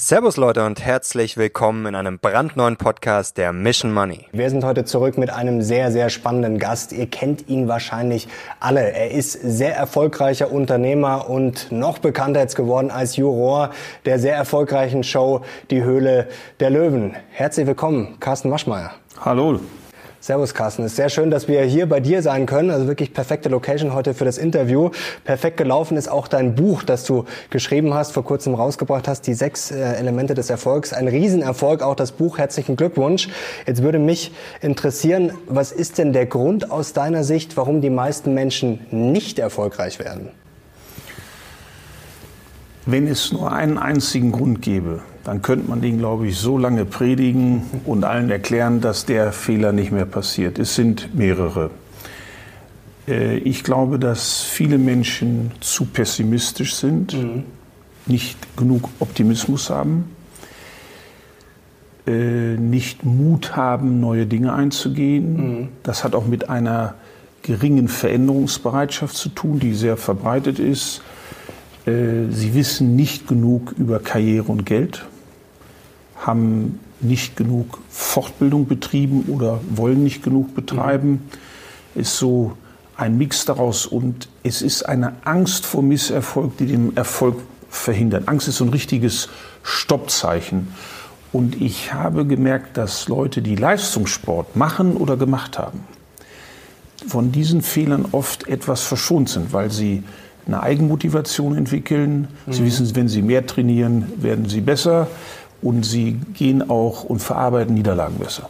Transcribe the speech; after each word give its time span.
Servus 0.08 0.38
Leute 0.38 0.64
und 0.64 0.82
herzlich 0.82 1.36
willkommen 1.36 1.84
in 1.84 1.94
einem 1.94 2.18
brandneuen 2.18 2.78
Podcast 2.78 3.36
der 3.36 3.52
Mission 3.52 3.92
Money. 3.92 4.24
Wir 4.32 4.48
sind 4.48 4.64
heute 4.64 4.86
zurück 4.86 5.18
mit 5.18 5.28
einem 5.28 5.60
sehr, 5.60 5.92
sehr 5.92 6.08
spannenden 6.08 6.58
Gast. 6.58 6.92
Ihr 6.92 7.10
kennt 7.10 7.46
ihn 7.50 7.68
wahrscheinlich 7.68 8.26
alle. 8.58 8.90
Er 8.90 9.10
ist 9.10 9.32
sehr 9.32 9.76
erfolgreicher 9.76 10.50
Unternehmer 10.50 11.28
und 11.28 11.70
noch 11.70 11.98
bekannter 11.98 12.40
jetzt 12.40 12.56
geworden 12.56 12.90
als 12.90 13.16
Juror 13.16 13.68
der 14.06 14.18
sehr 14.18 14.34
erfolgreichen 14.34 15.04
Show 15.04 15.42
Die 15.70 15.82
Höhle 15.82 16.28
der 16.58 16.70
Löwen. 16.70 17.14
Herzlich 17.28 17.66
willkommen, 17.66 18.18
Carsten 18.18 18.50
Waschmeier. 18.50 18.92
Hallo. 19.20 19.60
Servus 20.20 20.52
Carsten, 20.52 20.82
es 20.82 20.92
ist 20.92 20.96
sehr 20.96 21.10
schön, 21.10 21.30
dass 21.30 21.46
wir 21.46 21.62
hier 21.62 21.88
bei 21.88 22.00
dir 22.00 22.22
sein 22.22 22.46
können. 22.46 22.70
Also 22.70 22.88
wirklich 22.88 23.14
perfekte 23.14 23.48
Location 23.48 23.94
heute 23.94 24.14
für 24.14 24.24
das 24.24 24.36
Interview. 24.36 24.90
Perfekt 25.24 25.56
gelaufen 25.56 25.96
ist 25.96 26.08
auch 26.08 26.26
dein 26.26 26.56
Buch, 26.56 26.82
das 26.82 27.04
du 27.04 27.24
geschrieben 27.50 27.94
hast, 27.94 28.12
vor 28.12 28.24
kurzem 28.24 28.54
rausgebracht 28.54 29.06
hast, 29.06 29.28
die 29.28 29.34
sechs 29.34 29.70
äh, 29.70 29.78
Elemente 29.78 30.34
des 30.34 30.50
Erfolgs. 30.50 30.92
Ein 30.92 31.06
Riesenerfolg, 31.06 31.82
auch 31.82 31.94
das 31.94 32.10
Buch. 32.10 32.36
Herzlichen 32.36 32.74
Glückwunsch. 32.74 33.28
Jetzt 33.64 33.82
würde 33.82 34.00
mich 34.00 34.32
interessieren, 34.60 35.32
was 35.46 35.70
ist 35.70 35.98
denn 35.98 36.12
der 36.12 36.26
Grund 36.26 36.68
aus 36.68 36.92
deiner 36.92 37.22
Sicht, 37.22 37.56
warum 37.56 37.80
die 37.80 37.90
meisten 37.90 38.34
Menschen 38.34 38.80
nicht 38.90 39.38
erfolgreich 39.38 40.00
werden? 40.00 40.30
Wenn 42.86 43.06
es 43.06 43.32
nur 43.32 43.52
einen 43.52 43.78
einzigen 43.78 44.32
Grund 44.32 44.62
gäbe, 44.62 45.02
dann 45.28 45.42
könnte 45.42 45.68
man 45.68 45.82
den, 45.82 45.98
glaube 45.98 46.26
ich, 46.26 46.38
so 46.38 46.56
lange 46.56 46.86
predigen 46.86 47.60
und 47.84 48.02
allen 48.02 48.30
erklären, 48.30 48.80
dass 48.80 49.04
der 49.04 49.30
Fehler 49.30 49.72
nicht 49.72 49.92
mehr 49.92 50.06
passiert. 50.06 50.58
Es 50.58 50.74
sind 50.74 51.14
mehrere. 51.14 51.70
Äh, 53.06 53.36
ich 53.36 53.62
glaube, 53.62 53.98
dass 53.98 54.40
viele 54.40 54.78
Menschen 54.78 55.52
zu 55.60 55.84
pessimistisch 55.84 56.76
sind, 56.76 57.12
mhm. 57.12 57.42
nicht 58.06 58.38
genug 58.56 58.88
Optimismus 59.00 59.68
haben, 59.68 60.16
äh, 62.06 62.54
nicht 62.56 63.04
Mut 63.04 63.54
haben, 63.54 64.00
neue 64.00 64.24
Dinge 64.24 64.54
einzugehen. 64.54 65.36
Mhm. 65.36 65.68
Das 65.82 66.04
hat 66.04 66.14
auch 66.14 66.26
mit 66.26 66.48
einer 66.48 66.94
geringen 67.42 67.88
Veränderungsbereitschaft 67.88 69.14
zu 69.14 69.28
tun, 69.28 69.58
die 69.58 69.74
sehr 69.74 69.98
verbreitet 69.98 70.58
ist. 70.58 71.02
Äh, 71.84 72.30
sie 72.30 72.54
wissen 72.54 72.96
nicht 72.96 73.28
genug 73.28 73.74
über 73.76 73.98
Karriere 73.98 74.50
und 74.50 74.64
Geld 74.64 75.04
haben 76.24 76.80
nicht 77.00 77.36
genug 77.36 77.78
Fortbildung 77.90 78.66
betrieben 78.66 79.24
oder 79.28 79.60
wollen 79.70 80.02
nicht 80.02 80.22
genug 80.22 80.54
betreiben. 80.54 81.10
Mhm. 81.94 82.00
Ist 82.00 82.16
so 82.16 82.52
ein 82.96 83.16
Mix 83.16 83.44
daraus 83.44 83.86
und 83.86 84.28
es 84.42 84.62
ist 84.62 84.82
eine 84.82 85.12
Angst 85.24 85.64
vor 85.64 85.82
Misserfolg, 85.82 86.56
die 86.56 86.66
den 86.66 86.96
Erfolg 86.96 87.36
verhindert. 87.70 88.28
Angst 88.28 88.48
ist 88.48 88.56
so 88.56 88.64
ein 88.64 88.70
richtiges 88.70 89.28
Stoppzeichen. 89.62 90.68
Und 91.32 91.60
ich 91.60 91.92
habe 91.92 92.24
gemerkt, 92.24 92.76
dass 92.76 93.08
Leute, 93.08 93.42
die 93.42 93.54
Leistungssport 93.54 94.56
machen 94.56 94.96
oder 94.96 95.16
gemacht 95.16 95.58
haben, 95.58 95.80
von 97.06 97.32
diesen 97.32 97.62
Fehlern 97.62 98.06
oft 98.12 98.48
etwas 98.48 98.82
verschont 98.82 99.28
sind, 99.28 99.52
weil 99.52 99.70
sie 99.70 100.02
eine 100.46 100.62
Eigenmotivation 100.62 101.56
entwickeln. 101.56 102.28
Mhm. 102.46 102.52
Sie 102.52 102.64
wissen, 102.64 102.96
wenn 102.96 103.08
sie 103.08 103.22
mehr 103.22 103.46
trainieren, 103.46 104.10
werden 104.16 104.48
sie 104.48 104.62
besser 104.62 105.08
und 105.62 105.84
sie 105.84 106.20
gehen 106.34 106.68
auch 106.68 107.04
und 107.04 107.20
verarbeiten 107.20 107.74
Niederlagen 107.74 108.18
besser. 108.18 108.48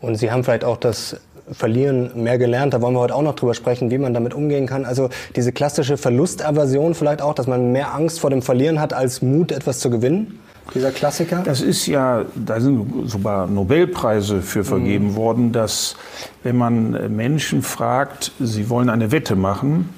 Und 0.00 0.16
Sie 0.16 0.30
haben 0.30 0.44
vielleicht 0.44 0.64
auch 0.64 0.76
das 0.76 1.16
Verlieren 1.50 2.22
mehr 2.22 2.38
gelernt. 2.38 2.72
Da 2.72 2.80
wollen 2.80 2.94
wir 2.94 3.00
heute 3.00 3.14
auch 3.14 3.22
noch 3.22 3.34
drüber 3.34 3.54
sprechen, 3.54 3.90
wie 3.90 3.98
man 3.98 4.14
damit 4.14 4.32
umgehen 4.32 4.66
kann. 4.66 4.84
Also 4.84 5.10
diese 5.36 5.52
klassische 5.52 5.96
Verlustaversion 5.96 6.94
vielleicht 6.94 7.20
auch, 7.20 7.34
dass 7.34 7.46
man 7.46 7.72
mehr 7.72 7.94
Angst 7.94 8.20
vor 8.20 8.30
dem 8.30 8.40
Verlieren 8.40 8.80
hat 8.80 8.92
als 8.92 9.20
Mut, 9.20 9.52
etwas 9.52 9.80
zu 9.80 9.90
gewinnen. 9.90 10.40
Dieser 10.74 10.90
Klassiker? 10.90 11.42
Das 11.44 11.60
ist 11.60 11.86
ja, 11.86 12.24
da 12.34 12.60
sind 12.60 13.10
sogar 13.10 13.46
Nobelpreise 13.46 14.40
für 14.40 14.64
vergeben 14.64 15.08
mhm. 15.08 15.16
worden, 15.16 15.52
dass 15.52 15.96
wenn 16.42 16.56
man 16.56 17.14
Menschen 17.14 17.62
fragt, 17.62 18.32
sie 18.40 18.70
wollen 18.70 18.88
eine 18.88 19.12
Wette 19.12 19.36
machen 19.36 19.90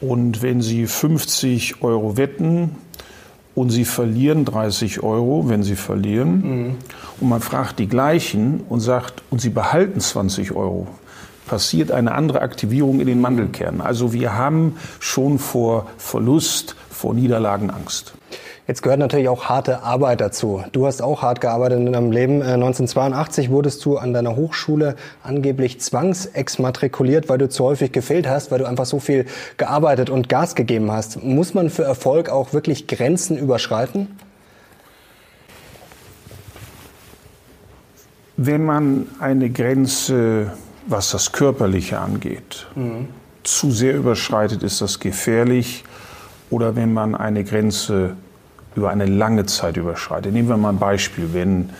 und 0.00 0.42
wenn 0.42 0.62
sie 0.62 0.86
50 0.86 1.82
Euro 1.82 2.16
wetten, 2.16 2.76
und 3.58 3.70
sie 3.70 3.84
verlieren 3.84 4.44
30 4.44 5.02
Euro, 5.02 5.48
wenn 5.48 5.64
sie 5.64 5.74
verlieren. 5.74 6.66
Mhm. 6.66 6.76
Und 7.20 7.28
man 7.28 7.40
fragt 7.40 7.80
die 7.80 7.88
gleichen 7.88 8.60
und 8.68 8.80
sagt, 8.80 9.22
und 9.30 9.40
sie 9.40 9.50
behalten 9.50 9.98
20 9.98 10.52
Euro. 10.52 10.86
Passiert 11.46 11.90
eine 11.90 12.12
andere 12.12 12.42
Aktivierung 12.42 13.00
in 13.00 13.06
den 13.06 13.20
Mandelkernen. 13.20 13.80
Also 13.80 14.12
wir 14.12 14.34
haben 14.34 14.76
schon 15.00 15.38
vor 15.38 15.86
Verlust, 15.96 16.76
vor 16.88 17.14
Niederlagen 17.14 17.70
Angst. 17.70 18.12
Jetzt 18.68 18.82
gehört 18.82 19.00
natürlich 19.00 19.30
auch 19.30 19.46
harte 19.46 19.82
Arbeit 19.82 20.20
dazu. 20.20 20.62
Du 20.72 20.86
hast 20.86 21.00
auch 21.00 21.22
hart 21.22 21.40
gearbeitet 21.40 21.78
in 21.78 21.90
deinem 21.90 22.12
Leben. 22.12 22.42
1982 22.42 23.46
äh, 23.46 23.50
wurdest 23.50 23.82
du 23.82 23.96
an 23.96 24.12
deiner 24.12 24.36
Hochschule 24.36 24.94
angeblich 25.22 25.80
zwangsexmatrikuliert, 25.80 27.30
weil 27.30 27.38
du 27.38 27.48
zu 27.48 27.64
häufig 27.64 27.92
gefehlt 27.92 28.28
hast, 28.28 28.50
weil 28.50 28.58
du 28.58 28.66
einfach 28.66 28.84
so 28.84 29.00
viel 29.00 29.24
gearbeitet 29.56 30.10
und 30.10 30.28
Gas 30.28 30.54
gegeben 30.54 30.92
hast. 30.92 31.24
Muss 31.24 31.54
man 31.54 31.70
für 31.70 31.84
Erfolg 31.84 32.28
auch 32.28 32.52
wirklich 32.52 32.86
Grenzen 32.86 33.38
überschreiten? 33.38 34.18
Wenn 38.36 38.66
man 38.66 39.06
eine 39.18 39.48
Grenze, 39.48 40.52
was 40.86 41.10
das 41.10 41.32
Körperliche 41.32 42.00
angeht, 42.00 42.66
mhm. 42.74 43.08
zu 43.44 43.70
sehr 43.70 43.96
überschreitet, 43.96 44.62
ist 44.62 44.82
das 44.82 45.00
gefährlich. 45.00 45.84
Oder 46.50 46.76
wenn 46.76 46.92
man 46.92 47.14
eine 47.14 47.44
Grenze 47.44 48.14
über 48.78 48.90
eine 48.90 49.06
lange 49.06 49.46
Zeit 49.46 49.76
überschreitet. 49.76 50.32
Nehmen 50.32 50.48
wir 50.48 50.56
mal 50.56 50.70
ein 50.70 50.78
Beispiel. 50.78 51.30
Wenn, 51.32 51.70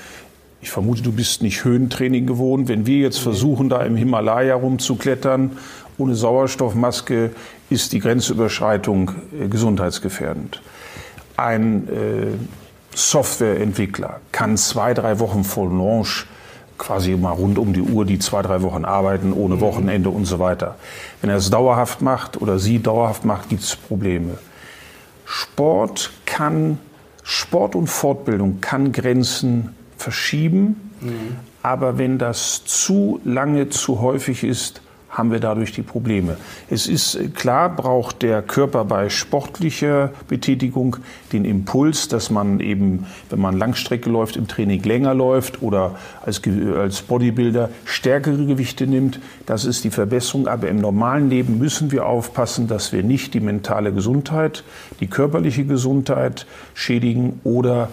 ich 0.61 0.71
vermute, 0.71 1.03
du 1.03 1.13
bist 1.13 1.43
nicht 1.43 1.65
Höhentraining 1.65 2.27
gewohnt, 2.27 2.69
wenn 2.69 2.87
wir 2.87 2.99
jetzt 2.99 3.19
versuchen, 3.19 3.69
da 3.69 3.81
im 3.83 3.97
Himalaya 3.97 4.55
rumzuklettern, 4.55 5.53
ohne 5.97 6.15
Sauerstoffmaske, 6.15 7.31
ist 7.71 7.93
die 7.93 8.01
Grenzüberschreitung 8.01 9.13
äh, 9.41 9.49
gesundheitsgefährdend. 9.49 10.61
Ein 11.37 11.89
äh, 11.89 12.97
Softwareentwickler 12.97 14.21
kann 14.33 14.57
zwei, 14.57 14.93
drei 14.95 15.21
Wochen 15.21 15.45
vor 15.45 15.69
Launch 15.69 16.27
quasi 16.79 17.17
mal 17.17 17.33
rund 17.33 17.59
um 17.59 17.73
die 17.73 17.83
Uhr 17.83 18.05
die 18.05 18.19
zwei, 18.19 18.43
drei 18.43 18.63
Wochen 18.63 18.85
arbeiten, 18.85 19.33
ohne 19.33 19.57
mhm. 19.57 19.61
Wochenende 19.61 20.11
und 20.11 20.25
so 20.25 20.39
weiter. 20.39 20.77
Wenn 21.21 21.31
er 21.31 21.37
es 21.37 21.51
dauerhaft 21.51 22.03
macht 22.03 22.41
oder 22.41 22.59
sie 22.59 22.81
dauerhaft 22.81 23.25
macht, 23.25 23.49
gibt 23.49 23.63
es 23.63 23.77
Probleme. 23.77 24.39
Sport 25.25 26.11
kann, 26.25 26.79
Sport 27.31 27.75
und 27.75 27.89
Fortbildung 27.89 28.63
kann 28.63 28.91
Grenzen 28.91 29.75
verschieben, 29.99 30.93
mhm. 31.03 31.37
aber 31.63 31.99
wenn 31.99 32.17
das 32.17 32.65
zu 32.65 33.21
lange, 33.23 33.69
zu 33.69 34.01
häufig 34.01 34.45
ist, 34.45 34.81
haben 35.11 35.33
wir 35.33 35.41
dadurch 35.41 35.73
die 35.73 35.83
Probleme. 35.83 36.37
Es 36.69 36.87
ist 36.87 37.15
äh, 37.15 37.29
klar, 37.29 37.75
braucht 37.75 38.23
der 38.23 38.43
Körper 38.43 38.85
bei 38.85 39.09
sportlicher 39.09 40.13
Betätigung 40.29 40.97
den 41.33 41.45
Impuls, 41.45 42.09
dass 42.09 42.31
man 42.31 42.61
eben, 42.61 43.07
wenn 43.31 43.41
man 43.41 43.57
Langstrecke 43.57 44.11
läuft, 44.11 44.37
im 44.37 44.49
Training 44.49 44.83
länger 44.83 45.15
läuft 45.15 45.63
oder 45.63 45.97
als, 46.25 46.43
als 46.77 47.03
Bodybuilder 47.03 47.71
stärkere 47.85 48.45
Gewichte 48.47 48.87
nimmt. 48.87 49.21
Das 49.47 49.65
ist 49.65 49.85
die 49.85 49.91
Verbesserung. 49.91 50.47
Aber 50.47 50.69
im 50.69 50.79
normalen 50.79 51.31
Leben 51.31 51.59
müssen 51.59 51.91
wir 51.91 52.07
aufpassen, 52.07 52.69
dass 52.69 52.93
wir 52.93 53.03
nicht 53.03 53.35
die 53.35 53.41
mentale 53.41 53.93
Gesundheit, 53.93 54.65
die 55.01 55.07
körperliche 55.07 55.65
Gesundheit 55.65 56.47
schädigen 56.75 57.41
oder 57.45 57.89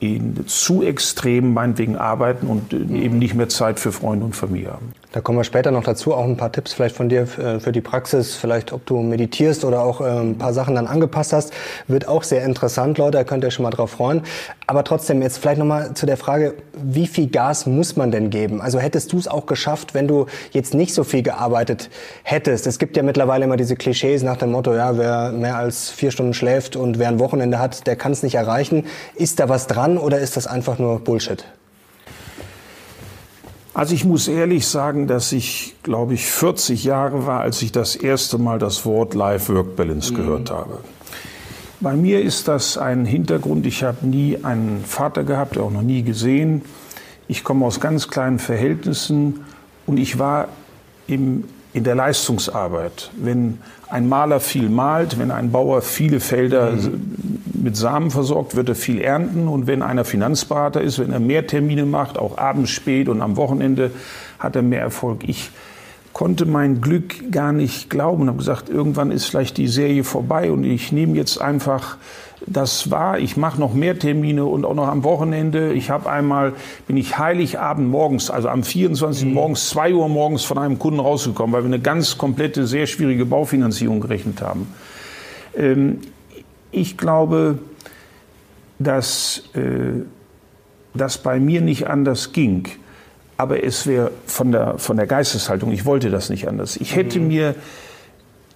in 0.00 0.46
zu 0.46 0.82
extrem 0.82 1.52
meinetwegen 1.52 1.96
arbeiten 1.96 2.46
und 2.46 2.72
eben 2.72 3.18
nicht 3.18 3.34
mehr 3.34 3.48
Zeit 3.48 3.80
für 3.80 3.90
Freunde 3.90 4.24
und 4.26 4.36
Familie 4.36 4.70
haben. 4.70 4.92
Da 5.10 5.22
kommen 5.22 5.38
wir 5.38 5.44
später 5.44 5.70
noch 5.70 5.84
dazu. 5.84 6.12
Auch 6.12 6.24
ein 6.24 6.36
paar 6.36 6.52
Tipps 6.52 6.74
vielleicht 6.74 6.94
von 6.94 7.08
dir 7.08 7.22
äh, 7.22 7.60
für 7.60 7.72
die 7.72 7.80
Praxis. 7.80 8.34
Vielleicht, 8.34 8.74
ob 8.74 8.84
du 8.84 9.00
meditierst 9.00 9.64
oder 9.64 9.82
auch 9.82 10.02
äh, 10.02 10.04
ein 10.04 10.36
paar 10.36 10.52
Sachen 10.52 10.74
dann 10.74 10.86
angepasst 10.86 11.32
hast. 11.32 11.50
Wird 11.86 12.06
auch 12.06 12.22
sehr 12.22 12.44
interessant, 12.44 12.98
Leute. 12.98 13.16
Da 13.16 13.24
könnt 13.24 13.42
ihr 13.42 13.50
schon 13.50 13.62
mal 13.62 13.70
drauf 13.70 13.92
freuen. 13.92 14.22
Aber 14.66 14.84
trotzdem, 14.84 15.22
jetzt 15.22 15.38
vielleicht 15.38 15.58
nochmal 15.58 15.94
zu 15.94 16.04
der 16.04 16.18
Frage, 16.18 16.56
wie 16.74 17.06
viel 17.06 17.28
Gas 17.28 17.64
muss 17.64 17.96
man 17.96 18.10
denn 18.10 18.28
geben? 18.28 18.60
Also 18.60 18.80
hättest 18.80 19.10
du 19.14 19.18
es 19.18 19.28
auch 19.28 19.46
geschafft, 19.46 19.94
wenn 19.94 20.08
du 20.08 20.26
jetzt 20.50 20.74
nicht 20.74 20.92
so 20.92 21.04
viel 21.04 21.22
gearbeitet 21.22 21.88
hättest? 22.22 22.66
Es 22.66 22.78
gibt 22.78 22.94
ja 22.94 23.02
mittlerweile 23.02 23.46
immer 23.46 23.56
diese 23.56 23.76
Klischees 23.76 24.22
nach 24.22 24.36
dem 24.36 24.50
Motto, 24.50 24.74
ja, 24.74 24.98
wer 24.98 25.32
mehr 25.32 25.56
als 25.56 25.88
vier 25.88 26.10
Stunden 26.10 26.34
schläft 26.34 26.76
und 26.76 26.98
wer 26.98 27.08
ein 27.08 27.18
Wochenende 27.18 27.58
hat, 27.58 27.86
der 27.86 27.96
kann 27.96 28.12
es 28.12 28.22
nicht 28.22 28.34
erreichen. 28.34 28.84
Ist 29.14 29.40
da 29.40 29.48
was 29.48 29.68
dran 29.68 29.96
oder 29.96 30.18
ist 30.18 30.36
das 30.36 30.46
einfach 30.46 30.78
nur 30.78 31.00
Bullshit? 31.00 31.46
Also 33.78 33.94
ich 33.94 34.04
muss 34.04 34.26
ehrlich 34.26 34.66
sagen, 34.66 35.06
dass 35.06 35.30
ich, 35.30 35.76
glaube 35.84 36.14
ich, 36.14 36.26
40 36.26 36.82
Jahre 36.82 37.26
war, 37.26 37.42
als 37.42 37.62
ich 37.62 37.70
das 37.70 37.94
erste 37.94 38.36
Mal 38.36 38.58
das 38.58 38.84
Wort 38.84 39.14
Life-Work-Balance 39.14 40.12
mhm. 40.12 40.16
gehört 40.16 40.50
habe. 40.50 40.78
Bei 41.78 41.94
mir 41.94 42.20
ist 42.20 42.48
das 42.48 42.76
ein 42.76 43.04
Hintergrund. 43.04 43.66
Ich 43.66 43.84
habe 43.84 44.04
nie 44.04 44.36
einen 44.42 44.82
Vater 44.84 45.22
gehabt, 45.22 45.58
auch 45.58 45.70
noch 45.70 45.82
nie 45.82 46.02
gesehen. 46.02 46.62
Ich 47.28 47.44
komme 47.44 47.64
aus 47.66 47.78
ganz 47.78 48.08
kleinen 48.08 48.40
Verhältnissen 48.40 49.44
und 49.86 49.98
ich 49.98 50.18
war 50.18 50.48
im, 51.06 51.44
in 51.72 51.84
der 51.84 51.94
Leistungsarbeit. 51.94 53.10
Wenn 53.16 53.58
ein 53.88 54.08
Maler 54.08 54.40
viel 54.40 54.68
malt, 54.68 55.18
wenn 55.18 55.30
ein 55.30 55.50
Bauer 55.50 55.82
viele 55.82 56.20
Felder 56.20 56.72
mhm. 56.72 57.42
mit 57.54 57.76
Samen 57.76 58.10
versorgt, 58.10 58.56
wird 58.56 58.68
er 58.68 58.74
viel 58.74 59.00
ernten. 59.00 59.48
Und 59.48 59.66
wenn 59.66 59.82
einer 59.82 60.04
Finanzberater 60.04 60.80
ist, 60.80 60.98
wenn 60.98 61.12
er 61.12 61.20
mehr 61.20 61.46
Termine 61.46 61.86
macht, 61.86 62.18
auch 62.18 62.38
abends 62.38 62.70
spät 62.70 63.08
und 63.08 63.22
am 63.22 63.36
Wochenende, 63.36 63.90
hat 64.38 64.56
er 64.56 64.62
mehr 64.62 64.80
Erfolg. 64.80 65.24
Ich 65.26 65.50
konnte 66.18 66.46
mein 66.46 66.80
Glück 66.80 67.30
gar 67.30 67.52
nicht 67.52 67.90
glauben 67.90 68.22
und 68.22 68.28
habe 68.28 68.38
gesagt, 68.38 68.68
irgendwann 68.68 69.12
ist 69.12 69.26
vielleicht 69.26 69.56
die 69.56 69.68
Serie 69.68 70.02
vorbei 70.02 70.50
und 70.50 70.64
ich 70.64 70.90
nehme 70.90 71.16
jetzt 71.16 71.40
einfach 71.40 71.96
das 72.44 72.90
war, 72.90 73.20
ich 73.20 73.36
mache 73.36 73.60
noch 73.60 73.72
mehr 73.72 74.00
Termine 74.00 74.44
und 74.44 74.64
auch 74.64 74.74
noch 74.74 74.88
am 74.88 75.04
Wochenende. 75.04 75.72
Ich 75.74 75.90
habe 75.90 76.10
einmal, 76.10 76.54
bin 76.88 76.96
ich 76.96 77.18
Heiligabend 77.18 77.88
morgens, 77.88 78.30
also 78.30 78.48
am 78.48 78.64
24. 78.64 79.26
Mhm. 79.26 79.34
morgens, 79.34 79.68
2 79.68 79.94
Uhr 79.94 80.08
morgens 80.08 80.42
von 80.42 80.58
einem 80.58 80.80
Kunden 80.80 80.98
rausgekommen, 80.98 81.52
weil 81.52 81.62
wir 81.62 81.68
eine 81.68 81.78
ganz 81.78 82.18
komplette, 82.18 82.66
sehr 82.66 82.88
schwierige 82.88 83.24
Baufinanzierung 83.24 84.00
gerechnet 84.00 84.42
haben. 84.42 84.74
Ähm, 85.56 85.98
ich 86.72 86.98
glaube, 86.98 87.60
dass 88.80 89.44
äh, 89.54 90.02
das 90.94 91.18
bei 91.18 91.38
mir 91.38 91.60
nicht 91.60 91.86
anders 91.86 92.32
ging. 92.32 92.64
Aber 93.38 93.62
es 93.64 93.86
wäre 93.86 94.10
von 94.26 94.52
der, 94.52 94.78
von 94.78 94.96
der 94.96 95.06
Geisteshaltung, 95.06 95.72
ich 95.72 95.84
wollte 95.86 96.10
das 96.10 96.28
nicht 96.28 96.48
anders. 96.48 96.76
Ich 96.76 96.96
hätte 96.96 97.20
mhm. 97.20 97.28
mir 97.28 97.54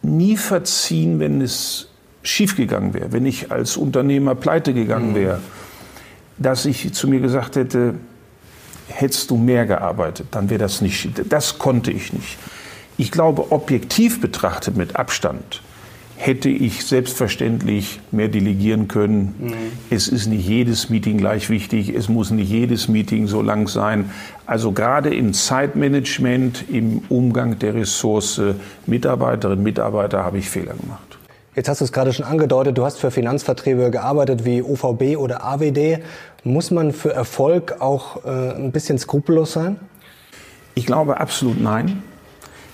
nie 0.03 0.37
verziehen, 0.37 1.21
wenn 1.21 1.41
es 1.41 1.89
schiefgegangen 2.25 2.93
wäre, 2.93 3.13
wenn 3.13 3.25
ich 3.25 3.51
als 3.51 3.77
Unternehmer 3.77 4.35
pleite 4.35 4.75
gegangen 4.75 5.11
mhm. 5.13 5.15
wäre, 5.15 5.41
dass 6.37 6.65
ich 6.67 6.93
zu 6.93 7.09
mir 7.09 7.21
gesagt 7.21 7.57
hätte, 7.57 7.95
hättest 8.89 9.31
du 9.31 9.37
mehr 9.37 9.67
gearbeitet, 9.67 10.27
dann 10.33 10.51
wäre 10.51 10.59
das 10.59 10.81
nicht, 10.81 11.09
das 11.33 11.59
konnte 11.59 11.93
ich 11.93 12.13
nicht. 12.13 12.37
Ich 12.99 13.11
glaube, 13.11 13.53
objektiv 13.53 14.21
betrachtet 14.21 14.77
mit 14.77 14.97
Abstand 14.97 15.63
hätte 16.17 16.49
ich 16.49 16.85
selbstverständlich 16.85 18.01
mehr 18.11 18.29
delegieren 18.29 18.89
können. 18.89 19.35
Mhm. 19.39 19.53
Es 19.91 20.09
ist 20.09 20.27
nicht 20.27 20.47
jedes 20.47 20.89
Meeting 20.89 21.19
gleich 21.19 21.51
wichtig, 21.51 21.89
es 21.95 22.09
muss 22.09 22.31
nicht 22.31 22.51
jedes 22.51 22.89
Meeting 22.89 23.27
so 23.27 23.43
lang 23.43 23.69
sein. 23.69 24.11
Also 24.47 24.73
gerade 24.73 25.15
im 25.15 25.33
Zeitmanagement, 25.33 26.65
im 26.69 27.03
Umgang 27.09 27.59
der 27.59 27.75
Ressource 27.75 28.41
Mitarbeiterinnen, 28.87 29.63
Mitarbeiter 29.63 30.25
habe 30.25 30.39
ich 30.39 30.49
Fehler 30.49 30.75
gemacht. 30.75 31.19
Jetzt 31.55 31.69
hast 31.69 31.81
du 31.81 31.85
es 31.85 31.93
gerade 31.93 32.13
schon 32.13 32.25
angedeutet, 32.25 32.79
du 32.79 32.85
hast 32.85 32.99
für 32.99 33.11
Finanzverträge 33.11 33.91
gearbeitet 33.91 34.45
wie 34.47 34.63
OVB 34.63 35.19
oder 35.19 35.45
AWD. 35.45 35.99
Muss 36.45 36.71
man 36.71 36.93
für 36.93 37.13
Erfolg 37.13 37.77
auch 37.81 38.25
äh, 38.25 38.55
ein 38.55 38.73
bisschen 38.73 38.99
skrupellos 38.99 39.53
sein? 39.53 39.77
Ich 40.75 40.87
glaube 40.87 41.21
absolut 41.21 41.61
nein. 41.61 42.03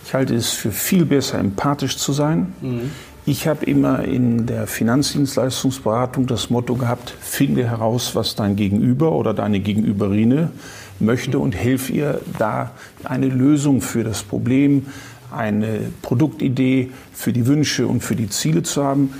Ich 0.04 0.14
halte 0.14 0.34
es 0.34 0.50
für 0.50 0.70
viel 0.70 1.04
besser, 1.04 1.38
empathisch 1.38 1.98
zu 1.98 2.12
sein. 2.12 2.54
Mhm. 2.60 2.90
Ich 3.28 3.46
habe 3.46 3.66
immer 3.66 4.04
in 4.04 4.46
der 4.46 4.66
Finanzdienstleistungsberatung 4.66 6.26
das 6.26 6.48
Motto 6.48 6.76
gehabt, 6.76 7.12
finde 7.20 7.68
heraus, 7.68 8.14
was 8.14 8.36
dein 8.36 8.56
Gegenüber 8.56 9.12
oder 9.12 9.34
deine 9.34 9.60
Gegenüberine 9.60 10.50
möchte 10.98 11.38
und 11.38 11.54
hilf 11.54 11.90
ihr 11.90 12.22
da 12.38 12.70
eine 13.04 13.28
Lösung 13.28 13.82
für 13.82 14.02
das 14.02 14.22
Problem 14.22 14.86
eine 15.30 15.92
Produktidee 16.00 16.90
für 17.12 17.34
die 17.34 17.46
Wünsche 17.46 17.86
und 17.86 18.02
für 18.02 18.16
die 18.16 18.30
Ziele 18.30 18.62
zu 18.62 18.82
haben. 18.82 19.12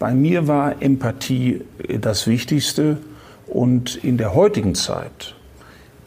Bei 0.00 0.12
mir 0.12 0.48
war 0.48 0.82
Empathie 0.82 1.60
das 2.00 2.26
Wichtigste 2.26 2.96
und 3.46 3.94
in 3.94 4.16
der 4.16 4.34
heutigen 4.34 4.74
Zeit 4.74 5.36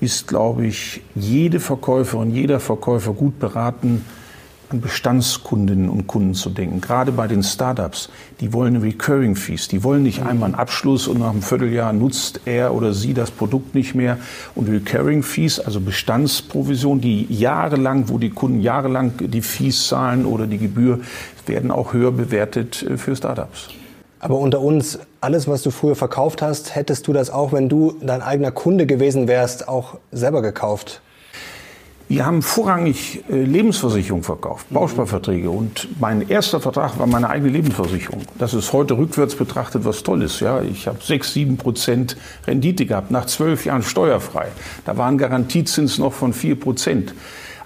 ist, 0.02 0.28
glaube 0.28 0.66
ich, 0.66 1.00
jede 1.16 1.62
Verkäuferin, 1.62 2.30
jeder 2.30 2.60
Verkäufer 2.60 3.14
gut 3.14 3.40
beraten, 3.40 4.04
an 4.70 4.82
Bestandskundinnen 4.82 5.90
und 5.90 6.08
Kunden 6.08 6.34
zu 6.34 6.50
denken. 6.50 6.82
Gerade 6.82 7.12
bei 7.12 7.28
den 7.28 7.44
Startups, 7.44 8.10
die 8.42 8.52
wollen 8.54 8.78
Recurring 8.78 9.36
Fees, 9.36 9.68
die 9.68 9.84
wollen 9.84 10.04
nicht 10.04 10.24
einmal 10.24 10.48
einen 10.48 10.56
Abschluss 10.56 11.08
und 11.08 11.20
nach 11.20 11.30
einem 11.30 11.42
Vierteljahr 11.42 11.94
nutzt 11.94 12.42
er 12.46 12.74
oder 12.74 12.94
sie 12.94 13.14
das 13.14 13.32
Produkt 13.32 13.76
nicht 13.76 13.96
mehr. 13.96 14.18
Und 14.56 14.70
Recurring 14.70 15.24
Fees, 15.24 15.60
also 15.60 15.80
Bestandsprovision, 15.80 17.00
die 17.00 17.26
jahrelang, 17.30 18.10
wo 18.10 18.18
die 18.18 18.30
Kunden 18.30 18.62
jahrelang 18.62 19.14
die 19.20 19.42
Fees 19.42 19.88
zahlen 19.88 20.26
oder 20.26 20.48
die 20.48 20.58
Gebühr, 20.58 21.00
werden 21.46 21.72
auch 21.72 21.94
höher 21.94 22.12
bewertet 22.12 22.84
äh, 22.84 22.98
für 22.98 23.16
Startups. 23.16 23.70
Aber 24.20 24.40
unter 24.40 24.62
uns, 24.62 25.00
alles, 25.22 25.48
was 25.48 25.62
du 25.62 25.72
früher 25.72 25.96
verkauft 25.96 26.42
hast, 26.42 26.76
hättest 26.76 27.08
du 27.08 27.14
das 27.14 27.30
auch, 27.30 27.54
wenn 27.54 27.70
du 27.70 27.96
dein 28.02 28.22
eigener 28.22 28.52
Kunde 28.52 28.86
gewesen 28.88 29.28
wärst, 29.28 29.68
auch 29.68 29.98
selber 30.12 30.42
gekauft? 30.42 31.02
Wir 32.10 32.26
haben 32.26 32.42
vorrangig 32.42 33.22
äh, 33.30 33.44
Lebensversicherung 33.44 34.24
verkauft, 34.24 34.68
Bausparverträge. 34.70 35.50
Und 35.50 35.90
mein 36.00 36.30
erster 36.30 36.62
Vertrag 36.62 36.98
war 37.00 37.06
meine 37.06 37.30
eigene 37.30 37.52
Lebensversicherung. 37.52 38.22
Das 38.38 38.54
ist 38.54 38.72
heute 38.72 38.98
rückwärts 38.98 39.36
betrachtet 39.36 39.84
was 39.84 40.04
Tolles. 40.04 40.40
Ja, 40.40 40.62
ich 40.62 40.88
habe 40.88 41.00
sechs, 41.04 41.34
sieben 41.34 41.58
Prozent 41.58 42.16
Rendite 42.46 42.86
gehabt, 42.86 43.12
nach 43.12 43.26
zwölf 43.26 43.66
Jahren 43.66 43.84
steuerfrei. 43.84 44.48
Da 44.86 44.96
waren 44.96 45.18
Garantiezins 45.18 45.98
noch 45.98 46.14
von 46.14 46.32
vier 46.32 46.58
Prozent. 46.58 47.14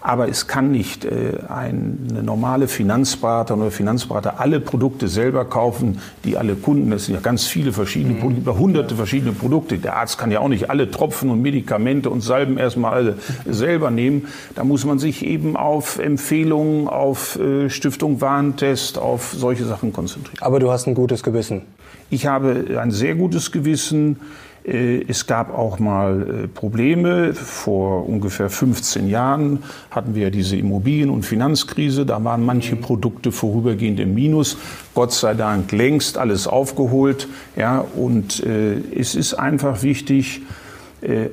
Aber 0.01 0.27
es 0.27 0.47
kann 0.47 0.71
nicht 0.71 1.05
äh, 1.05 1.37
eine 1.47 2.23
normale 2.23 2.67
Finanzberater 2.67 3.55
oder 3.55 3.69
Finanzberater 3.69 4.39
alle 4.39 4.59
Produkte 4.59 5.07
selber 5.07 5.45
kaufen, 5.45 5.99
die 6.25 6.37
alle 6.37 6.55
Kunden, 6.55 6.89
das 6.89 7.05
sind 7.05 7.13
ja 7.13 7.21
ganz 7.21 7.45
viele 7.45 7.71
verschiedene 7.71 8.15
mhm. 8.15 8.19
Produkte, 8.19 8.57
hunderte 8.57 8.95
verschiedene 8.95 9.31
Produkte. 9.31 9.77
Der 9.77 9.97
Arzt 9.97 10.17
kann 10.17 10.31
ja 10.31 10.39
auch 10.39 10.47
nicht 10.47 10.71
alle 10.71 10.89
Tropfen 10.89 11.29
und 11.29 11.41
Medikamente 11.41 12.09
und 12.09 12.21
Salben 12.21 12.57
erstmal 12.57 12.93
alle 12.93 13.17
selber 13.47 13.91
nehmen. 13.91 14.27
Da 14.55 14.63
muss 14.63 14.85
man 14.85 14.97
sich 14.97 15.23
eben 15.23 15.55
auf 15.55 15.99
Empfehlungen, 15.99 16.87
auf 16.87 17.39
äh, 17.39 17.69
Stiftung 17.69 18.21
Warentest, 18.21 18.97
auf 18.97 19.35
solche 19.37 19.65
Sachen 19.65 19.93
konzentrieren. 19.93 20.41
Aber 20.41 20.59
du 20.59 20.71
hast 20.71 20.87
ein 20.87 20.95
gutes 20.95 21.21
Gewissen. 21.21 21.61
Ich 22.09 22.25
habe 22.25 22.77
ein 22.81 22.91
sehr 22.91 23.15
gutes 23.15 23.51
Gewissen. 23.51 24.17
Äh, 24.63 25.03
es 25.07 25.27
gab 25.27 25.57
auch 25.57 25.79
mal 25.79 26.43
äh, 26.43 26.47
Probleme. 26.47 27.33
Vor 27.33 28.07
ungefähr 28.07 28.49
15 28.49 29.07
Jahren 29.07 29.63
hatten 29.89 30.15
wir 30.15 30.31
diese 30.31 30.55
Immobilien- 30.55 31.09
und 31.09 31.23
Finanzkrise. 31.23 32.05
Da 32.05 32.23
waren 32.23 32.45
manche 32.45 32.75
mhm. 32.75 32.81
Produkte 32.81 33.31
vorübergehend 33.31 33.99
im 33.99 34.13
Minus. 34.13 34.57
Gott 34.93 35.13
sei 35.13 35.33
Dank 35.33 35.71
längst 35.71 36.17
alles 36.17 36.47
aufgeholt. 36.47 37.27
Ja, 37.55 37.79
und 37.79 38.43
äh, 38.43 38.75
es 38.95 39.15
ist 39.15 39.33
einfach 39.33 39.83
wichtig, 39.83 40.41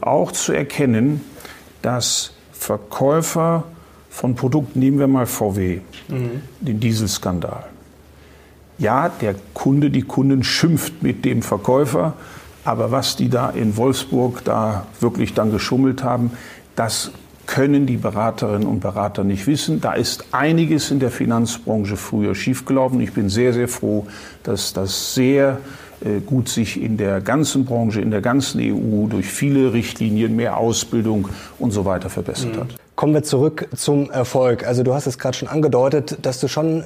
auch 0.00 0.32
zu 0.32 0.54
erkennen, 0.54 1.20
dass 1.82 2.32
Verkäufer 2.52 3.64
von 4.08 4.34
Produkten, 4.34 4.80
nehmen 4.80 4.98
wir 4.98 5.06
mal 5.06 5.26
VW, 5.26 5.80
mhm. 6.08 6.40
den 6.60 6.80
Dieselskandal. 6.80 7.64
Ja, 8.78 9.10
der 9.10 9.34
Kunde, 9.52 9.90
die 9.90 10.02
Kundin 10.02 10.42
schimpft 10.42 11.02
mit 11.02 11.26
dem 11.26 11.42
Verkäufer, 11.42 12.14
aber 12.68 12.90
was 12.90 13.16
die 13.16 13.30
da 13.30 13.48
in 13.48 13.78
Wolfsburg 13.78 14.44
da 14.44 14.86
wirklich 15.00 15.32
dann 15.32 15.50
geschummelt 15.50 16.04
haben, 16.04 16.32
das 16.76 17.12
können 17.46 17.86
die 17.86 17.96
Beraterinnen 17.96 18.68
und 18.68 18.80
Berater 18.80 19.24
nicht 19.24 19.46
wissen. 19.46 19.80
Da 19.80 19.94
ist 19.94 20.26
einiges 20.32 20.90
in 20.90 21.00
der 21.00 21.10
Finanzbranche 21.10 21.96
früher 21.96 22.34
schiefgelaufen. 22.34 23.00
Ich 23.00 23.14
bin 23.14 23.30
sehr, 23.30 23.54
sehr 23.54 23.68
froh, 23.68 24.06
dass 24.42 24.74
das 24.74 25.14
sehr 25.14 25.60
äh, 26.02 26.20
gut 26.20 26.50
sich 26.50 26.78
in 26.78 26.98
der 26.98 27.22
ganzen 27.22 27.64
Branche, 27.64 28.02
in 28.02 28.10
der 28.10 28.20
ganzen 28.20 28.60
EU 28.60 29.06
durch 29.06 29.26
viele 29.26 29.72
Richtlinien, 29.72 30.36
mehr 30.36 30.58
Ausbildung 30.58 31.30
und 31.58 31.70
so 31.70 31.86
weiter 31.86 32.10
verbessert 32.10 32.54
mhm. 32.54 32.60
hat. 32.60 32.66
Kommen 32.96 33.14
wir 33.14 33.22
zurück 33.22 33.66
zum 33.76 34.10
Erfolg. 34.10 34.66
Also 34.66 34.82
du 34.82 34.92
hast 34.92 35.06
es 35.06 35.18
gerade 35.18 35.38
schon 35.38 35.48
angedeutet, 35.48 36.18
dass 36.20 36.38
du 36.38 36.48
schon 36.48 36.84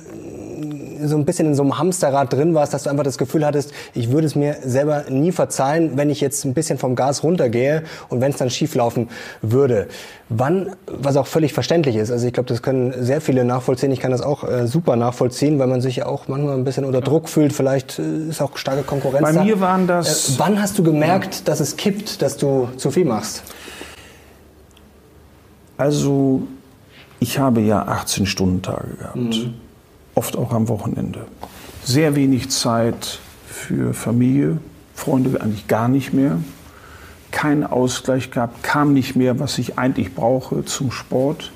so 1.06 1.16
ein 1.16 1.24
bisschen 1.24 1.46
in 1.46 1.54
so 1.54 1.62
einem 1.62 1.78
Hamsterrad 1.78 2.32
drin 2.32 2.54
warst, 2.54 2.74
dass 2.74 2.84
du 2.84 2.90
einfach 2.90 3.04
das 3.04 3.18
Gefühl 3.18 3.44
hattest, 3.44 3.72
ich 3.94 4.10
würde 4.10 4.26
es 4.26 4.34
mir 4.34 4.56
selber 4.64 5.04
nie 5.08 5.32
verzeihen, 5.32 5.96
wenn 5.96 6.10
ich 6.10 6.20
jetzt 6.20 6.44
ein 6.44 6.54
bisschen 6.54 6.78
vom 6.78 6.94
Gas 6.94 7.22
runtergehe 7.22 7.82
und 8.08 8.20
wenn 8.20 8.30
es 8.32 8.38
dann 8.38 8.50
schief 8.50 8.74
laufen 8.74 9.08
würde. 9.40 9.88
Wann, 10.28 10.70
was 10.86 11.16
auch 11.16 11.26
völlig 11.26 11.52
verständlich 11.52 11.96
ist, 11.96 12.10
also 12.10 12.26
ich 12.26 12.32
glaube, 12.32 12.48
das 12.48 12.62
können 12.62 12.94
sehr 13.04 13.20
viele 13.20 13.44
nachvollziehen, 13.44 13.90
ich 13.92 14.00
kann 14.00 14.10
das 14.10 14.22
auch 14.22 14.44
äh, 14.44 14.66
super 14.66 14.96
nachvollziehen, 14.96 15.58
weil 15.58 15.66
man 15.66 15.80
sich 15.80 15.96
ja 15.96 16.06
auch 16.06 16.28
manchmal 16.28 16.56
ein 16.56 16.64
bisschen 16.64 16.84
unter 16.84 17.00
Druck 17.00 17.28
fühlt, 17.28 17.52
vielleicht 17.52 17.98
äh, 17.98 18.28
ist 18.28 18.40
auch 18.40 18.56
starke 18.56 18.82
Konkurrenz 18.82 19.22
Bei 19.22 19.32
da. 19.32 19.44
mir 19.44 19.60
waren 19.60 19.86
das... 19.86 20.30
Äh, 20.30 20.32
wann 20.38 20.60
hast 20.60 20.78
du 20.78 20.82
gemerkt, 20.82 21.48
dass 21.48 21.60
es 21.60 21.76
kippt, 21.76 22.22
dass 22.22 22.36
du 22.36 22.68
zu 22.76 22.90
viel 22.90 23.04
machst? 23.04 23.42
Also 25.76 26.42
ich 27.20 27.38
habe 27.38 27.60
ja 27.60 27.82
18-Stunden-Tage 27.82 28.96
gehabt. 28.98 29.16
Mhm 29.16 29.54
oft 30.14 30.36
auch 30.36 30.52
am 30.52 30.68
Wochenende. 30.68 31.26
Sehr 31.84 32.14
wenig 32.14 32.50
Zeit 32.50 33.18
für 33.46 33.94
Familie, 33.94 34.58
Freunde 34.94 35.40
eigentlich 35.40 35.68
gar 35.68 35.88
nicht 35.88 36.12
mehr. 36.12 36.38
Kein 37.30 37.64
Ausgleich 37.64 38.30
gehabt, 38.30 38.62
kam 38.62 38.92
nicht 38.92 39.16
mehr, 39.16 39.40
was 39.40 39.58
ich 39.58 39.78
eigentlich 39.78 40.14
brauche 40.14 40.64
zum 40.64 40.90
Sport. 40.90 41.50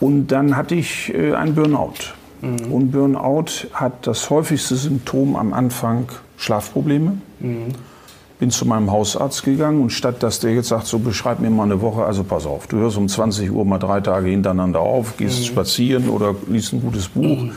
Und 0.00 0.28
dann 0.28 0.56
hatte 0.56 0.76
ich 0.76 1.12
äh, 1.12 1.34
ein 1.34 1.54
Burnout. 1.54 2.14
Mhm. 2.40 2.72
Und 2.72 2.90
Burnout 2.92 3.66
hat 3.72 4.06
das 4.06 4.30
häufigste 4.30 4.76
Symptom 4.76 5.34
am 5.34 5.52
Anfang 5.52 6.08
Schlafprobleme. 6.36 7.20
Mhm 7.40 7.74
bin 8.38 8.50
zu 8.50 8.66
meinem 8.66 8.90
Hausarzt 8.90 9.42
gegangen 9.42 9.82
und 9.82 9.90
statt 9.90 10.22
dass 10.22 10.40
der 10.40 10.54
jetzt 10.54 10.68
sagt, 10.68 10.86
so 10.86 10.98
beschreib 10.98 11.40
mir 11.40 11.50
mal 11.50 11.64
eine 11.64 11.80
Woche, 11.80 12.04
also 12.04 12.22
pass 12.22 12.46
auf, 12.46 12.66
du 12.68 12.76
hörst 12.78 12.96
um 12.96 13.08
20 13.08 13.50
Uhr 13.50 13.64
mal 13.64 13.78
drei 13.78 14.00
Tage 14.00 14.28
hintereinander 14.30 14.80
auf, 14.80 15.16
gehst 15.16 15.40
mhm. 15.40 15.44
spazieren 15.44 16.08
oder 16.08 16.34
liest 16.48 16.72
ein 16.72 16.80
gutes 16.80 17.08
Buch. 17.08 17.42
Mhm. 17.42 17.52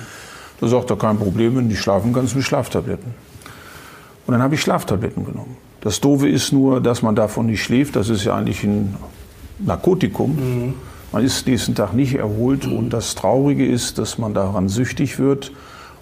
Da 0.59 0.67
sagt 0.67 0.89
er, 0.91 0.95
kein 0.95 1.17
Problem, 1.17 1.55
wenn 1.55 1.69
du 1.69 1.75
schlafen 1.75 2.13
kannst, 2.13 2.35
mit 2.35 2.43
Schlaftabletten. 2.43 3.13
Und 4.27 4.33
dann 4.33 4.43
habe 4.43 4.55
ich 4.55 4.61
Schlaftabletten 4.61 5.25
genommen. 5.25 5.57
Das 5.81 5.99
Doofe 5.99 6.29
ist 6.29 6.53
nur, 6.53 6.79
dass 6.79 7.01
man 7.01 7.15
davon 7.15 7.47
nicht 7.47 7.63
schläft. 7.63 7.95
Das 7.95 8.09
ist 8.09 8.23
ja 8.23 8.35
eigentlich 8.35 8.63
ein 8.63 8.95
Narkotikum. 9.57 10.35
Mhm. 10.35 10.73
Man 11.11 11.25
ist 11.25 11.47
nächsten 11.47 11.73
Tag 11.73 11.93
nicht 11.93 12.13
erholt. 12.13 12.67
Mhm. 12.67 12.77
Und 12.77 12.89
das 12.91 13.15
Traurige 13.15 13.65
ist, 13.65 13.97
dass 13.97 14.19
man 14.19 14.35
daran 14.35 14.69
süchtig 14.69 15.17
wird 15.17 15.51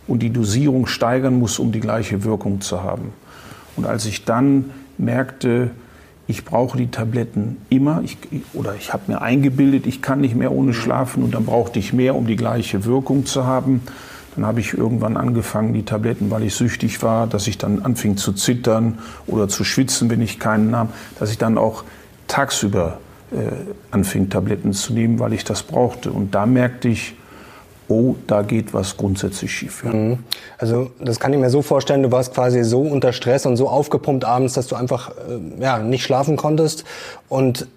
und 0.07 0.19
die 0.19 0.31
Dosierung 0.31 0.85
steigern 0.87 1.39
muss, 1.39 1.59
um 1.59 1.71
die 1.71 1.79
gleiche 1.79 2.25
Wirkung 2.25 2.59
zu 2.59 2.83
haben. 2.83 3.13
Und 3.79 3.85
als 3.85 4.05
ich 4.05 4.25
dann 4.25 4.71
merkte, 4.97 5.71
ich 6.27 6.43
brauche 6.43 6.77
die 6.77 6.91
Tabletten 6.91 7.55
immer, 7.69 8.01
ich, 8.03 8.17
oder 8.51 8.75
ich 8.75 8.91
habe 8.91 9.03
mir 9.07 9.21
eingebildet, 9.21 9.87
ich 9.87 10.01
kann 10.01 10.19
nicht 10.19 10.35
mehr 10.35 10.51
ohne 10.51 10.73
schlafen 10.73 11.23
und 11.23 11.33
dann 11.33 11.45
brauchte 11.45 11.79
ich 11.79 11.93
mehr, 11.93 12.13
um 12.13 12.27
die 12.27 12.35
gleiche 12.35 12.83
Wirkung 12.83 13.25
zu 13.25 13.45
haben. 13.45 13.79
Dann 14.35 14.45
habe 14.45 14.59
ich 14.59 14.73
irgendwann 14.73 15.15
angefangen, 15.15 15.73
die 15.73 15.83
Tabletten, 15.83 16.29
weil 16.29 16.43
ich 16.43 16.55
süchtig 16.55 17.01
war, 17.03 17.25
dass 17.25 17.47
ich 17.47 17.57
dann 17.57 17.83
anfing 17.83 18.17
zu 18.17 18.33
zittern 18.33 18.99
oder 19.27 19.47
zu 19.47 19.63
schwitzen, 19.63 20.09
wenn 20.09 20.21
ich 20.21 20.39
keinen 20.39 20.71
nahm, 20.71 20.89
dass 21.17 21.31
ich 21.31 21.37
dann 21.37 21.57
auch 21.57 21.85
tagsüber 22.27 22.99
äh, 23.31 23.51
anfing, 23.91 24.29
Tabletten 24.29 24.73
zu 24.73 24.91
nehmen, 24.91 25.19
weil 25.19 25.31
ich 25.31 25.45
das 25.45 25.63
brauchte. 25.63 26.11
Und 26.11 26.35
da 26.35 26.45
merkte 26.45 26.89
ich, 26.89 27.15
oh, 27.89 28.15
da 28.27 28.43
geht 28.43 28.73
was 28.73 28.95
grundsätzlich 28.95 29.51
schief. 29.51 29.83
Ja. 29.83 29.91
Mhm. 29.91 30.19
Also 30.57 30.91
das 30.99 31.19
kann 31.19 31.33
ich 31.33 31.39
mir 31.39 31.49
so 31.49 31.61
vorstellen, 31.61 32.03
du 32.03 32.11
warst 32.11 32.33
quasi 32.33 32.63
so 32.63 32.81
unter 32.81 33.11
Stress 33.11 33.45
und 33.45 33.57
so 33.57 33.67
aufgepumpt 33.67 34.23
abends, 34.23 34.53
dass 34.53 34.67
du 34.67 34.75
einfach 34.75 35.11
äh, 35.11 35.61
ja, 35.61 35.79
nicht 35.79 36.03
schlafen 36.03 36.37
konntest 36.37 36.85
und 37.27 37.67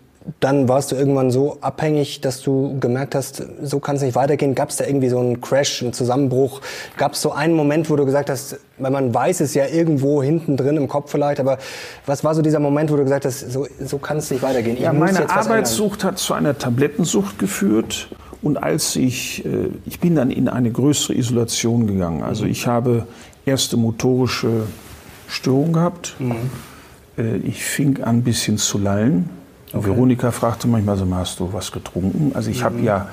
dann 0.41 0.69
warst 0.69 0.93
du 0.93 0.97
irgendwann 0.97 1.31
so 1.31 1.59
abhängig, 1.61 2.21
dass 2.21 2.43
du 2.43 2.79
gemerkt 2.79 3.15
hast, 3.15 3.43
so 3.63 3.81
kann 3.81 3.97
es 3.97 4.03
nicht 4.03 4.15
weitergehen. 4.15 4.55
Gab 4.55 4.71
es 4.71 4.77
da 4.77 4.85
irgendwie 4.85 5.09
so 5.09 5.19
einen 5.19 5.41
Crash, 5.41 5.83
einen 5.83 5.93
Zusammenbruch? 5.93 6.61
Gab 6.97 7.15
es 7.15 7.23
so 7.23 7.33
einen 7.33 7.55
Moment, 7.55 7.91
wo 7.91 7.97
du 7.97 8.05
gesagt 8.05 8.31
hast, 8.31 8.59
weil 8.79 8.91
man 8.91 9.13
weiß 9.13 9.41
es 9.41 9.55
ja 9.55 9.67
irgendwo 9.67 10.23
hinten 10.23 10.57
drin 10.57 10.77
im 10.77 10.89
Kopf 10.89 11.11
vielleicht, 11.11 11.41
aber 11.41 11.59
was 12.07 12.23
war 12.25 12.35
so 12.35 12.43
dieser 12.43 12.61
Moment, 12.61 12.93
wo 12.93 12.97
du 12.97 13.03
gesagt 13.03 13.25
hast, 13.25 13.51
so, 13.51 13.67
so 13.81 13.99
kann 13.99 14.19
es 14.19 14.31
nicht 14.31 14.43
weitergehen? 14.43 14.77
Ich 14.77 14.83
ja, 14.83 14.93
meine 14.93 15.29
Arbeitssucht 15.29 16.05
hat 16.05 16.19
zu 16.19 16.35
einer 16.35 16.57
Tablettensucht 16.57 17.39
geführt 17.39 18.09
und 18.43 18.63
als 18.63 18.97
ich, 18.97 19.45
äh, 19.45 19.69
ich 19.87 20.01
bin 20.01 20.17
dann 20.17 20.31
in 20.31 20.49
eine 20.49 20.71
größere 20.71 21.17
Isolation 21.17 21.87
gegangen. 21.87 22.23
Also 22.23 22.45
ich 22.45 22.67
habe 22.67 23.07
erste 23.47 23.77
motorische 23.77 24.65
Störung 25.29 25.73
gehabt. 25.73 26.17
Mhm. 26.19 26.35
Äh, 27.17 27.37
ich 27.39 27.65
fing 27.65 28.03
an, 28.03 28.17
ein 28.17 28.23
bisschen 28.23 28.59
zu 28.59 28.79
lallen. 28.79 29.31
Okay. 29.73 29.87
Veronika 29.87 30.33
fragte 30.33 30.67
manchmal 30.67 30.97
so, 30.97 31.07
hast 31.15 31.41
du 31.41 31.53
was 31.53 31.71
getrunken? 31.71 32.33
Also 32.35 32.51
ich 32.51 32.61
mhm. 32.61 32.65
habe 32.65 32.81
ja 32.81 33.09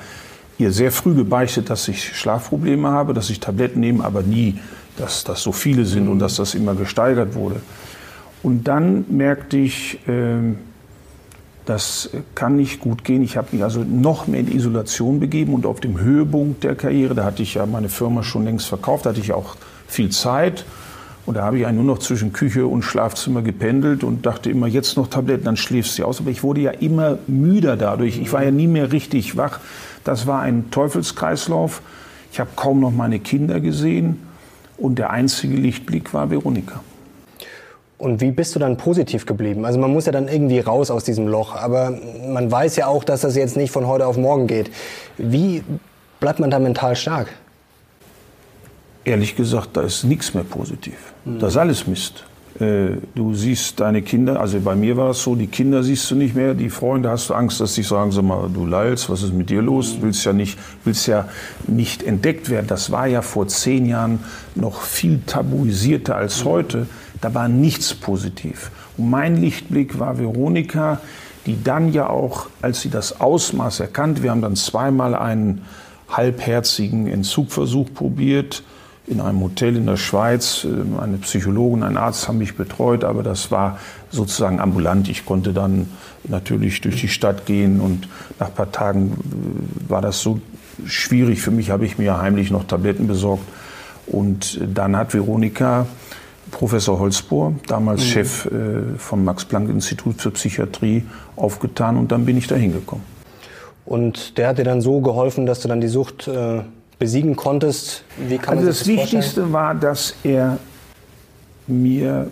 ihr 0.58 0.72
sehr 0.72 0.92
früh 0.92 1.14
gebeichtet, 1.14 1.70
dass 1.70 1.86
ich 1.88 2.16
Schlafprobleme 2.16 2.88
habe, 2.88 3.14
dass 3.14 3.30
ich 3.30 3.40
Tabletten 3.40 3.80
nehme, 3.80 4.04
aber 4.04 4.22
nie, 4.22 4.58
dass 4.98 5.24
das 5.24 5.42
so 5.42 5.52
viele 5.52 5.84
sind 5.86 6.04
mhm. 6.04 6.12
und 6.12 6.18
dass 6.18 6.36
das 6.36 6.54
immer 6.54 6.74
gesteigert 6.74 7.34
wurde. 7.34 7.60
Und 8.42 8.64
dann 8.64 9.04
merkte 9.08 9.58
ich, 9.58 10.00
äh, 10.08 10.54
das 11.70 12.10
kann 12.34 12.56
nicht 12.56 12.80
gut 12.80 13.04
gehen. 13.04 13.22
Ich 13.22 13.36
habe 13.36 13.48
mich 13.52 13.62
also 13.62 13.84
noch 13.84 14.26
mehr 14.26 14.40
in 14.40 14.50
Isolation 14.50 15.20
begeben 15.20 15.54
und 15.54 15.66
auf 15.66 15.78
dem 15.78 16.00
Höhepunkt 16.00 16.64
der 16.64 16.74
Karriere, 16.74 17.14
da 17.14 17.24
hatte 17.24 17.44
ich 17.44 17.54
ja 17.54 17.64
meine 17.64 17.88
Firma 17.88 18.24
schon 18.24 18.44
längst 18.44 18.66
verkauft, 18.66 19.06
da 19.06 19.10
hatte 19.10 19.20
ich 19.20 19.32
auch 19.32 19.56
viel 19.86 20.10
Zeit. 20.10 20.64
Und 21.26 21.36
da 21.36 21.44
habe 21.44 21.60
ich 21.60 21.70
nur 21.70 21.84
noch 21.84 21.98
zwischen 21.98 22.32
Küche 22.32 22.66
und 22.66 22.82
Schlafzimmer 22.82 23.42
gependelt 23.42 24.02
und 24.02 24.26
dachte 24.26 24.50
immer, 24.50 24.66
jetzt 24.66 24.96
noch 24.96 25.06
Tabletten, 25.06 25.44
dann 25.44 25.56
schläfst 25.56 25.96
du 25.96 26.04
aus. 26.04 26.18
Aber 26.18 26.30
ich 26.30 26.42
wurde 26.42 26.62
ja 26.62 26.72
immer 26.72 27.18
müder 27.28 27.76
dadurch. 27.76 28.18
Ich 28.18 28.32
war 28.32 28.42
ja 28.42 28.50
nie 28.50 28.66
mehr 28.66 28.90
richtig 28.90 29.36
wach. 29.36 29.60
Das 30.02 30.26
war 30.26 30.40
ein 30.40 30.72
Teufelskreislauf. 30.72 31.82
Ich 32.32 32.40
habe 32.40 32.50
kaum 32.56 32.80
noch 32.80 32.90
meine 32.90 33.20
Kinder 33.20 33.60
gesehen. 33.60 34.18
Und 34.76 34.98
der 34.98 35.10
einzige 35.10 35.54
Lichtblick 35.54 36.12
war 36.14 36.30
Veronika. 36.30 36.80
Und 38.00 38.22
wie 38.22 38.30
bist 38.30 38.54
du 38.54 38.58
dann 38.58 38.78
positiv 38.78 39.26
geblieben? 39.26 39.66
Also 39.66 39.78
man 39.78 39.92
muss 39.92 40.06
ja 40.06 40.12
dann 40.12 40.26
irgendwie 40.26 40.58
raus 40.58 40.90
aus 40.90 41.04
diesem 41.04 41.28
Loch, 41.28 41.54
aber 41.54 41.92
man 42.26 42.50
weiß 42.50 42.76
ja 42.76 42.86
auch, 42.86 43.04
dass 43.04 43.20
das 43.20 43.36
jetzt 43.36 43.58
nicht 43.58 43.70
von 43.70 43.86
heute 43.86 44.06
auf 44.06 44.16
morgen 44.16 44.46
geht. 44.46 44.70
Wie 45.18 45.62
bleibt 46.18 46.40
man 46.40 46.50
da 46.50 46.58
mental 46.58 46.96
stark? 46.96 47.28
Ehrlich 49.04 49.36
gesagt, 49.36 49.76
da 49.76 49.82
ist 49.82 50.04
nichts 50.04 50.32
mehr 50.32 50.44
positiv. 50.44 50.94
Mhm. 51.26 51.40
Das 51.40 51.52
ist 51.52 51.56
alles 51.58 51.86
Mist. 51.86 52.24
Äh, 52.58 52.96
du 53.14 53.34
siehst 53.34 53.78
deine 53.80 54.00
Kinder, 54.00 54.40
also 54.40 54.58
bei 54.60 54.74
mir 54.74 54.96
war 54.96 55.10
es 55.10 55.22
so, 55.22 55.34
die 55.34 55.46
Kinder 55.46 55.82
siehst 55.82 56.10
du 56.10 56.14
nicht 56.14 56.34
mehr, 56.34 56.54
die 56.54 56.70
Freunde 56.70 57.10
hast 57.10 57.28
du 57.28 57.34
Angst, 57.34 57.60
dass 57.60 57.74
sie 57.74 57.82
sagen, 57.82 58.12
sag 58.12 58.24
mal, 58.24 58.48
du 58.48 58.64
leilst, 58.64 59.10
was 59.10 59.22
ist 59.22 59.34
mit 59.34 59.50
dir 59.50 59.60
los? 59.60 59.96
Du 59.96 60.02
willst 60.02 60.24
ja 60.24 60.32
nicht, 60.32 60.58
willst 60.84 61.06
ja 61.06 61.28
nicht 61.66 62.02
entdeckt 62.02 62.48
werden. 62.48 62.66
Das 62.66 62.90
war 62.90 63.06
ja 63.06 63.20
vor 63.20 63.46
zehn 63.46 63.84
Jahren 63.84 64.20
noch 64.54 64.80
viel 64.80 65.20
tabuisierter 65.26 66.16
als 66.16 66.44
mhm. 66.44 66.48
heute. 66.48 66.86
Da 67.20 67.34
war 67.34 67.48
nichts 67.48 67.94
positiv. 67.94 68.70
Und 68.96 69.10
mein 69.10 69.36
Lichtblick 69.36 69.98
war 69.98 70.18
Veronika, 70.18 71.00
die 71.46 71.62
dann 71.62 71.92
ja 71.92 72.08
auch, 72.08 72.48
als 72.62 72.80
sie 72.80 72.90
das 72.90 73.20
Ausmaß 73.20 73.80
erkannt, 73.80 74.22
wir 74.22 74.30
haben 74.30 74.42
dann 74.42 74.56
zweimal 74.56 75.14
einen 75.14 75.62
halbherzigen 76.08 77.06
Entzugversuch 77.06 77.92
probiert, 77.94 78.62
in 79.06 79.20
einem 79.20 79.40
Hotel 79.40 79.76
in 79.76 79.86
der 79.86 79.96
Schweiz. 79.96 80.66
Eine 81.00 81.18
Psychologin, 81.18 81.82
ein 81.82 81.96
Arzt 81.96 82.28
haben 82.28 82.38
mich 82.38 82.56
betreut, 82.56 83.02
aber 83.02 83.22
das 83.22 83.50
war 83.50 83.78
sozusagen 84.10 84.60
ambulant. 84.60 85.08
Ich 85.08 85.26
konnte 85.26 85.52
dann 85.52 85.88
natürlich 86.24 86.80
durch 86.80 87.00
die 87.00 87.08
Stadt 87.08 87.44
gehen 87.44 87.80
und 87.80 88.08
nach 88.38 88.48
ein 88.48 88.54
paar 88.54 88.70
Tagen 88.70 89.12
äh, 89.12 89.90
war 89.90 90.00
das 90.00 90.20
so 90.20 90.40
schwierig 90.86 91.42
für 91.42 91.50
mich, 91.50 91.70
habe 91.70 91.84
ich 91.84 91.98
mir 91.98 92.18
heimlich 92.18 92.50
noch 92.50 92.64
Tabletten 92.64 93.06
besorgt. 93.06 93.44
Und 94.06 94.60
dann 94.74 94.96
hat 94.96 95.12
Veronika 95.12 95.86
Professor 96.50 96.98
Holzbohr, 96.98 97.54
damals 97.66 98.00
mhm. 98.00 98.06
Chef 98.06 98.46
äh, 98.46 98.98
vom 98.98 99.24
Max-Planck-Institut 99.24 100.20
für 100.20 100.30
Psychiatrie, 100.30 101.04
aufgetan 101.36 101.96
und 101.96 102.12
dann 102.12 102.24
bin 102.24 102.36
ich 102.36 102.46
da 102.46 102.56
hingekommen. 102.56 103.04
Und 103.84 104.38
der 104.38 104.48
hat 104.48 104.58
dir 104.58 104.64
dann 104.64 104.80
so 104.80 105.00
geholfen, 105.00 105.46
dass 105.46 105.60
du 105.60 105.68
dann 105.68 105.80
die 105.80 105.88
Sucht 105.88 106.28
äh, 106.28 106.62
besiegen 106.98 107.34
konntest? 107.34 108.04
Wie 108.28 108.38
kann 108.38 108.58
also 108.58 108.62
man 108.62 108.66
das, 108.66 108.78
das 108.80 108.86
Wichtigste 108.86 109.52
war, 109.52 109.74
dass 109.74 110.14
er 110.22 110.58
mir 111.66 112.30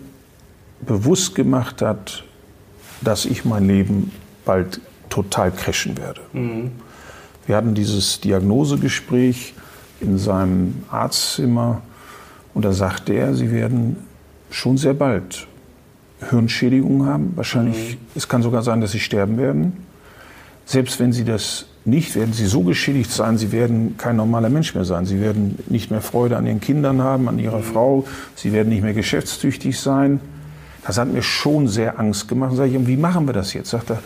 bewusst 0.81 1.35
gemacht 1.35 1.81
hat, 1.81 2.23
dass 3.01 3.25
ich 3.25 3.45
mein 3.45 3.67
Leben 3.67 4.11
bald 4.45 4.79
total 5.09 5.51
crashen 5.51 5.97
werde. 5.97 6.21
Mhm. 6.33 6.71
Wir 7.45 7.55
hatten 7.55 7.73
dieses 7.73 8.21
Diagnosegespräch 8.21 9.53
in 10.01 10.17
seinem 10.17 10.83
Arztzimmer 10.89 11.81
und 12.53 12.63
da 12.63 12.71
sagte 12.71 13.13
er, 13.13 13.33
Sie 13.33 13.51
werden 13.51 13.97
schon 14.49 14.77
sehr 14.77 14.93
bald 14.93 15.47
Hirnschädigungen 16.29 17.07
haben. 17.07 17.33
Wahrscheinlich, 17.35 17.95
mhm. 17.95 18.07
es 18.15 18.27
kann 18.27 18.41
sogar 18.41 18.63
sein, 18.63 18.81
dass 18.81 18.91
sie 18.91 18.99
sterben 18.99 19.37
werden. 19.37 19.73
selbst 20.65 20.99
wenn 20.99 21.11
Sie 21.11 21.23
das 21.23 21.65
nicht, 21.85 22.15
werden 22.15 22.33
Sie 22.33 22.45
so 22.45 22.61
geschädigt 22.61 23.11
sein, 23.11 23.37
Sie 23.37 23.51
werden 23.51 23.97
kein 23.97 24.15
normaler 24.15 24.49
Mensch 24.49 24.75
mehr 24.75 24.85
sein. 24.85 25.05
Sie 25.05 25.19
werden 25.19 25.57
nicht 25.67 25.89
mehr 25.89 26.01
Freude 26.01 26.37
an 26.37 26.45
Ihren 26.45 26.59
Kindern 26.59 27.01
haben, 27.01 27.27
an 27.27 27.39
Ihrer 27.39 27.61
Frau. 27.61 28.05
Sie 28.35 28.53
werden 28.53 28.69
nicht 28.69 28.83
mehr 28.83 28.93
geschäftstüchtig 28.93 29.79
sein. 29.79 30.19
Das 30.85 30.97
hat 30.97 31.11
mir 31.11 31.23
schon 31.23 31.67
sehr 31.67 31.99
Angst 31.99 32.27
gemacht. 32.27 32.53
Sag 32.55 32.67
ich, 32.67 32.87
wie 32.87 32.97
machen 32.97 33.27
wir 33.27 33.33
das 33.33 33.53
jetzt? 33.53 33.69
Sagt 33.71 33.89
er, 33.89 33.99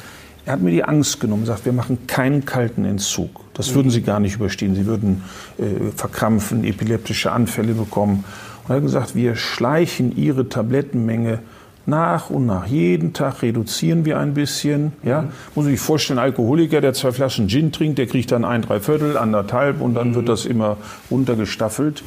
er 0.46 0.54
hat 0.54 0.62
mir 0.62 0.72
die 0.72 0.84
Angst 0.84 1.20
genommen, 1.20 1.46
sagt, 1.46 1.66
wir 1.66 1.74
machen 1.74 2.06
keinen 2.08 2.46
kalten 2.46 2.86
Entzug. 2.86 3.42
Das 3.54 3.74
würden 3.76 3.92
Sie 3.92 4.02
gar 4.02 4.20
nicht 4.20 4.36
überstehen. 4.36 4.76
Sie 4.76 4.86
würden 4.86 5.24
äh, 5.58 5.92
verkrampfen, 5.96 6.64
epileptische 6.64 7.32
Anfälle 7.32 7.74
bekommen. 7.74 8.26
Er 8.68 8.76
hat 8.76 8.84
gesagt, 8.84 9.16
wir 9.16 9.36
schleichen 9.36 10.16
Ihre 10.16 10.50
Tablettenmenge 10.50 11.40
nach 11.86 12.30
und 12.30 12.46
nach. 12.46 12.66
Jeden 12.66 13.14
Tag 13.14 13.42
reduzieren 13.42 14.06
wir 14.06 14.18
ein 14.20 14.34
bisschen. 14.34 14.94
Ja? 15.04 15.26
Muss 15.54 15.68
ich 15.68 15.80
vorstellen, 15.80 16.20
ein 16.20 16.26
Alkoholiker, 16.26 16.80
der 16.80 16.94
zwei 16.94 17.12
Flaschen 17.12 17.50
Gin 17.50 17.72
trinkt, 17.72 17.98
der 17.98 18.08
kriegt 18.08 18.32
dann 18.32 18.46
ein, 18.46 18.62
drei 18.62 18.80
Viertel, 18.80 19.18
anderthalb 19.18 19.82
und 19.82 19.96
dann 19.96 20.16
wird 20.16 20.30
das 20.30 20.46
immer 20.46 20.78
runtergestaffelt. 21.12 22.04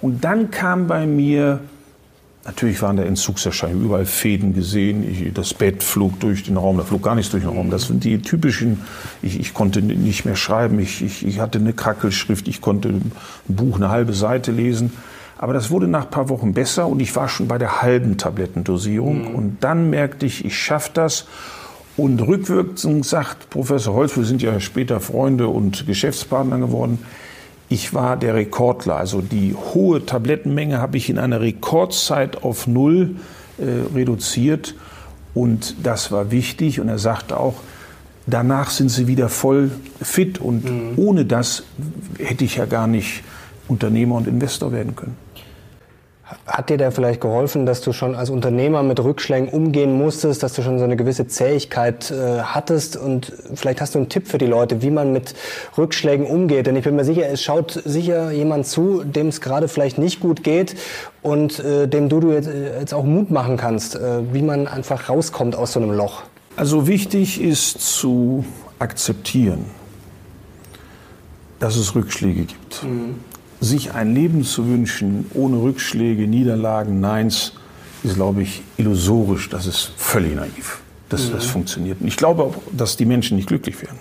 Und 0.00 0.24
dann 0.24 0.50
kam 0.50 0.86
bei 0.86 1.06
mir 1.06 1.60
Natürlich 2.44 2.80
waren 2.80 2.96
da 2.96 3.02
Entzugserscheinungen, 3.02 3.84
überall 3.84 4.06
Fäden 4.06 4.54
gesehen. 4.54 5.04
Ich, 5.06 5.34
das 5.34 5.52
Bett 5.52 5.82
flog 5.82 6.18
durch 6.20 6.44
den 6.44 6.56
Raum, 6.56 6.78
da 6.78 6.82
flog 6.82 7.02
gar 7.02 7.14
nichts 7.14 7.30
durch 7.30 7.42
den 7.42 7.52
Raum. 7.52 7.68
Das 7.68 7.88
sind 7.88 8.04
die 8.04 8.22
typischen, 8.22 8.80
ich, 9.20 9.38
ich 9.38 9.52
konnte 9.52 9.82
nicht 9.82 10.24
mehr 10.24 10.34
schreiben, 10.34 10.78
ich, 10.78 11.02
ich, 11.02 11.26
ich 11.26 11.40
hatte 11.40 11.58
eine 11.58 11.74
Krackelschrift, 11.74 12.48
ich 12.48 12.62
konnte 12.62 12.88
ein 12.88 13.12
Buch 13.48 13.76
eine 13.76 13.90
halbe 13.90 14.14
Seite 14.14 14.50
lesen. 14.50 14.92
Aber 15.38 15.52
das 15.52 15.70
wurde 15.70 15.86
nach 15.86 16.04
ein 16.04 16.10
paar 16.10 16.28
Wochen 16.28 16.52
besser 16.52 16.88
und 16.88 17.00
ich 17.00 17.14
war 17.14 17.28
schon 17.28 17.46
bei 17.46 17.58
der 17.58 17.80
halben 17.80 18.18
Tablettendosierung. 18.18 19.30
Mhm. 19.30 19.34
Und 19.34 19.56
dann 19.60 19.88
merkte 19.88 20.26
ich, 20.26 20.44
ich 20.44 20.58
schaffe 20.58 20.90
das. 20.94 21.26
Und 21.96 22.20
rückwirkend 22.20 23.04
sagt 23.04 23.50
Professor 23.50 23.94
Holz, 23.94 24.16
wir 24.16 24.24
sind 24.24 24.42
ja 24.42 24.58
später 24.60 25.00
Freunde 25.00 25.48
und 25.48 25.86
Geschäftspartner 25.86 26.58
geworden, 26.58 26.98
ich 27.68 27.92
war 27.92 28.16
der 28.16 28.34
Rekordler. 28.34 28.96
Also 28.96 29.20
die 29.20 29.54
hohe 29.54 30.04
Tablettenmenge 30.06 30.78
habe 30.78 30.96
ich 30.96 31.10
in 31.10 31.18
einer 31.18 31.40
Rekordzeit 31.40 32.42
auf 32.42 32.66
null 32.66 33.16
äh, 33.58 33.94
reduziert. 33.94 34.74
Und 35.34 35.76
das 35.82 36.10
war 36.10 36.30
wichtig. 36.30 36.80
Und 36.80 36.88
er 36.88 36.98
sagte 36.98 37.38
auch, 37.38 37.54
danach 38.26 38.70
sind 38.70 38.90
sie 38.90 39.06
wieder 39.06 39.28
voll 39.28 39.70
fit. 40.00 40.40
Und 40.40 40.64
mhm. 40.64 40.92
ohne 40.96 41.24
das 41.26 41.64
hätte 42.18 42.44
ich 42.44 42.56
ja 42.56 42.64
gar 42.64 42.86
nicht 42.86 43.22
Unternehmer 43.68 44.14
und 44.14 44.26
Investor 44.26 44.72
werden 44.72 44.96
können. 44.96 45.16
Hat 46.46 46.68
dir 46.68 46.76
da 46.76 46.90
vielleicht 46.90 47.22
geholfen, 47.22 47.64
dass 47.64 47.80
du 47.80 47.92
schon 47.92 48.14
als 48.14 48.28
Unternehmer 48.28 48.82
mit 48.82 49.00
Rückschlägen 49.00 49.48
umgehen 49.48 49.92
musstest, 49.92 50.42
dass 50.42 50.52
du 50.52 50.62
schon 50.62 50.78
so 50.78 50.84
eine 50.84 50.96
gewisse 50.96 51.26
Zähigkeit 51.26 52.10
äh, 52.10 52.42
hattest 52.42 52.98
und 52.98 53.32
vielleicht 53.54 53.80
hast 53.80 53.94
du 53.94 54.00
einen 54.00 54.10
Tipp 54.10 54.28
für 54.28 54.36
die 54.36 54.46
Leute, 54.46 54.82
wie 54.82 54.90
man 54.90 55.12
mit 55.12 55.34
Rückschlägen 55.78 56.26
umgeht? 56.26 56.66
Denn 56.66 56.76
ich 56.76 56.84
bin 56.84 56.96
mir 56.96 57.04
sicher, 57.04 57.26
es 57.30 57.42
schaut 57.42 57.80
sicher 57.82 58.30
jemand 58.30 58.66
zu, 58.66 59.04
dem 59.04 59.28
es 59.28 59.40
gerade 59.40 59.68
vielleicht 59.68 59.96
nicht 59.96 60.20
gut 60.20 60.44
geht 60.44 60.74
und 61.22 61.60
äh, 61.60 61.88
dem 61.88 62.10
du, 62.10 62.20
du 62.20 62.32
jetzt, 62.32 62.48
äh, 62.48 62.78
jetzt 62.78 62.92
auch 62.92 63.04
Mut 63.04 63.30
machen 63.30 63.56
kannst, 63.56 63.94
äh, 63.94 64.20
wie 64.30 64.42
man 64.42 64.66
einfach 64.66 65.08
rauskommt 65.08 65.56
aus 65.56 65.72
so 65.72 65.80
einem 65.80 65.92
Loch. 65.92 66.24
Also 66.56 66.86
wichtig 66.86 67.40
ist 67.40 67.80
zu 67.80 68.44
akzeptieren, 68.78 69.64
dass 71.58 71.76
es 71.76 71.94
Rückschläge 71.94 72.42
gibt. 72.42 72.84
Mhm 72.84 73.14
sich 73.60 73.92
ein 73.94 74.14
Leben 74.14 74.44
zu 74.44 74.68
wünschen 74.68 75.26
ohne 75.34 75.60
Rückschläge, 75.60 76.26
Niederlagen, 76.26 77.00
Neins, 77.00 77.52
ist, 78.02 78.14
glaube 78.14 78.42
ich, 78.42 78.62
illusorisch. 78.76 79.48
Das 79.48 79.66
ist 79.66 79.92
völlig 79.96 80.36
naiv. 80.36 80.80
Das, 81.08 81.28
mhm. 81.28 81.32
das 81.32 81.46
funktioniert. 81.46 81.98
Ich 82.02 82.16
glaube 82.16 82.44
auch, 82.44 82.54
dass 82.72 82.96
die 82.96 83.04
Menschen 83.04 83.36
nicht 83.36 83.48
glücklich 83.48 83.82
werden. 83.82 83.98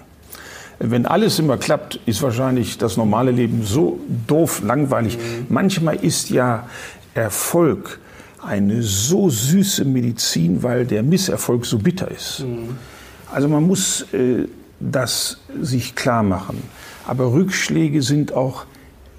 Wenn 0.79 1.07
alles 1.07 1.39
immer 1.39 1.57
klappt, 1.57 1.99
ist 2.05 2.21
wahrscheinlich 2.21 2.77
das 2.77 2.97
normale 2.97 3.31
Leben 3.31 3.63
so 3.63 3.99
doof, 4.27 4.61
langweilig. 4.63 5.17
Mhm. 5.17 5.47
Manchmal 5.49 5.95
ist 5.95 6.29
ja 6.29 6.67
Erfolg 7.15 7.99
eine 8.45 8.83
so 8.83 9.29
süße 9.29 9.85
Medizin, 9.85 10.61
weil 10.61 10.85
der 10.85 11.01
Misserfolg 11.01 11.65
so 11.65 11.79
bitter 11.79 12.11
ist. 12.11 12.41
Mhm. 12.41 12.77
Also 13.33 13.47
man 13.47 13.63
muss 13.63 14.05
äh, 14.13 14.47
das 14.79 15.39
sich 15.59 15.95
klar 15.95 16.21
machen. 16.21 16.61
Aber 17.07 17.33
Rückschläge 17.33 18.03
sind 18.03 18.33
auch 18.33 18.65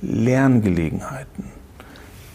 Lerngelegenheiten. 0.02 1.44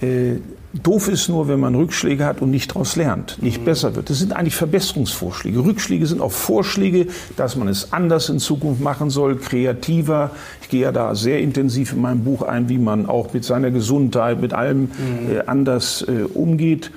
Äh, 0.01 0.39
doof 0.73 1.07
ist 1.07 1.29
nur, 1.29 1.47
wenn 1.47 1.59
man 1.59 1.75
Rückschläge 1.75 2.25
hat 2.25 2.41
und 2.41 2.49
nicht 2.49 2.71
daraus 2.71 2.95
lernt, 2.95 3.41
nicht 3.41 3.61
mhm. 3.61 3.65
besser 3.65 3.95
wird. 3.95 4.09
Das 4.09 4.19
sind 4.19 4.33
eigentlich 4.33 4.55
Verbesserungsvorschläge. 4.55 5.63
Rückschläge 5.63 6.05
sind 6.07 6.19
auch 6.19 6.31
Vorschläge, 6.31 7.07
dass 7.37 7.55
man 7.55 7.67
es 7.67 7.93
anders 7.93 8.29
in 8.29 8.39
Zukunft 8.39 8.81
machen 8.81 9.09
soll, 9.09 9.37
kreativer. 9.37 10.31
Ich 10.61 10.69
gehe 10.69 10.81
ja 10.81 10.91
da 10.91 11.15
sehr 11.15 11.39
intensiv 11.39 11.93
in 11.93 12.01
meinem 12.01 12.23
Buch 12.23 12.41
ein, 12.41 12.69
wie 12.69 12.79
man 12.79 13.05
auch 13.05 13.33
mit 13.33 13.45
seiner 13.45 13.71
Gesundheit, 13.71 14.41
mit 14.41 14.53
allem 14.53 14.81
mhm. 14.81 14.89
äh, 15.31 15.39
anders 15.45 16.05
äh, 16.07 16.23
umgeht. 16.23 16.91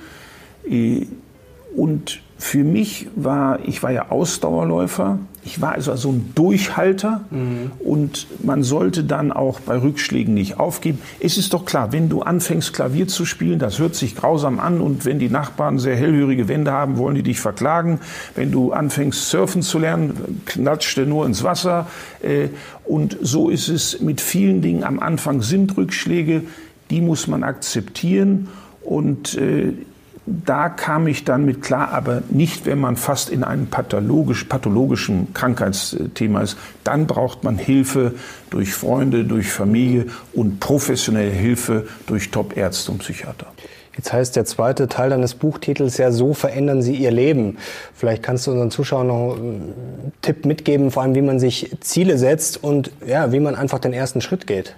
Äh, 0.69 1.05
und 1.75 2.21
für 2.37 2.63
mich 2.63 3.07
war, 3.15 3.59
ich 3.65 3.83
war 3.83 3.91
ja 3.91 4.09
Ausdauerläufer, 4.09 5.19
ich 5.47 5.61
war 5.61 5.71
also 5.71 5.95
so 5.95 6.11
ein 6.11 6.33
Durchhalter 6.35 7.21
mhm. 7.31 7.71
und 7.79 8.27
man 8.43 8.63
sollte 8.63 9.05
dann 9.05 9.31
auch 9.31 9.61
bei 9.61 9.81
Rückschlägen 9.81 10.33
nicht 10.33 10.59
aufgeben. 10.59 10.99
Es 11.21 11.37
ist 11.37 11.53
doch 11.53 11.63
klar, 11.63 11.93
wenn 11.93 12.09
du 12.09 12.21
anfängst 12.21 12.73
Klavier 12.73 13.07
zu 13.07 13.23
spielen, 13.23 13.57
das 13.57 13.79
hört 13.79 13.95
sich 13.95 14.17
grausam 14.17 14.59
an 14.59 14.81
und 14.81 15.05
wenn 15.05 15.19
die 15.19 15.29
Nachbarn 15.29 15.79
sehr 15.79 15.95
hellhörige 15.95 16.49
Wände 16.49 16.73
haben, 16.73 16.97
wollen 16.97 17.15
die 17.15 17.23
dich 17.23 17.39
verklagen. 17.39 18.01
Wenn 18.35 18.51
du 18.51 18.73
anfängst 18.73 19.29
surfen 19.29 19.61
zu 19.61 19.79
lernen, 19.79 20.41
klatscht 20.45 20.97
du 20.97 21.05
nur 21.05 21.25
ins 21.25 21.45
Wasser 21.45 21.87
äh, 22.21 22.49
und 22.83 23.17
so 23.21 23.49
ist 23.49 23.69
es 23.69 24.01
mit 24.01 24.19
vielen 24.19 24.61
Dingen. 24.61 24.83
Am 24.83 24.99
Anfang 24.99 25.41
sind 25.41 25.77
Rückschläge, 25.77 26.43
die 26.89 26.99
muss 26.99 27.27
man 27.27 27.43
akzeptieren 27.43 28.49
und 28.81 29.37
äh, 29.37 29.71
da 30.27 30.67
kam 30.67 31.07
ich 31.07 31.23
dann 31.23 31.45
mit 31.45 31.61
klar, 31.61 31.91
aber 31.93 32.21
nicht, 32.29 32.65
wenn 32.65 32.79
man 32.79 32.97
fast 32.97 33.29
in 33.29 33.45
einem 33.45 33.67
pathologisch, 33.67 34.43
pathologischen 34.43 35.33
Krankheitsthema 35.33 36.41
ist. 36.41 36.57
Dann 36.83 37.07
braucht 37.07 37.45
man 37.45 37.57
Hilfe 37.57 38.13
durch 38.49 38.73
Freunde, 38.73 39.23
durch 39.23 39.49
Familie 39.49 40.07
und 40.33 40.59
professionelle 40.59 41.31
Hilfe 41.31 41.87
durch 42.07 42.29
Top-Ärzte 42.29 42.91
und 42.91 42.97
Psychiater. 42.99 43.47
Jetzt 43.95 44.11
heißt 44.13 44.35
der 44.35 44.45
zweite 44.45 44.87
Teil 44.89 45.09
deines 45.09 45.33
Buchtitels 45.33 45.97
ja, 45.97 46.11
so 46.11 46.33
verändern 46.33 46.81
Sie 46.81 46.95
Ihr 46.95 47.11
Leben. 47.11 47.57
Vielleicht 47.95 48.21
kannst 48.21 48.45
du 48.45 48.51
unseren 48.51 48.69
Zuschauern 48.69 49.07
noch 49.07 49.37
einen 49.37 50.11
Tipp 50.21 50.45
mitgeben, 50.45 50.91
vor 50.91 51.03
allem 51.03 51.15
wie 51.15 51.21
man 51.21 51.39
sich 51.39 51.75
Ziele 51.79 52.17
setzt 52.17 52.63
und 52.63 52.91
ja, 53.07 53.31
wie 53.31 53.39
man 53.39 53.55
einfach 53.55 53.79
den 53.79 53.93
ersten 53.93 54.21
Schritt 54.21 54.45
geht. 54.45 54.75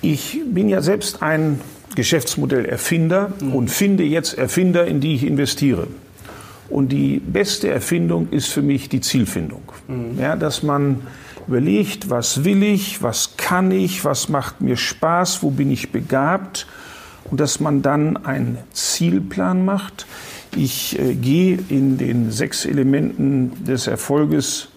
Ich 0.00 0.40
bin 0.46 0.68
ja 0.68 0.80
selbst 0.80 1.22
ein 1.22 1.60
Geschäftsmodell 1.94 2.64
Erfinder 2.64 3.32
mhm. 3.40 3.54
und 3.54 3.70
finde 3.70 4.04
jetzt 4.04 4.36
Erfinder, 4.36 4.86
in 4.86 5.00
die 5.00 5.14
ich 5.14 5.24
investiere. 5.24 5.86
Und 6.68 6.90
die 6.90 7.20
beste 7.20 7.68
Erfindung 7.68 8.28
ist 8.30 8.48
für 8.48 8.62
mich 8.62 8.88
die 8.88 9.00
Zielfindung. 9.00 9.62
Mhm. 9.88 10.18
Ja, 10.18 10.36
dass 10.36 10.62
man 10.62 11.02
überlegt, 11.46 12.10
was 12.10 12.44
will 12.44 12.62
ich, 12.62 13.02
was 13.02 13.36
kann 13.36 13.70
ich, 13.70 14.04
was 14.04 14.28
macht 14.28 14.60
mir 14.60 14.76
Spaß, 14.76 15.42
wo 15.42 15.50
bin 15.50 15.70
ich 15.70 15.92
begabt 15.92 16.66
und 17.30 17.40
dass 17.40 17.60
man 17.60 17.82
dann 17.82 18.16
einen 18.24 18.58
Zielplan 18.72 19.64
macht. 19.64 20.06
Ich 20.56 20.98
äh, 20.98 21.14
gehe 21.14 21.58
in 21.68 21.98
den 21.98 22.30
sechs 22.30 22.64
Elementen 22.64 23.64
des 23.64 23.86
Erfolges 23.86 24.68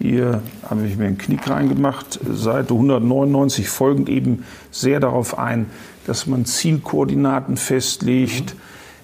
hier 0.00 0.42
habe 0.68 0.86
ich 0.86 0.96
mir 0.96 1.06
einen 1.06 1.18
Knick 1.18 1.48
reingemacht, 1.48 2.18
Seite 2.32 2.72
199 2.72 3.68
folgend 3.68 4.08
eben 4.08 4.44
sehr 4.70 4.98
darauf 4.98 5.38
ein, 5.38 5.66
dass 6.06 6.26
man 6.26 6.46
Zielkoordinaten 6.46 7.58
festlegt, 7.58 8.56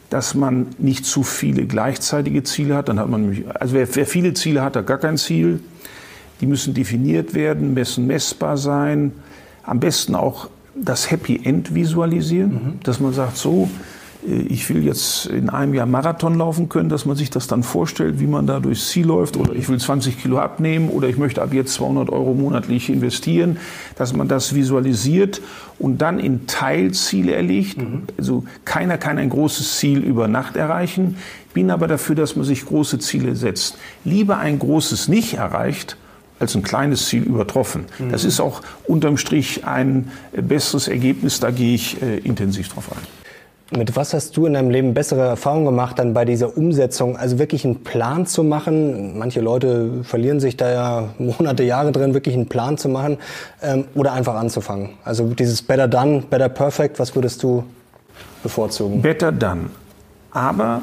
dass 0.08 0.34
man 0.34 0.68
nicht 0.78 1.04
zu 1.04 1.22
viele 1.22 1.66
gleichzeitige 1.66 2.44
Ziele 2.44 2.76
hat. 2.76 2.88
Dann 2.88 2.98
hat 2.98 3.10
man 3.10 3.22
nämlich, 3.22 3.44
also 3.60 3.74
wer, 3.74 3.94
wer 3.94 4.06
viele 4.06 4.32
Ziele 4.32 4.62
hat, 4.62 4.76
hat 4.76 4.86
gar 4.86 4.98
kein 4.98 5.18
Ziel. 5.18 5.60
Die 6.40 6.46
müssen 6.46 6.72
definiert 6.72 7.34
werden, 7.34 7.74
müssen 7.74 8.06
messbar 8.06 8.56
sein. 8.56 9.12
Am 9.64 9.80
besten 9.80 10.14
auch 10.14 10.48
das 10.74 11.10
Happy 11.10 11.40
End 11.44 11.74
visualisieren, 11.74 12.52
mhm. 12.52 12.80
dass 12.82 13.00
man 13.00 13.12
sagt, 13.12 13.36
so, 13.36 13.68
ich 14.26 14.68
will 14.68 14.84
jetzt 14.84 15.26
in 15.26 15.50
einem 15.50 15.72
Jahr 15.72 15.86
Marathon 15.86 16.36
laufen 16.36 16.68
können, 16.68 16.88
dass 16.88 17.06
man 17.06 17.16
sich 17.16 17.30
das 17.30 17.46
dann 17.46 17.62
vorstellt, 17.62 18.18
wie 18.18 18.26
man 18.26 18.46
da 18.46 18.58
durchs 18.58 18.88
Ziel 18.88 19.06
läuft 19.06 19.36
oder 19.36 19.52
ich 19.52 19.68
will 19.68 19.78
20 19.78 20.20
Kilo 20.20 20.38
abnehmen 20.38 20.88
oder 20.88 21.08
ich 21.08 21.16
möchte 21.16 21.40
ab 21.42 21.52
jetzt 21.52 21.74
200 21.74 22.10
Euro 22.10 22.34
monatlich 22.34 22.90
investieren, 22.90 23.58
dass 23.94 24.14
man 24.14 24.26
das 24.26 24.54
visualisiert 24.54 25.40
und 25.78 26.02
dann 26.02 26.18
in 26.18 26.46
Teilziele 26.48 27.34
erlegt. 27.34 27.78
Mhm. 27.78 28.02
Also 28.18 28.44
keiner 28.64 28.98
kann 28.98 29.18
ein 29.18 29.30
großes 29.30 29.78
Ziel 29.78 30.00
über 30.00 30.26
Nacht 30.26 30.56
erreichen, 30.56 31.16
bin 31.54 31.70
aber 31.70 31.86
dafür, 31.86 32.16
dass 32.16 32.34
man 32.34 32.44
sich 32.44 32.66
große 32.66 32.98
Ziele 32.98 33.36
setzt. 33.36 33.78
Lieber 34.04 34.38
ein 34.38 34.58
großes 34.58 35.06
nicht 35.06 35.34
erreicht, 35.34 35.96
als 36.40 36.54
ein 36.56 36.62
kleines 36.62 37.06
Ziel 37.06 37.22
übertroffen. 37.22 37.84
Mhm. 37.98 38.10
Das 38.10 38.24
ist 38.24 38.40
auch 38.40 38.60
unterm 38.86 39.18
Strich 39.18 39.64
ein 39.64 40.10
besseres 40.32 40.88
Ergebnis, 40.88 41.38
da 41.38 41.52
gehe 41.52 41.74
ich 41.74 42.02
äh, 42.02 42.18
intensiv 42.18 42.68
drauf 42.68 42.90
ein. 42.90 43.15
Mit 43.72 43.96
was 43.96 44.14
hast 44.14 44.36
du 44.36 44.46
in 44.46 44.54
deinem 44.54 44.70
Leben 44.70 44.94
bessere 44.94 45.22
Erfahrungen 45.22 45.64
gemacht 45.64 45.98
dann 45.98 46.14
bei 46.14 46.24
dieser 46.24 46.56
Umsetzung? 46.56 47.16
Also 47.16 47.40
wirklich 47.40 47.64
einen 47.64 47.82
Plan 47.82 48.24
zu 48.24 48.44
machen. 48.44 49.18
Manche 49.18 49.40
Leute 49.40 50.04
verlieren 50.04 50.38
sich 50.38 50.56
da 50.56 50.72
ja 50.72 51.08
Monate, 51.18 51.64
Jahre 51.64 51.90
drin, 51.90 52.14
wirklich 52.14 52.36
einen 52.36 52.46
Plan 52.46 52.78
zu 52.78 52.88
machen 52.88 53.18
ähm, 53.62 53.86
oder 53.96 54.12
einfach 54.12 54.36
anzufangen. 54.36 54.90
Also 55.04 55.26
dieses 55.30 55.62
Better 55.62 55.88
Done, 55.88 56.22
Better 56.30 56.48
Perfect, 56.48 57.00
was 57.00 57.14
würdest 57.16 57.42
du 57.42 57.64
bevorzugen? 58.44 59.02
Better 59.02 59.32
Done. 59.32 59.70
Aber 60.30 60.82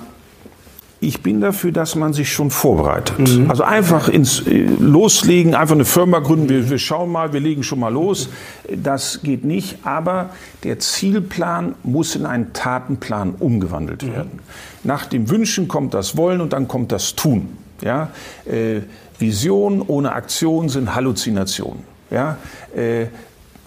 ich 1.04 1.22
bin 1.22 1.42
dafür, 1.42 1.72
dass 1.72 1.96
man 1.96 2.14
sich 2.14 2.32
schon 2.32 2.50
vorbereitet. 2.50 3.20
Mhm. 3.20 3.50
Also 3.50 3.64
einfach 3.64 4.08
ins 4.08 4.48
äh, 4.48 4.66
Loslegen, 4.80 5.54
einfach 5.54 5.76
eine 5.76 5.86
Firma 5.86 6.20
gründen, 6.20 6.50
wir, 6.50 6.70
wir 6.70 6.78
schauen 6.78 7.12
mal, 7.12 7.34
wir 7.34 7.40
legen 7.40 7.64
schon 7.64 7.80
mal 7.80 7.92
los. 7.92 8.30
Das 8.76 9.22
geht 9.22 9.44
nicht, 9.44 9.80
aber 9.84 10.30
der 10.64 10.80
Zielplan 10.80 11.76
muss 11.84 12.16
in 12.16 12.26
einen 12.26 12.54
Tatenplan 12.54 13.36
umgewandelt 13.38 14.04
mhm. 14.04 14.14
werden. 14.14 14.40
Nach 14.84 15.06
dem 15.06 15.30
Wünschen 15.30 15.68
kommt 15.68 15.94
das 15.94 16.18
Wollen 16.18 16.42
und 16.42 16.54
dann 16.54 16.68
kommt 16.68 16.92
das 16.92 17.16
Tun. 17.16 17.50
Ja? 17.82 18.10
Äh, 18.46 18.82
Vision 19.20 19.82
ohne 19.82 20.14
Aktion 20.14 20.70
sind 20.70 20.96
Halluzinationen. 20.96 21.84
Ja? 22.10 22.38
Äh, 22.76 23.08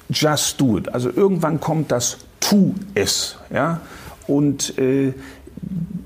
just 0.09 0.61
do 0.61 0.79
it. 0.79 0.93
Also 0.95 1.11
irgendwann 1.15 1.61
kommt 1.61 1.93
das 1.93 2.19
Tu 2.41 2.75
es. 2.95 3.37
Ja? 3.53 3.81
Und 4.27 4.79
äh, 4.79 5.13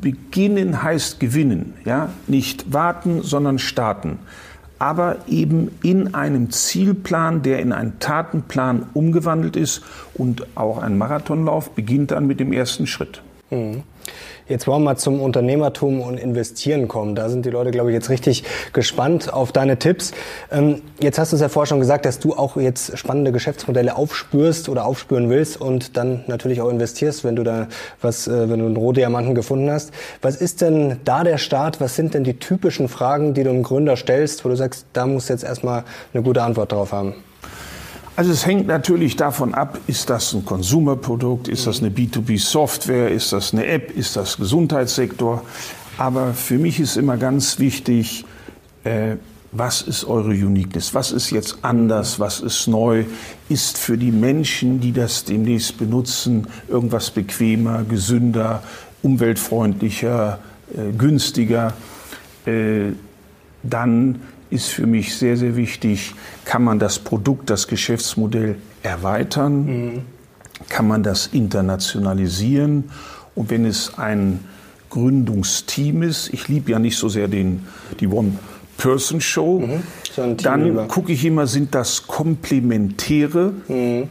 beginnen 0.01 0.83
heißt 0.83 1.21
gewinnen, 1.21 1.75
ja, 1.85 2.11
nicht 2.27 2.73
warten, 2.73 3.23
sondern 3.23 3.59
starten. 3.59 4.19
Aber 4.79 5.19
eben 5.29 5.71
in 5.83 6.15
einem 6.15 6.51
Zielplan, 6.51 7.43
der 7.43 7.61
in 7.61 7.73
einen 7.73 7.99
Tatenplan 7.99 8.87
umgewandelt 8.95 9.57
ist 9.57 9.83
und 10.15 10.47
auch 10.57 10.79
ein 10.79 10.97
Marathonlauf 10.97 11.73
beginnt 11.73 12.13
dann 12.13 12.27
mit 12.27 12.41
dem 12.41 12.53
ersten 12.53 12.87
Schritt. 12.87 13.21
Mhm. 13.51 13.83
Jetzt 14.49 14.66
wollen 14.66 14.83
wir 14.83 14.87
mal 14.87 14.96
zum 14.96 15.20
Unternehmertum 15.20 16.01
und 16.01 16.18
Investieren 16.18 16.88
kommen. 16.88 17.14
Da 17.14 17.29
sind 17.29 17.46
die 17.46 17.51
Leute, 17.51 17.70
glaube 17.70 17.90
ich, 17.90 17.94
jetzt 17.94 18.11
richtig 18.11 18.42
gespannt 18.73 19.33
auf 19.33 19.53
deine 19.53 19.79
Tipps. 19.79 20.12
Ähm, 20.51 20.83
jetzt 21.01 21.20
hast 21.20 21.31
du 21.31 21.37
es 21.37 21.42
ja 21.42 21.49
vorher 21.49 21.66
schon 21.66 21.79
gesagt, 21.79 22.05
dass 22.05 22.18
du 22.18 22.35
auch 22.35 22.57
jetzt 22.57 22.99
spannende 22.99 23.31
Geschäftsmodelle 23.31 23.94
aufspürst 23.94 24.68
oder 24.68 24.87
aufspüren 24.87 25.31
willst 25.31 25.61
und 25.61 25.96
dann 25.96 26.25
natürlich 26.27 26.61
auch 26.61 26.68
investierst, 26.68 27.23
wenn 27.23 27.37
du 27.37 27.44
da 27.44 27.68
was, 28.03 28.27
äh, 28.27 28.51
wenn 28.51 28.59
du 28.59 28.66
einen 28.66 28.77
Rohdiamanten 28.77 29.37
gefunden 29.37 29.70
hast. 29.70 29.92
Was 30.20 30.37
ist 30.37 30.61
denn 30.62 30.99
da 31.05 31.23
der 31.23 31.38
Start? 31.38 31.81
Was 31.81 31.94
sind 31.94 32.14
denn 32.14 32.25
die 32.25 32.38
typischen 32.38 32.88
Fragen, 32.88 33.35
die 33.35 33.44
du 33.44 33.51
einem 33.51 33.62
Gründer 33.62 33.96
stellst, 33.96 34.44
wo 34.44 34.49
du 34.49 34.57
sagst, 34.57 34.87
da 34.92 35.07
musst 35.07 35.29
du 35.29 35.33
jetzt 35.33 35.44
erstmal 35.44 35.85
eine 36.12 36.25
gute 36.25 36.42
Antwort 36.42 36.73
drauf 36.73 36.92
haben? 36.92 37.14
Also 38.16 38.33
es 38.33 38.44
hängt 38.44 38.66
natürlich 38.66 39.16
davon 39.16 39.55
ab, 39.55 39.79
ist 39.87 40.11
das 40.11 40.33
ein 40.35 40.44
Konsumerprodukt, 40.44 41.49
ist 41.49 41.66
das 41.66 41.81
eine 41.81 41.90
B2B-Software, 41.90 43.11
ist 43.11 43.33
das 43.33 43.53
eine 43.53 43.66
App, 43.66 43.96
ist 43.96 44.16
das 44.16 44.37
Gesundheitssektor. 44.37 45.42
Aber 45.96 46.35
für 46.35 46.59
mich 46.59 46.81
ist 46.81 46.96
immer 46.96 47.16
ganz 47.16 47.59
wichtig, 47.59 48.25
äh, 48.85 49.16
was 49.53 49.83
ist 49.83 50.05
eure 50.05 50.31
Uniqueness? 50.31 50.94
Was 50.94 51.11
ist 51.11 51.31
jetzt 51.31 51.59
anders? 51.62 52.20
Was 52.20 52.40
ist 52.40 52.68
neu? 52.68 53.05
Ist 53.49 53.79
für 53.79 53.99
die 53.99 54.12
Menschen, 54.12 54.81
die 54.81 54.92
das 54.92 55.25
demnächst 55.25 55.77
benutzen, 55.79 56.46
irgendwas 56.68 57.11
bequemer, 57.11 57.83
gesünder, 57.83 58.62
umweltfreundlicher, 59.03 60.38
äh, 60.75 60.92
günstiger? 60.96 61.73
Äh, 62.46 62.92
dann 63.62 64.23
ist 64.51 64.69
für 64.69 64.87
mich 64.87 65.17
sehr, 65.17 65.37
sehr 65.37 65.57
wichtig, 65.57 66.15
kann 66.45 66.65
man 66.65 66.79
das 66.79 66.99
Produkt, 66.99 67.51
das 67.51 67.69
Geschäftsmodell 67.69 68.57
erweitern, 68.83 69.65
mhm. 69.65 70.03
kann 70.69 70.89
man 70.89 71.03
das 71.03 71.29
internationalisieren 71.29 72.91
und 73.35 73.51
wenn 73.51 73.65
es 73.65 73.99
ein 73.99 74.41
Gründungsteam 74.91 76.03
ist, 76.03 76.33
ich 76.35 76.49
liebe 76.49 76.73
ja 76.73 76.79
nicht 76.79 76.99
so 76.99 77.09
sehr 77.09 77.29
den, 77.29 77.65
die 78.01 78.09
One-Person-Show, 78.09 79.61
mhm. 79.61 80.37
dann 80.37 80.89
gucke 80.89 81.13
ich 81.13 81.25
immer, 81.25 81.47
sind 81.47 81.75
das 81.75 82.09
komplementäre 82.09 83.53
mhm. 83.69 84.09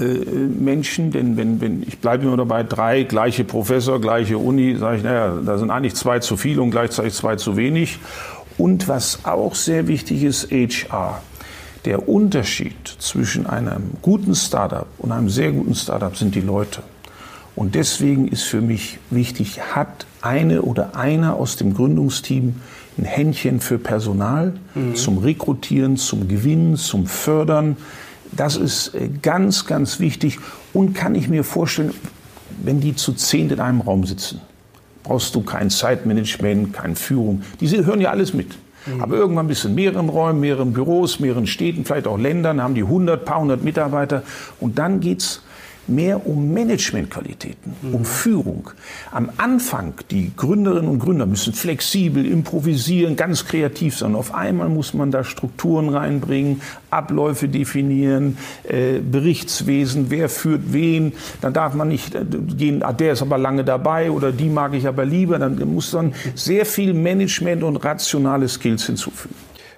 äh, 0.00 0.04
Menschen, 0.04 1.12
denn 1.12 1.36
wenn, 1.36 1.60
wenn 1.60 1.82
ich 1.82 1.98
bleibe 1.98 2.24
immer 2.24 2.38
dabei, 2.38 2.62
drei 2.62 3.02
gleiche 3.02 3.44
Professor, 3.44 4.00
gleiche 4.00 4.38
Uni, 4.38 4.76
sage 4.76 4.96
ich, 4.96 5.02
naja, 5.02 5.38
da 5.44 5.58
sind 5.58 5.70
eigentlich 5.70 5.94
zwei 5.94 6.20
zu 6.20 6.38
viel 6.38 6.58
und 6.58 6.70
gleichzeitig 6.70 7.12
zwei 7.12 7.36
zu 7.36 7.56
wenig. 7.56 7.98
Und 8.56 8.88
was 8.88 9.24
auch 9.24 9.54
sehr 9.54 9.88
wichtig 9.88 10.22
ist, 10.22 10.50
HR. 10.50 11.22
Der 11.84 12.08
Unterschied 12.08 12.88
zwischen 12.98 13.46
einem 13.46 13.90
guten 14.00 14.34
Startup 14.34 14.86
und 14.98 15.12
einem 15.12 15.28
sehr 15.28 15.52
guten 15.52 15.74
Startup 15.74 16.16
sind 16.16 16.34
die 16.34 16.40
Leute. 16.40 16.82
Und 17.56 17.74
deswegen 17.74 18.26
ist 18.28 18.44
für 18.44 18.60
mich 18.60 18.98
wichtig, 19.10 19.60
hat 19.60 20.06
eine 20.22 20.62
oder 20.62 20.96
einer 20.96 21.36
aus 21.36 21.56
dem 21.56 21.74
Gründungsteam 21.74 22.56
ein 22.96 23.04
Händchen 23.04 23.60
für 23.60 23.78
Personal 23.78 24.54
mhm. 24.74 24.94
zum 24.94 25.18
Rekrutieren, 25.18 25.96
zum 25.96 26.26
Gewinnen, 26.26 26.76
zum 26.76 27.06
Fördern. 27.06 27.76
Das 28.32 28.56
ist 28.56 28.94
äh, 28.94 29.08
ganz, 29.20 29.66
ganz 29.66 30.00
wichtig 30.00 30.38
und 30.72 30.94
kann 30.94 31.14
ich 31.14 31.28
mir 31.28 31.44
vorstellen, 31.44 31.92
wenn 32.62 32.80
die 32.80 32.96
zu 32.96 33.12
zehn 33.12 33.50
in 33.50 33.60
einem 33.60 33.82
Raum 33.82 34.04
sitzen 34.04 34.40
brauchst 35.04 35.34
du 35.36 35.42
kein 35.42 35.70
Zeitmanagement, 35.70 36.72
keine 36.72 36.96
Führung. 36.96 37.42
Diese 37.60 37.86
hören 37.86 38.00
ja 38.00 38.10
alles 38.10 38.34
mit. 38.34 38.56
Mhm. 38.86 39.00
Aber 39.00 39.16
irgendwann 39.16 39.46
bist 39.46 39.62
du 39.62 39.68
in 39.68 39.76
mehreren 39.76 40.08
Räumen, 40.08 40.40
mehreren 40.40 40.72
Büros, 40.72 41.20
mehreren 41.20 41.46
Städten, 41.46 41.84
vielleicht 41.84 42.08
auch 42.08 42.18
Ländern, 42.18 42.60
haben 42.60 42.74
die 42.74 42.82
100, 42.82 43.24
paar 43.24 43.40
hundert 43.40 43.62
Mitarbeiter. 43.62 44.24
Und 44.58 44.78
dann 44.78 44.98
geht's 44.98 45.43
mehr 45.88 46.26
um 46.26 46.52
Managementqualitäten, 46.52 47.74
mhm. 47.82 47.94
um 47.94 48.04
Führung. 48.04 48.70
Am 49.10 49.30
Anfang, 49.36 49.94
die 50.10 50.32
Gründerinnen 50.36 50.88
und 50.90 50.98
Gründer 50.98 51.26
müssen 51.26 51.52
flexibel, 51.52 52.24
improvisieren, 52.24 53.16
ganz 53.16 53.44
kreativ 53.44 53.96
sein. 53.98 54.14
Auf 54.14 54.34
einmal 54.34 54.68
muss 54.68 54.94
man 54.94 55.10
da 55.10 55.24
Strukturen 55.24 55.88
reinbringen, 55.88 56.62
Abläufe 56.90 57.48
definieren, 57.48 58.38
äh, 58.68 58.98
Berichtswesen, 58.98 60.06
wer 60.10 60.28
führt 60.28 60.72
wen. 60.72 61.12
Dann 61.40 61.52
darf 61.52 61.74
man 61.74 61.88
nicht 61.88 62.14
äh, 62.14 62.24
gehen, 62.56 62.82
ah, 62.82 62.92
der 62.92 63.12
ist 63.12 63.22
aber 63.22 63.38
lange 63.38 63.64
dabei 63.64 64.10
oder 64.10 64.32
die 64.32 64.48
mag 64.48 64.74
ich 64.74 64.86
aber 64.86 65.04
lieber. 65.04 65.38
Dann 65.38 65.56
muss 65.74 65.92
man 65.92 66.14
sehr 66.34 66.66
viel 66.66 66.94
Management 66.94 67.62
und 67.62 67.76
rationale 67.76 68.48
Skills 68.48 68.86
hinzufügen. 68.86 69.34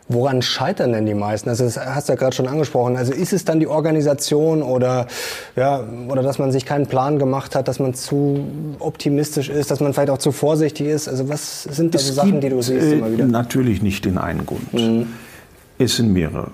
Woran 0.09 0.41
scheitern 0.41 0.93
denn 0.93 1.05
die 1.05 1.15
meisten? 1.15 1.49
Also 1.49 1.65
das 1.65 1.77
hast 1.79 2.09
du 2.09 2.13
ja 2.13 2.17
gerade 2.17 2.35
schon 2.35 2.47
angesprochen. 2.47 2.97
Also 2.97 3.13
ist 3.13 3.33
es 3.33 3.45
dann 3.45 3.59
die 3.59 3.67
Organisation 3.67 4.63
oder 4.63 5.09
ja 5.57 5.83
oder 6.09 6.23
dass 6.23 6.39
man 6.39 6.53
sich 6.53 6.65
keinen 6.65 6.87
Plan 6.87 7.19
gemacht 7.19 7.57
hat, 7.57 7.67
dass 7.67 7.81
man 7.81 7.93
zu 7.95 8.45
optimistisch 8.79 9.49
ist, 9.49 9.73
dass 9.73 9.81
man 9.81 9.95
vielleicht 9.95 10.11
auch 10.11 10.19
zu 10.19 10.31
vorsichtig 10.31 10.87
ist? 10.87 11.09
Also 11.09 11.29
was 11.29 11.65
sind 11.65 11.93
da 11.93 11.99
so 11.99 12.13
Sachen, 12.13 12.41
die 12.41 12.51
du 12.51 12.63
siehst 12.63 12.93
immer 12.93 13.11
wieder? 13.11 13.25
Äh, 13.25 13.29
natürlich 13.29 13.83
nicht 13.83 14.05
den 14.05 14.17
einen 14.17 14.47
Grund. 14.47 14.73
Mhm. 14.73 15.09
Es 15.79 15.97
sind 15.97 16.13
mehrere. 16.13 16.53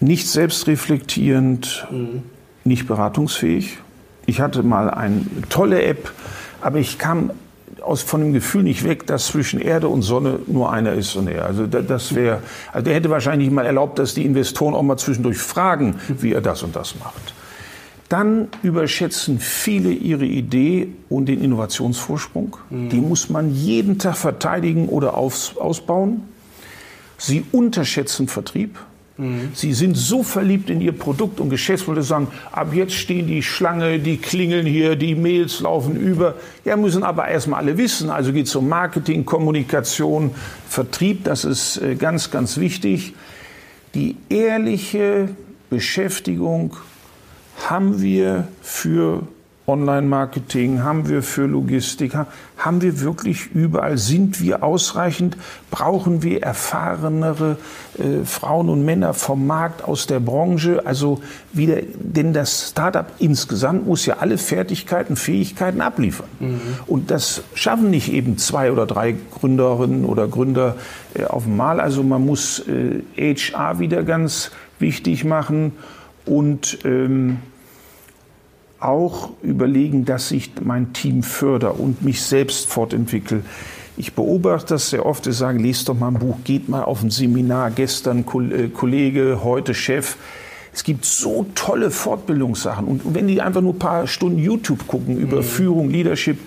Nicht 0.00 0.28
selbstreflektierend, 0.28 1.86
mhm. 1.92 2.22
nicht 2.64 2.88
beratungsfähig. 2.88 3.78
Ich 4.26 4.40
hatte 4.40 4.64
mal 4.64 4.90
eine 4.90 5.24
tolle 5.48 5.82
App, 5.82 6.10
aber 6.60 6.78
ich 6.78 6.98
kam 6.98 7.30
aus, 7.82 8.02
von 8.02 8.20
dem 8.20 8.32
Gefühl 8.32 8.62
nicht 8.62 8.84
weg, 8.84 9.06
dass 9.06 9.26
zwischen 9.26 9.60
Erde 9.60 9.88
und 9.88 10.02
Sonne 10.02 10.40
nur 10.46 10.72
einer 10.72 10.92
ist 10.92 11.16
und 11.16 11.28
er. 11.28 11.46
Also 11.46 11.66
das 11.66 12.14
wäre, 12.14 12.42
also 12.72 12.84
der 12.84 12.94
hätte 12.94 13.10
wahrscheinlich 13.10 13.50
mal 13.50 13.66
erlaubt, 13.66 13.98
dass 13.98 14.14
die 14.14 14.24
Investoren 14.24 14.74
auch 14.74 14.82
mal 14.82 14.96
zwischendurch 14.96 15.38
fragen, 15.38 15.96
wie 16.08 16.32
er 16.32 16.40
das 16.40 16.62
und 16.62 16.76
das 16.76 16.94
macht. 16.98 17.34
Dann 18.08 18.48
überschätzen 18.64 19.38
viele 19.38 19.90
ihre 19.90 20.24
Idee 20.24 20.88
und 21.08 21.26
den 21.26 21.40
Innovationsvorsprung. 21.40 22.56
Mhm. 22.68 22.88
Den 22.88 23.08
muss 23.08 23.30
man 23.30 23.54
jeden 23.54 23.98
Tag 23.98 24.16
verteidigen 24.16 24.88
oder 24.88 25.16
aus, 25.16 25.56
ausbauen. 25.56 26.24
Sie 27.18 27.44
unterschätzen 27.52 28.26
Vertrieb. 28.26 28.78
Sie 29.54 29.72
sind 29.72 29.96
so 29.96 30.22
verliebt 30.22 30.70
in 30.70 30.80
ihr 30.80 30.92
Produkt 30.92 31.40
und 31.40 31.50
Geschäftsmodell, 31.50 32.02
sagen, 32.02 32.28
ab 32.52 32.74
jetzt 32.74 32.94
stehen 32.94 33.26
die 33.26 33.42
Schlange, 33.42 33.98
die 33.98 34.16
klingeln 34.16 34.66
hier, 34.66 34.96
die 34.96 35.14
Mails 35.14 35.60
laufen 35.60 35.96
über. 35.96 36.34
Ja, 36.64 36.76
müssen 36.76 37.02
aber 37.02 37.28
erstmal 37.28 37.60
alle 37.60 37.76
wissen. 37.76 38.10
Also 38.10 38.32
geht 38.32 38.46
es 38.46 38.54
um 38.56 38.68
Marketing, 38.68 39.24
Kommunikation, 39.24 40.30
Vertrieb, 40.68 41.24
das 41.24 41.44
ist 41.44 41.78
äh, 41.78 41.94
ganz, 41.96 42.30
ganz 42.30 42.58
wichtig. 42.58 43.14
Die 43.94 44.16
ehrliche 44.28 45.28
Beschäftigung 45.68 46.76
haben 47.68 48.00
wir 48.00 48.48
für 48.62 49.26
Online-Marketing, 49.70 50.82
haben 50.82 51.08
wir 51.08 51.22
für 51.22 51.46
Logistik, 51.46 52.12
haben 52.56 52.82
wir 52.82 53.00
wirklich 53.00 53.46
überall, 53.54 53.96
sind 53.96 54.42
wir 54.42 54.62
ausreichend, 54.62 55.36
brauchen 55.70 56.22
wir 56.22 56.42
erfahrenere 56.42 57.56
äh, 57.98 58.24
Frauen 58.24 58.68
und 58.68 58.84
Männer 58.84 59.14
vom 59.14 59.46
Markt 59.46 59.84
aus 59.84 60.06
der 60.06 60.20
Branche, 60.20 60.82
also 60.84 61.20
wieder, 61.52 61.78
denn 61.98 62.32
das 62.32 62.70
Startup 62.70 63.06
insgesamt 63.18 63.86
muss 63.86 64.04
ja 64.06 64.16
alle 64.18 64.38
Fertigkeiten, 64.38 65.16
Fähigkeiten 65.16 65.80
abliefern. 65.80 66.28
Mhm. 66.40 66.60
Und 66.86 67.10
das 67.10 67.42
schaffen 67.54 67.90
nicht 67.90 68.12
eben 68.12 68.36
zwei 68.38 68.72
oder 68.72 68.86
drei 68.86 69.14
Gründerinnen 69.38 70.04
oder 70.04 70.28
Gründer 70.28 70.76
äh, 71.14 71.24
auf 71.24 71.46
einmal, 71.46 71.80
also 71.80 72.02
man 72.02 72.26
muss 72.26 72.62
äh, 72.68 73.34
HR 73.34 73.78
wieder 73.78 74.02
ganz 74.02 74.50
wichtig 74.78 75.24
machen 75.24 75.72
und 76.26 76.78
ähm, 76.84 77.38
auch 78.80 79.30
überlegen, 79.42 80.04
dass 80.04 80.30
ich 80.30 80.52
mein 80.62 80.92
Team 80.92 81.22
fördere 81.22 81.72
und 81.72 82.02
mich 82.02 82.22
selbst 82.22 82.68
fortentwickle. 82.68 83.42
Ich 83.96 84.14
beobachte 84.14 84.74
das 84.74 84.90
sehr 84.90 85.04
oft, 85.04 85.24
sie 85.24 85.32
sagen, 85.32 85.58
lest 85.58 85.88
doch 85.88 85.94
mal 85.94 86.08
ein 86.08 86.14
Buch, 86.14 86.38
geht 86.44 86.68
mal 86.68 86.82
auf 86.82 87.02
ein 87.02 87.10
Seminar, 87.10 87.70
gestern 87.70 88.20
äh, 88.20 88.68
Kollege, 88.68 89.40
heute 89.44 89.74
Chef. 89.74 90.16
Es 90.72 90.84
gibt 90.84 91.04
so 91.04 91.46
tolle 91.54 91.90
Fortbildungssachen. 91.90 92.86
Und 92.86 93.14
wenn 93.14 93.28
die 93.28 93.42
einfach 93.42 93.60
nur 93.60 93.74
ein 93.74 93.78
paar 93.78 94.06
Stunden 94.06 94.38
YouTube 94.38 94.86
gucken 94.86 95.18
über 95.18 95.38
mhm. 95.38 95.42
Führung, 95.42 95.90
Leadership, 95.90 96.38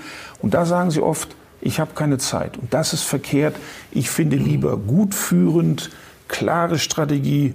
und 0.41 0.53
da 0.53 0.65
sagen 0.65 0.91
sie 0.91 1.01
oft, 1.01 1.35
ich 1.61 1.79
habe 1.79 1.91
keine 1.93 2.17
Zeit. 2.17 2.57
Und 2.57 2.73
das 2.73 2.93
ist 2.93 3.03
verkehrt. 3.03 3.55
Ich 3.91 4.09
finde 4.09 4.35
lieber 4.35 4.77
gut 4.77 5.13
führend, 5.13 5.91
klare 6.27 6.79
Strategie, 6.79 7.53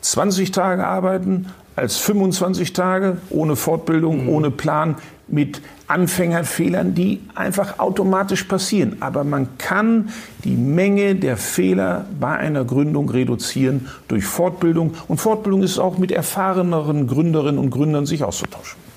20 0.00 0.52
Tage 0.52 0.86
arbeiten 0.86 1.46
als 1.76 1.96
25 1.98 2.72
Tage 2.72 3.18
ohne 3.30 3.56
Fortbildung, 3.56 4.24
mhm. 4.24 4.28
ohne 4.28 4.50
Plan, 4.50 4.96
mit 5.28 5.60
Anfängerfehlern, 5.86 6.94
die 6.94 7.20
einfach 7.34 7.78
automatisch 7.78 8.44
passieren. 8.44 8.96
Aber 9.00 9.24
man 9.24 9.58
kann 9.58 10.10
die 10.44 10.56
Menge 10.56 11.14
der 11.14 11.36
Fehler 11.36 12.06
bei 12.18 12.36
einer 12.36 12.64
Gründung 12.64 13.08
reduzieren 13.10 13.88
durch 14.08 14.24
Fortbildung. 14.24 14.94
Und 15.06 15.18
Fortbildung 15.18 15.62
ist 15.62 15.78
auch 15.78 15.98
mit 15.98 16.12
erfahreneren 16.12 17.06
Gründerinnen 17.06 17.58
und 17.58 17.70
Gründern 17.70 18.06
sich 18.06 18.24
auszutauschen. 18.24 18.87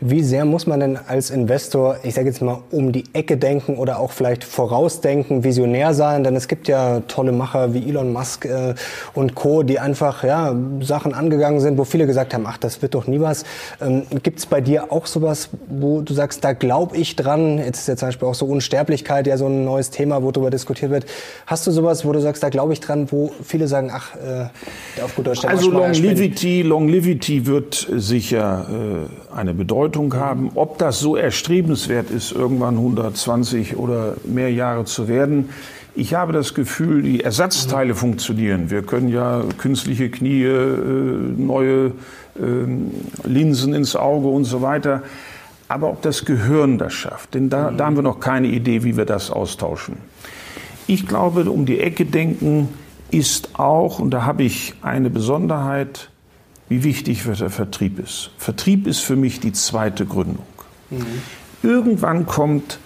Wie 0.00 0.22
sehr 0.22 0.44
muss 0.44 0.66
man 0.66 0.80
denn 0.80 0.98
als 0.98 1.30
Investor, 1.30 1.96
ich 2.02 2.12
sage 2.12 2.28
jetzt 2.28 2.42
mal, 2.42 2.58
um 2.70 2.92
die 2.92 3.04
Ecke 3.14 3.38
denken 3.38 3.76
oder 3.76 3.98
auch 3.98 4.10
vielleicht 4.10 4.44
vorausdenken, 4.44 5.42
visionär 5.42 5.94
sein? 5.94 6.22
Denn 6.22 6.36
es 6.36 6.48
gibt 6.48 6.68
ja 6.68 7.00
tolle 7.08 7.32
Macher 7.32 7.72
wie 7.72 7.88
Elon 7.88 8.12
Musk 8.12 8.44
äh, 8.44 8.74
und 9.14 9.34
Co., 9.34 9.62
die 9.62 9.78
einfach 9.78 10.22
ja, 10.22 10.54
Sachen 10.82 11.14
angegangen 11.14 11.60
sind, 11.60 11.78
wo 11.78 11.84
viele 11.84 12.06
gesagt 12.06 12.34
haben, 12.34 12.44
ach, 12.46 12.58
das 12.58 12.82
wird 12.82 12.94
doch 12.94 13.06
nie 13.06 13.20
was. 13.20 13.44
Ähm, 13.80 14.02
gibt 14.22 14.40
es 14.40 14.44
bei 14.44 14.60
dir 14.60 14.92
auch 14.92 15.06
sowas, 15.06 15.48
wo 15.66 16.02
du 16.02 16.12
sagst, 16.12 16.44
da 16.44 16.52
glaube 16.52 16.94
ich 16.98 17.16
dran? 17.16 17.56
Jetzt 17.56 17.78
ist 17.78 17.88
ja 17.88 17.96
zum 17.96 18.08
Beispiel 18.08 18.28
auch 18.28 18.34
so 18.34 18.44
Unsterblichkeit 18.44 19.26
ja 19.26 19.38
so 19.38 19.46
ein 19.46 19.64
neues 19.64 19.88
Thema, 19.88 20.22
wo 20.22 20.30
darüber 20.30 20.50
diskutiert 20.50 20.90
wird. 20.90 21.06
Hast 21.46 21.66
du 21.66 21.70
sowas, 21.70 22.04
wo 22.04 22.12
du 22.12 22.20
sagst, 22.20 22.42
da 22.42 22.50
glaube 22.50 22.74
ich 22.74 22.80
dran, 22.80 23.10
wo 23.10 23.32
viele 23.42 23.66
sagen, 23.66 23.90
ach, 23.90 24.14
äh, 24.16 25.02
auf 25.02 25.16
gut 25.16 25.26
Deutsch, 25.26 25.42
Also 25.46 25.70
Longevity, 25.70 26.60
Longevity 26.60 27.46
wird 27.46 27.88
sicher 27.96 28.66
äh, 28.68 29.34
eine 29.34 29.54
Bedeutung 29.54 29.85
Bedeutung 29.86 30.14
haben. 30.14 30.50
Ob 30.54 30.78
das 30.78 30.98
so 30.98 31.16
erstrebenswert 31.16 32.10
ist, 32.10 32.32
irgendwann 32.32 32.76
120 32.76 33.76
oder 33.76 34.14
mehr 34.24 34.52
Jahre 34.52 34.84
zu 34.84 35.06
werden, 35.06 35.50
ich 35.94 36.12
habe 36.14 36.32
das 36.32 36.54
Gefühl, 36.54 37.02
die 37.02 37.22
Ersatzteile 37.22 37.94
mhm. 37.94 37.98
funktionieren. 37.98 38.70
Wir 38.70 38.82
können 38.82 39.08
ja 39.08 39.44
künstliche 39.58 40.10
Knie, 40.10 40.42
äh, 40.42 40.76
neue 41.36 41.92
äh, 42.34 43.28
Linsen 43.28 43.74
ins 43.74 43.96
Auge 43.96 44.28
und 44.28 44.44
so 44.44 44.60
weiter. 44.60 45.02
Aber 45.68 45.88
ob 45.88 46.02
das 46.02 46.24
Gehirn 46.24 46.78
das 46.78 46.92
schafft, 46.92 47.34
denn 47.34 47.48
da, 47.48 47.70
da 47.70 47.86
haben 47.86 47.96
wir 47.96 48.02
noch 48.02 48.20
keine 48.20 48.48
Idee, 48.48 48.84
wie 48.84 48.96
wir 48.96 49.04
das 49.04 49.30
austauschen. 49.30 49.96
Ich 50.86 51.06
glaube, 51.06 51.50
um 51.50 51.64
die 51.64 51.80
Ecke 51.80 52.04
denken 52.04 52.68
ist 53.10 53.58
auch, 53.58 53.98
und 53.98 54.10
da 54.10 54.24
habe 54.24 54.42
ich 54.42 54.74
eine 54.82 55.10
Besonderheit, 55.10 56.10
wie 56.68 56.82
wichtig 56.84 57.22
der 57.24 57.50
Vertrieb 57.50 57.98
ist. 57.98 58.30
Vertrieb 58.38 58.86
ist 58.86 59.00
für 59.00 59.16
mich 59.16 59.40
die 59.40 59.52
zweite 59.52 60.06
Gründung. 60.06 60.46
Mhm. 60.90 61.06
Irgendwann 61.62 62.26
kommt 62.26 62.78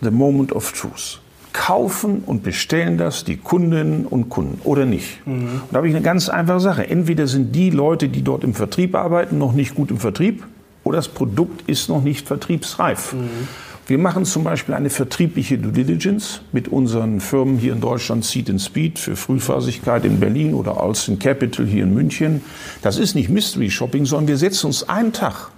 the 0.00 0.10
moment 0.10 0.52
of 0.52 0.72
truth. 0.72 1.20
Kaufen 1.52 2.22
und 2.26 2.42
bestellen 2.42 2.98
das 2.98 3.24
die 3.24 3.36
Kundinnen 3.36 4.06
und 4.06 4.28
Kunden 4.28 4.60
oder 4.64 4.86
nicht. 4.86 5.24
Mhm. 5.26 5.62
Und 5.62 5.62
da 5.70 5.76
habe 5.76 5.88
ich 5.88 5.94
eine 5.94 6.02
ganz 6.02 6.28
einfache 6.28 6.60
Sache. 6.60 6.88
Entweder 6.88 7.26
sind 7.26 7.54
die 7.54 7.70
Leute, 7.70 8.08
die 8.08 8.22
dort 8.22 8.42
im 8.42 8.54
Vertrieb 8.54 8.94
arbeiten, 8.94 9.38
noch 9.38 9.52
nicht 9.52 9.74
gut 9.74 9.90
im 9.90 9.98
Vertrieb 9.98 10.44
oder 10.82 10.96
das 10.96 11.08
Produkt 11.08 11.68
ist 11.68 11.88
noch 11.88 12.02
nicht 12.02 12.26
vertriebsreif. 12.26 13.12
Mhm. 13.12 13.48
Wir 13.86 13.98
machen 13.98 14.24
zum 14.24 14.44
Beispiel 14.44 14.74
eine 14.74 14.88
vertriebliche 14.88 15.58
Due 15.58 15.70
Diligence 15.70 16.40
mit 16.52 16.68
unseren 16.68 17.20
Firmen 17.20 17.58
hier 17.58 17.74
in 17.74 17.82
Deutschland, 17.82 18.24
Seed 18.24 18.48
and 18.48 18.62
Speed 18.62 18.98
für 18.98 19.14
Frühphasigkeit 19.14 20.06
in 20.06 20.20
Berlin 20.20 20.54
oder 20.54 20.80
Alston 20.80 21.18
Capital 21.18 21.66
hier 21.66 21.82
in 21.82 21.92
München. 21.92 22.40
Das 22.80 22.96
ist 22.96 23.14
nicht 23.14 23.28
Mystery 23.28 23.70
Shopping, 23.70 24.06
sondern 24.06 24.28
wir 24.28 24.36
setzen 24.38 24.68
uns 24.68 24.88
einen 24.88 25.12
Tag 25.12 25.50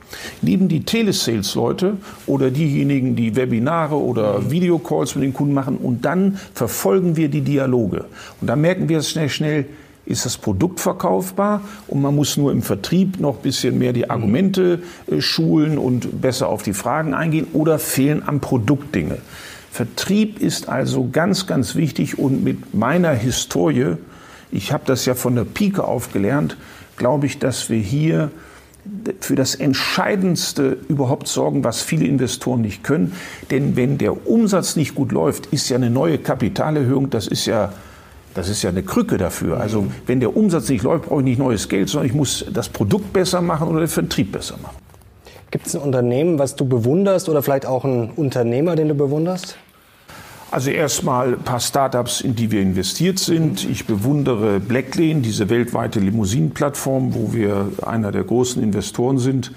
neben 0.42 0.66
die 0.66 0.82
Telesales-Leute 0.82 1.98
oder 2.26 2.50
diejenigen, 2.50 3.14
die 3.14 3.36
Webinare 3.36 3.94
oder 3.94 4.50
Videocalls 4.50 5.14
mit 5.14 5.22
den 5.22 5.32
Kunden 5.32 5.54
machen 5.54 5.76
und 5.76 6.04
dann 6.04 6.40
verfolgen 6.52 7.14
wir 7.14 7.28
die 7.28 7.42
Dialoge. 7.42 8.06
Und 8.40 8.48
da 8.48 8.56
merken 8.56 8.88
wir 8.88 8.98
es 8.98 9.10
schnell, 9.10 9.28
schnell, 9.28 9.66
ist 10.06 10.24
das 10.24 10.38
Produkt 10.38 10.80
verkaufbar 10.80 11.60
und 11.88 12.00
man 12.00 12.14
muss 12.14 12.36
nur 12.36 12.52
im 12.52 12.62
Vertrieb 12.62 13.20
noch 13.20 13.36
ein 13.36 13.42
bisschen 13.42 13.78
mehr 13.78 13.92
die 13.92 14.08
Argumente 14.08 14.80
äh, 15.10 15.20
schulen 15.20 15.78
und 15.78 16.20
besser 16.20 16.48
auf 16.48 16.62
die 16.62 16.72
Fragen 16.72 17.12
eingehen 17.12 17.48
oder 17.52 17.78
fehlen 17.78 18.22
am 18.24 18.40
Produkt 18.40 18.94
Dinge. 18.94 19.18
Vertrieb 19.70 20.40
ist 20.40 20.68
also 20.68 21.10
ganz, 21.12 21.46
ganz 21.46 21.74
wichtig 21.74 22.18
und 22.18 22.42
mit 22.42 22.72
meiner 22.72 23.12
Historie, 23.12 23.96
ich 24.50 24.72
habe 24.72 24.84
das 24.86 25.04
ja 25.04 25.14
von 25.14 25.34
der 25.34 25.44
Pike 25.44 25.84
auf 25.84 26.12
gelernt, 26.12 26.56
glaube 26.96 27.26
ich, 27.26 27.38
dass 27.38 27.68
wir 27.68 27.78
hier 27.78 28.30
für 29.20 29.34
das 29.34 29.54
Entscheidendste 29.54 30.78
überhaupt 30.88 31.28
sorgen, 31.28 31.64
was 31.64 31.82
viele 31.82 32.06
Investoren 32.06 32.60
nicht 32.60 32.84
können. 32.84 33.12
Denn 33.50 33.76
wenn 33.76 33.98
der 33.98 34.28
Umsatz 34.28 34.76
nicht 34.76 34.94
gut 34.94 35.12
läuft, 35.12 35.46
ist 35.46 35.68
ja 35.68 35.76
eine 35.76 35.90
neue 35.90 36.18
Kapitalerhöhung, 36.18 37.10
das 37.10 37.26
ist 37.26 37.46
ja 37.46 37.72
das 38.36 38.50
ist 38.50 38.62
ja 38.62 38.70
eine 38.70 38.82
Krücke 38.82 39.16
dafür. 39.16 39.58
Also 39.58 39.86
wenn 40.06 40.20
der 40.20 40.36
Umsatz 40.36 40.68
nicht 40.68 40.82
läuft, 40.82 41.06
brauche 41.06 41.20
ich 41.20 41.24
nicht 41.24 41.38
neues 41.38 41.68
Geld, 41.68 41.88
sondern 41.88 42.06
ich 42.06 42.14
muss 42.14 42.44
das 42.52 42.68
Produkt 42.68 43.12
besser 43.12 43.40
machen 43.40 43.68
oder 43.68 43.80
den 43.80 43.88
Vertrieb 43.88 44.32
besser 44.32 44.56
machen. 44.62 44.76
Gibt 45.50 45.66
es 45.66 45.74
ein 45.74 45.80
Unternehmen, 45.80 46.38
was 46.38 46.54
du 46.54 46.66
bewunderst 46.66 47.30
oder 47.30 47.42
vielleicht 47.42 47.64
auch 47.64 47.84
einen 47.84 48.10
Unternehmer, 48.10 48.76
den 48.76 48.88
du 48.88 48.94
bewunderst? 48.94 49.56
Also 50.50 50.70
erstmal 50.70 51.34
ein 51.34 51.40
paar 51.40 51.60
Startups, 51.60 52.20
in 52.20 52.36
die 52.36 52.50
wir 52.50 52.60
investiert 52.60 53.18
sind. 53.18 53.68
Ich 53.68 53.86
bewundere 53.86 54.60
Blacklane, 54.60 55.20
diese 55.22 55.48
weltweite 55.48 55.98
Limousinenplattform, 55.98 57.14
wo 57.14 57.32
wir 57.32 57.70
einer 57.84 58.12
der 58.12 58.24
großen 58.24 58.62
Investoren 58.62 59.18
sind 59.18 59.52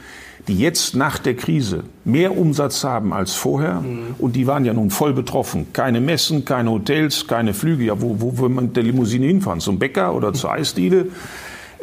die 0.49 0.57
jetzt 0.57 0.95
nach 0.95 1.19
der 1.19 1.35
Krise 1.35 1.83
mehr 2.05 2.35
Umsatz 2.35 2.83
haben 2.83 3.13
als 3.13 3.35
vorher. 3.35 3.81
Mhm. 3.81 4.15
Und 4.17 4.35
die 4.35 4.47
waren 4.47 4.65
ja 4.65 4.73
nun 4.73 4.89
voll 4.89 5.13
betroffen. 5.13 5.67
Keine 5.73 6.01
Messen, 6.01 6.43
keine 6.43 6.71
Hotels, 6.71 7.27
keine 7.27 7.53
Flüge. 7.53 7.85
Ja, 7.85 8.01
wo, 8.01 8.15
wo 8.19 8.37
will 8.39 8.49
man 8.49 8.65
mit 8.65 8.75
der 8.75 8.83
Limousine 8.83 9.27
hinfahren? 9.27 9.59
Zum 9.59 9.77
Bäcker 9.77 10.15
oder 10.15 10.33
zur 10.33 10.51
Eisdiele? 10.51 11.09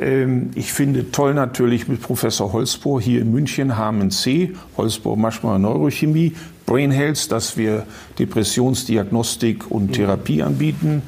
Ähm, 0.01 0.51
ich 0.57 0.73
finde 0.73 1.13
toll 1.13 1.33
natürlich 1.33 1.87
mit 1.87 2.03
Professor 2.03 2.53
Holzbohr 2.53 3.01
hier 3.01 3.21
in 3.21 3.33
München, 3.33 3.77
HMC, 3.79 4.57
Holzbohr 4.77 5.17
Maschmeyer 5.17 5.61
Neurochemie, 5.61 6.35
Brain 6.67 6.91
Health, 6.91 7.31
dass 7.31 7.57
wir 7.57 7.87
Depressionsdiagnostik 8.19 9.71
und 9.71 9.91
mhm. 9.91 9.93
Therapie 9.93 10.43
anbieten. 10.43 11.03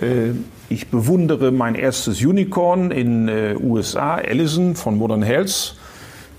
Äh, 0.00 0.32
ich 0.68 0.88
bewundere 0.88 1.52
mein 1.52 1.76
erstes 1.76 2.20
Unicorn 2.20 2.90
in 2.90 3.28
äh, 3.28 3.54
USA, 3.62 4.16
Allison 4.16 4.74
von 4.74 4.98
Modern 4.98 5.22
Health 5.22 5.76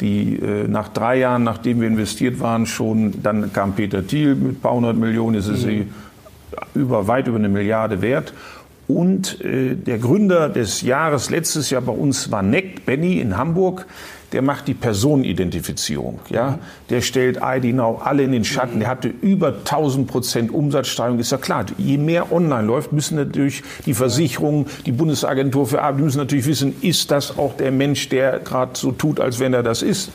die 0.02 0.38
äh, 0.38 0.68
nach 0.68 0.90
drei 0.90 1.20
Jahren, 1.20 1.44
nachdem 1.44 1.82
wir 1.82 1.88
investiert 1.88 2.40
waren, 2.40 2.66
schon, 2.66 3.22
dann 3.24 3.52
kam 3.54 3.74
Peter 3.74 4.06
Thiel 4.06 4.36
mit 4.36 4.58
ein 4.58 4.60
paar 4.60 4.74
hundert 4.74 4.98
Millionen, 4.98 5.36
ist 5.36 5.48
es 5.48 5.66
mhm. 5.66 5.90
über, 6.74 7.08
weit 7.08 7.28
über 7.28 7.38
eine 7.38 7.50
Milliarde 7.50 8.02
wert. 8.02 8.34
Und 8.88 9.42
äh, 9.44 9.76
der 9.76 9.98
Gründer 9.98 10.50
des 10.50 10.82
Jahres 10.82 11.30
letztes 11.30 11.70
Jahr 11.70 11.82
bei 11.82 11.92
uns 11.92 12.32
war 12.32 12.42
Neck 12.42 12.86
Benny 12.86 13.20
in 13.20 13.38
Hamburg 13.38 13.86
der 14.34 14.42
macht 14.42 14.68
die 14.68 14.74
Personenidentifizierung. 14.74 16.20
Ja? 16.30 16.60
Der 16.90 17.02
stellt 17.02 17.40
ID 17.42 17.76
Now 17.76 18.02
alle 18.04 18.24
in 18.24 18.32
den 18.32 18.44
Schatten. 18.44 18.80
Der 18.80 18.90
hatte 18.90 19.08
über 19.08 19.48
1000 19.48 20.08
Prozent 20.08 20.54
Umsatzsteigerung. 20.54 21.20
Ist 21.20 21.32
ja 21.32 21.38
klar, 21.38 21.66
je 21.78 21.98
mehr 21.98 22.32
online 22.32 22.68
läuft, 22.68 22.92
müssen 22.92 23.16
natürlich 23.16 23.64
die 23.86 23.94
Versicherungen, 23.94 24.66
die 24.86 24.92
Bundesagentur 24.92 25.68
für 25.68 25.82
Arbeit, 25.82 26.04
müssen 26.04 26.18
natürlich 26.18 26.46
wissen, 26.46 26.76
ist 26.82 27.12
das 27.12 27.38
auch 27.38 27.56
der 27.56 27.72
Mensch, 27.72 28.10
der 28.10 28.40
gerade 28.40 28.72
so 28.76 28.92
tut, 28.92 29.20
als 29.20 29.40
wenn 29.40 29.54
er 29.54 29.64
das 29.64 29.82
ist. 29.82 30.12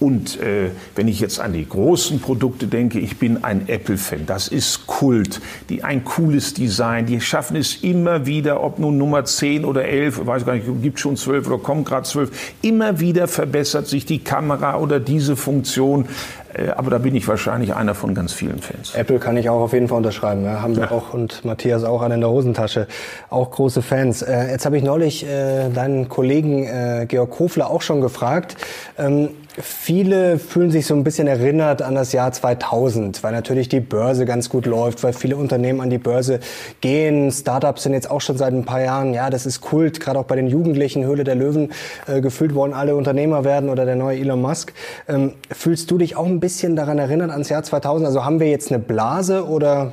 Und 0.00 0.40
äh, 0.40 0.70
wenn 0.94 1.08
ich 1.08 1.18
jetzt 1.18 1.40
an 1.40 1.52
die 1.52 1.68
großen 1.68 2.20
Produkte 2.20 2.66
denke, 2.66 3.00
ich 3.00 3.18
bin 3.18 3.42
ein 3.42 3.68
Apple-Fan. 3.68 4.26
Das 4.26 4.46
ist 4.46 4.86
Kult. 4.86 5.40
Die, 5.68 5.82
ein 5.82 6.04
cooles 6.04 6.54
Design. 6.54 7.06
Die 7.06 7.20
schaffen 7.20 7.56
es 7.56 7.82
immer 7.82 8.24
wieder, 8.24 8.62
ob 8.62 8.78
nun 8.78 8.96
Nummer 8.96 9.24
10 9.24 9.64
oder 9.64 9.84
11, 9.84 10.26
weiß 10.26 10.46
gar 10.46 10.54
nicht, 10.54 10.66
gibt 10.82 11.00
schon 11.00 11.16
12 11.16 11.48
oder 11.48 11.58
kommt 11.58 11.86
gerade 11.86 12.06
12. 12.06 12.30
Immer 12.62 13.00
wieder 13.00 13.26
verbessert 13.26 13.88
sich 13.88 14.06
die 14.06 14.20
Kamera 14.20 14.78
oder 14.78 15.00
diese 15.00 15.36
Funktion. 15.36 16.06
Äh, 16.54 16.70
aber 16.70 16.90
da 16.90 16.98
bin 16.98 17.14
ich 17.14 17.26
wahrscheinlich 17.26 17.74
einer 17.74 17.94
von 17.94 18.14
ganz 18.14 18.32
vielen 18.32 18.60
Fans. 18.60 18.94
Apple 18.94 19.18
kann 19.18 19.36
ich 19.36 19.50
auch 19.50 19.60
auf 19.60 19.72
jeden 19.72 19.88
Fall 19.88 19.98
unterschreiben. 19.98 20.44
Ja. 20.44 20.62
Haben 20.62 20.76
wir 20.76 20.84
ja. 20.84 20.90
auch 20.90 21.12
und 21.12 21.44
Matthias 21.44 21.84
auch 21.84 22.02
an 22.02 22.12
in 22.12 22.20
der 22.20 22.30
Hosentasche. 22.30 22.86
Auch 23.30 23.50
große 23.50 23.82
Fans. 23.82 24.22
Äh, 24.22 24.50
jetzt 24.50 24.64
habe 24.64 24.76
ich 24.76 24.84
neulich 24.84 25.26
äh, 25.26 25.70
deinen 25.70 26.08
Kollegen 26.08 26.64
äh, 26.64 27.06
Georg 27.08 27.30
Kofler 27.30 27.70
auch 27.70 27.82
schon 27.82 28.00
gefragt. 28.00 28.56
Ähm, 28.96 29.30
Viele 29.60 30.38
fühlen 30.38 30.70
sich 30.70 30.86
so 30.86 30.94
ein 30.94 31.02
bisschen 31.02 31.26
erinnert 31.26 31.82
an 31.82 31.96
das 31.96 32.12
Jahr 32.12 32.30
2000, 32.30 33.24
weil 33.24 33.32
natürlich 33.32 33.68
die 33.68 33.80
Börse 33.80 34.24
ganz 34.24 34.48
gut 34.48 34.66
läuft, 34.66 35.02
weil 35.02 35.12
viele 35.12 35.36
Unternehmen 35.36 35.80
an 35.80 35.90
die 35.90 35.98
Börse 35.98 36.38
gehen. 36.80 37.32
Startups 37.32 37.82
sind 37.82 37.92
jetzt 37.92 38.08
auch 38.08 38.20
schon 38.20 38.38
seit 38.38 38.52
ein 38.52 38.64
paar 38.64 38.80
Jahren, 38.80 39.14
ja, 39.14 39.30
das 39.30 39.46
ist 39.46 39.60
Kult, 39.60 39.98
gerade 39.98 40.18
auch 40.20 40.26
bei 40.26 40.36
den 40.36 40.46
Jugendlichen, 40.46 41.04
Höhle 41.04 41.24
der 41.24 41.34
Löwen, 41.34 41.72
äh, 42.06 42.20
gefühlt 42.20 42.54
wollen 42.54 42.72
alle 42.72 42.94
Unternehmer 42.94 43.44
werden 43.44 43.68
oder 43.68 43.84
der 43.84 43.96
neue 43.96 44.18
Elon 44.18 44.40
Musk. 44.40 44.72
Ähm, 45.08 45.32
fühlst 45.50 45.90
du 45.90 45.98
dich 45.98 46.14
auch 46.14 46.26
ein 46.26 46.38
bisschen 46.38 46.76
daran 46.76 46.98
erinnert 46.98 47.30
ans 47.32 47.48
Jahr 47.48 47.64
2000? 47.64 48.06
Also 48.06 48.24
haben 48.24 48.38
wir 48.38 48.48
jetzt 48.48 48.70
eine 48.70 48.78
Blase 48.78 49.44
oder 49.44 49.92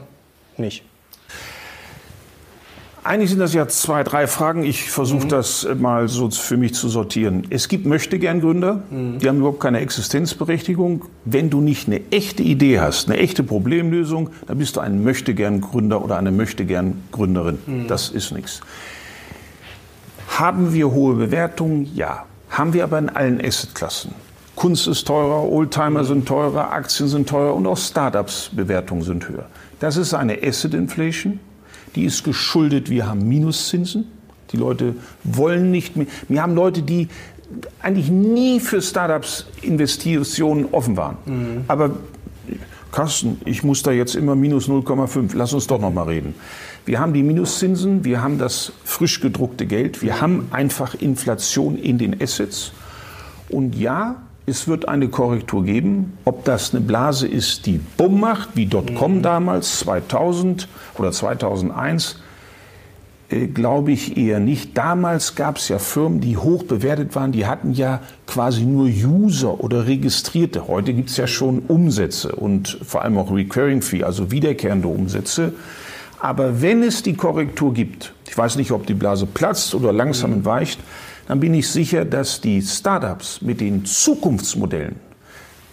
nicht? 0.57 0.83
Eigentlich 3.05 3.29
sind 3.29 3.37
das 3.37 3.53
ja 3.53 3.67
zwei, 3.67 4.03
drei 4.03 4.25
Fragen. 4.25 4.63
Ich 4.63 4.89
versuche 4.89 5.25
mhm. 5.25 5.29
das 5.29 5.67
mal 5.77 6.07
so 6.07 6.31
für 6.31 6.57
mich 6.57 6.73
zu 6.73 6.89
sortieren. 6.89 7.45
Es 7.51 7.67
gibt 7.67 7.85
Möchtegern-Gründer, 7.85 8.81
mhm. 8.89 9.19
die 9.19 9.29
haben 9.29 9.37
überhaupt 9.37 9.59
keine 9.59 9.79
Existenzberechtigung. 9.81 11.05
Wenn 11.23 11.51
du 11.51 11.61
nicht 11.61 11.85
eine 11.85 12.01
echte 12.09 12.41
Idee 12.41 12.79
hast, 12.79 13.07
eine 13.07 13.19
echte 13.19 13.43
Problemlösung, 13.43 14.31
dann 14.47 14.57
bist 14.57 14.75
du 14.75 14.79
ein 14.79 15.03
Möchtegern-Gründer 15.03 16.03
oder 16.03 16.17
eine 16.17 16.31
Möchtegern-Gründerin. 16.31 17.59
Mhm. 17.67 17.87
Das 17.87 18.09
ist 18.09 18.31
nichts. 18.31 18.61
Haben 20.29 20.73
wir 20.73 20.89
hohe 20.89 21.13
Bewertungen? 21.13 21.87
Ja. 21.93 22.25
Haben 22.49 22.73
wir 22.73 22.85
aber 22.85 22.97
in 22.97 23.09
allen 23.09 23.39
Assetklassen. 23.39 24.15
Kunst 24.55 24.87
ist 24.87 25.05
teurer, 25.05 25.43
Oldtimer 25.43 26.01
mhm. 26.01 26.07
sind 26.07 26.27
teurer, 26.27 26.71
Aktien 26.71 27.07
sind 27.07 27.29
teurer 27.29 27.53
und 27.53 27.67
auch 27.67 27.77
Startups 27.77 28.49
Bewertungen 28.51 29.03
sind 29.03 29.29
höher. 29.29 29.45
Das 29.79 29.95
ist 29.95 30.15
eine 30.15 30.41
Asset 30.41 30.73
Inflation 30.73 31.39
die 31.95 32.05
ist 32.05 32.23
geschuldet, 32.23 32.89
wir 32.89 33.07
haben 33.07 33.27
Minuszinsen. 33.27 34.05
Die 34.51 34.57
Leute 34.57 34.95
wollen 35.23 35.71
nicht 35.71 35.95
mehr. 35.95 36.07
Wir 36.27 36.41
haben 36.41 36.55
Leute, 36.55 36.81
die 36.81 37.07
eigentlich 37.81 38.09
nie 38.09 38.59
für 38.59 38.81
Startups 38.81 39.45
Investitionen 39.61 40.67
offen 40.71 40.97
waren. 40.97 41.17
Mhm. 41.25 41.65
Aber 41.67 41.91
Carsten, 42.91 43.41
ich 43.45 43.63
muss 43.63 43.83
da 43.83 43.91
jetzt 43.91 44.15
immer 44.15 44.35
minus 44.35 44.69
0,5. 44.69 45.31
Lass 45.35 45.53
uns 45.53 45.67
doch 45.67 45.79
noch 45.79 45.91
mal 45.91 46.03
reden. 46.03 46.33
Wir 46.85 46.99
haben 46.99 47.13
die 47.13 47.23
Minuszinsen, 47.23 48.05
wir 48.05 48.21
haben 48.21 48.37
das 48.37 48.71
frisch 48.83 49.19
gedruckte 49.19 49.65
Geld, 49.65 50.01
wir 50.01 50.21
haben 50.21 50.47
einfach 50.51 50.93
Inflation 50.93 51.77
in 51.77 51.97
den 51.97 52.21
Assets. 52.21 52.71
Und 53.49 53.75
ja, 53.75 54.21
es 54.45 54.67
wird 54.67 54.87
eine 54.87 55.07
Korrektur 55.07 55.63
geben. 55.63 56.17
Ob 56.25 56.45
das 56.45 56.73
eine 56.73 56.83
Blase 56.83 57.27
ist, 57.27 57.65
die 57.65 57.79
Bumm 57.97 58.19
macht, 58.19 58.49
wie 58.55 58.67
Dotcom 58.67 59.17
mhm. 59.17 59.21
damals 59.21 59.79
2000 59.79 60.67
oder 60.97 61.11
2001, 61.11 62.19
äh, 63.29 63.47
glaube 63.47 63.91
ich 63.91 64.17
eher 64.17 64.39
nicht. 64.39 64.77
Damals 64.77 65.35
gab 65.35 65.57
es 65.57 65.67
ja 65.67 65.79
Firmen, 65.79 66.21
die 66.21 66.37
hoch 66.37 66.63
bewertet 66.63 67.15
waren, 67.15 67.31
die 67.31 67.47
hatten 67.47 67.73
ja 67.73 68.01
quasi 68.27 68.63
nur 68.65 68.85
User 68.87 69.63
oder 69.63 69.87
Registrierte. 69.87 70.67
Heute 70.67 70.93
gibt 70.93 71.09
es 71.09 71.17
ja 71.17 71.25
schon 71.25 71.59
Umsätze 71.67 72.35
und 72.35 72.79
vor 72.83 73.01
allem 73.01 73.17
auch 73.17 73.31
Recurring 73.31 73.81
Fee, 73.81 74.03
also 74.03 74.31
wiederkehrende 74.31 74.87
Umsätze. 74.87 75.53
Aber 76.19 76.61
wenn 76.61 76.83
es 76.83 77.03
die 77.03 77.13
Korrektur 77.13 77.73
gibt, 77.73 78.13
ich 78.27 78.37
weiß 78.37 78.55
nicht, 78.55 78.71
ob 78.71 78.85
die 78.85 78.93
Blase 78.93 79.25
platzt 79.25 79.75
oder 79.75 79.93
langsam 79.93 80.31
mhm. 80.31 80.37
entweicht, 80.37 80.79
dann 81.27 81.39
bin 81.39 81.53
ich 81.53 81.69
sicher, 81.69 82.05
dass 82.05 82.41
die 82.41 82.61
Startups 82.61 83.41
mit 83.41 83.61
den 83.61 83.85
Zukunftsmodellen 83.85 84.95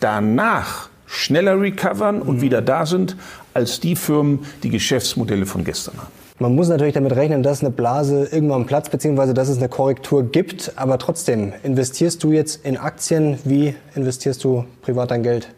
danach 0.01 0.89
schneller 1.07 1.61
recovern 1.61 2.23
und 2.23 2.37
mhm. 2.37 2.41
wieder 2.41 2.63
da 2.63 2.87
sind, 2.87 3.17
als 3.55 3.81
die 3.81 3.97
Firmen, 3.97 4.41
die 4.63 4.71
Geschäftsmodelle 4.71 5.47
von 5.47 5.65
gestern 5.65 5.99
haben. 5.99 6.23
Man 6.39 6.55
muss 6.55 6.69
natürlich 6.69 6.95
damit 6.95 7.15
rechnen, 7.15 7.43
dass 7.43 7.61
eine 7.61 7.71
Blase 7.71 8.29
irgendwann 8.33 8.67
platzt, 8.67 8.91
beziehungsweise 8.91 9.35
dass 9.35 9.49
es 9.49 9.59
eine 9.59 9.69
Korrektur 9.69 10.25
gibt. 10.25 10.73
Aber 10.77 10.99
trotzdem, 10.99 11.53
investierst 11.63 12.25
du 12.25 12.33
jetzt 12.33 12.65
in 12.65 12.77
Aktien? 12.79 13.39
Wie 13.45 13.75
investierst 13.95 14.43
du 14.43 14.65
privat 14.81 15.11
dein 15.13 15.23
Geld? 15.23 15.55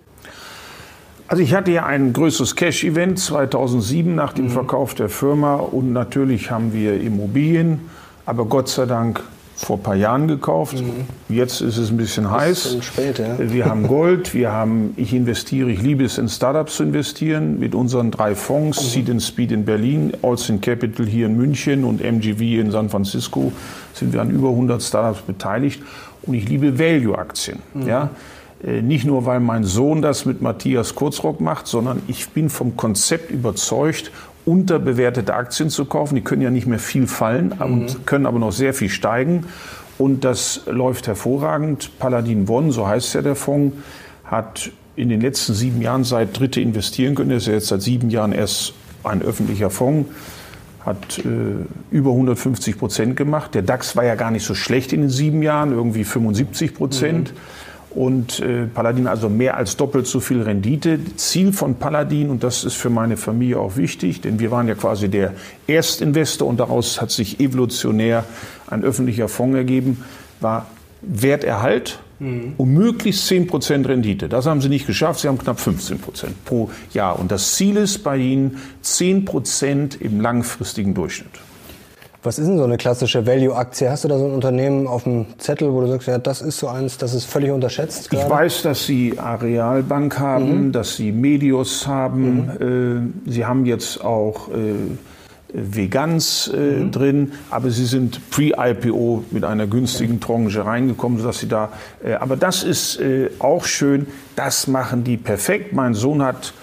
Also 1.26 1.42
ich 1.42 1.54
hatte 1.54 1.70
ja 1.70 1.86
ein 1.86 2.12
größeres 2.12 2.54
Cash-Event 2.54 3.18
2007 3.18 4.14
nach 4.14 4.32
dem 4.32 4.46
mhm. 4.46 4.50
Verkauf 4.50 4.94
der 4.94 5.08
Firma 5.08 5.56
und 5.56 5.92
natürlich 5.92 6.50
haben 6.50 6.72
wir 6.72 7.00
Immobilien, 7.00 7.80
aber 8.26 8.44
Gott 8.44 8.68
sei 8.68 8.84
Dank 8.86 9.22
vor 9.56 9.76
ein 9.76 9.82
paar 9.82 9.94
Jahren 9.94 10.28
gekauft. 10.28 10.80
Mhm. 10.80 11.06
Jetzt 11.34 11.60
ist 11.60 11.78
es 11.78 11.90
ein 11.90 11.96
bisschen 11.96 12.30
heiß. 12.30 12.76
Spät, 12.80 13.18
ja. 13.18 13.36
Wir 13.38 13.66
haben 13.66 13.86
Gold, 13.88 14.34
wir 14.34 14.52
haben, 14.52 14.92
ich 14.96 15.14
investiere, 15.14 15.70
ich 15.70 15.80
liebe 15.80 16.04
es 16.04 16.18
in 16.18 16.28
Startups 16.28 16.76
zu 16.76 16.82
investieren 16.82 17.58
mit 17.58 17.74
unseren 17.74 18.10
drei 18.10 18.34
Fonds, 18.34 18.82
mhm. 18.82 18.88
Seed 18.88 19.10
and 19.10 19.22
Speed 19.22 19.52
in 19.52 19.64
Berlin, 19.64 20.12
Olsen 20.22 20.60
Capital 20.60 21.06
hier 21.06 21.26
in 21.26 21.36
München 21.36 21.84
und 21.84 22.02
MGV 22.02 22.40
in 22.60 22.70
San 22.70 22.90
Francisco, 22.90 23.52
sind 23.94 24.12
wir 24.12 24.20
an 24.20 24.30
über 24.30 24.50
100 24.50 24.82
Startups 24.82 25.22
beteiligt. 25.22 25.82
Und 26.22 26.34
ich 26.34 26.48
liebe 26.48 26.78
Value-Aktien. 26.78 27.60
Mhm. 27.74 27.86
Ja? 27.86 28.10
Äh, 28.64 28.82
nicht 28.82 29.04
nur, 29.04 29.26
weil 29.26 29.40
mein 29.40 29.64
Sohn 29.64 30.02
das 30.02 30.24
mit 30.24 30.42
Matthias 30.42 30.94
Kurzrock 30.94 31.40
macht, 31.40 31.66
sondern 31.66 32.02
ich 32.08 32.30
bin 32.30 32.50
vom 32.50 32.76
Konzept 32.76 33.30
überzeugt 33.30 34.10
unterbewertete 34.46 35.34
Aktien 35.34 35.70
zu 35.70 35.86
kaufen. 35.86 36.16
Die 36.16 36.20
können 36.20 36.42
ja 36.42 36.50
nicht 36.50 36.66
mehr 36.66 36.78
viel 36.78 37.06
fallen 37.06 37.54
mhm. 37.56 37.62
und 37.62 38.06
können 38.06 38.26
aber 38.26 38.38
noch 38.38 38.52
sehr 38.52 38.74
viel 38.74 38.90
steigen. 38.90 39.46
Und 39.96 40.24
das 40.24 40.62
läuft 40.66 41.06
hervorragend. 41.06 41.98
Paladin 41.98 42.48
One, 42.48 42.72
so 42.72 42.86
heißt 42.86 43.14
ja 43.14 43.22
der 43.22 43.36
Fonds, 43.36 43.76
hat 44.24 44.70
in 44.96 45.08
den 45.08 45.20
letzten 45.20 45.54
sieben 45.54 45.80
Jahren 45.80 46.04
seit 46.04 46.38
Dritte 46.38 46.60
investieren 46.60 47.14
können. 47.14 47.30
Das 47.30 47.44
ist 47.44 47.46
ja 47.46 47.54
jetzt 47.54 47.68
seit 47.68 47.82
sieben 47.82 48.10
Jahren 48.10 48.32
erst 48.32 48.74
ein 49.02 49.22
öffentlicher 49.22 49.70
Fonds. 49.70 50.10
Hat 50.84 51.18
äh, 51.20 51.22
über 51.90 52.10
150 52.10 52.78
Prozent 52.78 53.16
gemacht. 53.16 53.54
Der 53.54 53.62
DAX 53.62 53.96
war 53.96 54.04
ja 54.04 54.14
gar 54.14 54.30
nicht 54.30 54.44
so 54.44 54.54
schlecht 54.54 54.92
in 54.92 55.00
den 55.00 55.10
sieben 55.10 55.42
Jahren, 55.42 55.72
irgendwie 55.72 56.04
75 56.04 56.74
Prozent. 56.74 57.32
Mhm 57.32 57.63
und 57.94 58.40
äh, 58.40 58.66
Paladin 58.66 59.06
also 59.06 59.28
mehr 59.28 59.56
als 59.56 59.76
doppelt 59.76 60.06
so 60.06 60.20
viel 60.20 60.42
Rendite. 60.42 60.98
Ziel 61.16 61.52
von 61.52 61.76
Paladin, 61.76 62.30
und 62.30 62.42
das 62.42 62.64
ist 62.64 62.74
für 62.74 62.90
meine 62.90 63.16
Familie 63.16 63.58
auch 63.58 63.76
wichtig, 63.76 64.20
denn 64.20 64.38
wir 64.38 64.50
waren 64.50 64.68
ja 64.68 64.74
quasi 64.74 65.08
der 65.08 65.34
Erstinvestor 65.66 66.48
und 66.48 66.58
daraus 66.58 67.00
hat 67.00 67.10
sich 67.10 67.40
evolutionär 67.40 68.24
ein 68.66 68.82
öffentlicher 68.82 69.28
Fonds 69.28 69.56
ergeben, 69.56 70.04
war 70.40 70.66
Werterhalt 71.02 72.00
mhm. 72.18 72.54
um 72.56 72.72
möglichst 72.72 73.30
10% 73.30 73.86
Rendite. 73.86 74.28
Das 74.28 74.46
haben 74.46 74.60
sie 74.60 74.68
nicht 74.68 74.86
geschafft, 74.86 75.20
sie 75.20 75.28
haben 75.28 75.38
knapp 75.38 75.58
15% 75.58 75.96
pro 76.44 76.70
Jahr. 76.92 77.18
Und 77.18 77.30
das 77.30 77.54
Ziel 77.54 77.76
ist 77.76 77.98
bei 77.98 78.16
ihnen 78.16 78.58
10% 78.82 80.00
im 80.00 80.20
langfristigen 80.20 80.94
Durchschnitt. 80.94 81.30
Was 82.24 82.38
ist 82.38 82.46
denn 82.46 82.56
so 82.56 82.64
eine 82.64 82.78
klassische 82.78 83.26
Value-Aktie? 83.26 83.90
Hast 83.90 84.04
du 84.04 84.08
da 84.08 84.18
so 84.18 84.24
ein 84.24 84.32
Unternehmen 84.32 84.86
auf 84.86 85.04
dem 85.04 85.26
Zettel, 85.36 85.70
wo 85.70 85.82
du 85.82 85.88
sagst, 85.88 86.08
ja, 86.08 86.16
das 86.16 86.40
ist 86.40 86.58
so 86.58 86.68
eins, 86.68 86.96
das 86.96 87.12
ist 87.12 87.26
völlig 87.26 87.50
unterschätzt? 87.50 88.08
Gerade? 88.08 88.24
Ich 88.24 88.30
weiß, 88.30 88.62
dass 88.62 88.86
sie 88.86 89.18
Arealbank 89.18 90.18
haben, 90.18 90.68
mhm. 90.68 90.72
dass 90.72 90.96
sie 90.96 91.12
Medios 91.12 91.86
haben. 91.86 92.50
Mhm. 92.58 93.12
Äh, 93.26 93.30
sie 93.30 93.44
haben 93.44 93.66
jetzt 93.66 94.02
auch 94.02 94.48
äh, 94.48 94.74
Vegans 95.52 96.48
äh, 96.48 96.56
mhm. 96.56 96.90
drin, 96.92 97.32
aber 97.50 97.70
sie 97.70 97.84
sind 97.84 98.30
pre-IPO 98.30 99.24
mit 99.30 99.44
einer 99.44 99.66
günstigen 99.66 100.18
Tranche 100.18 100.64
reingekommen, 100.64 101.18
sodass 101.18 101.40
sie 101.40 101.48
da. 101.48 101.68
Äh, 102.02 102.14
aber 102.14 102.38
das 102.38 102.64
ist 102.64 103.00
äh, 103.00 103.28
auch 103.38 103.66
schön. 103.66 104.06
Das 104.34 104.66
machen 104.66 105.04
die 105.04 105.18
perfekt. 105.18 105.74
Mein 105.74 105.92
Sohn 105.92 106.22
hat 106.22 106.54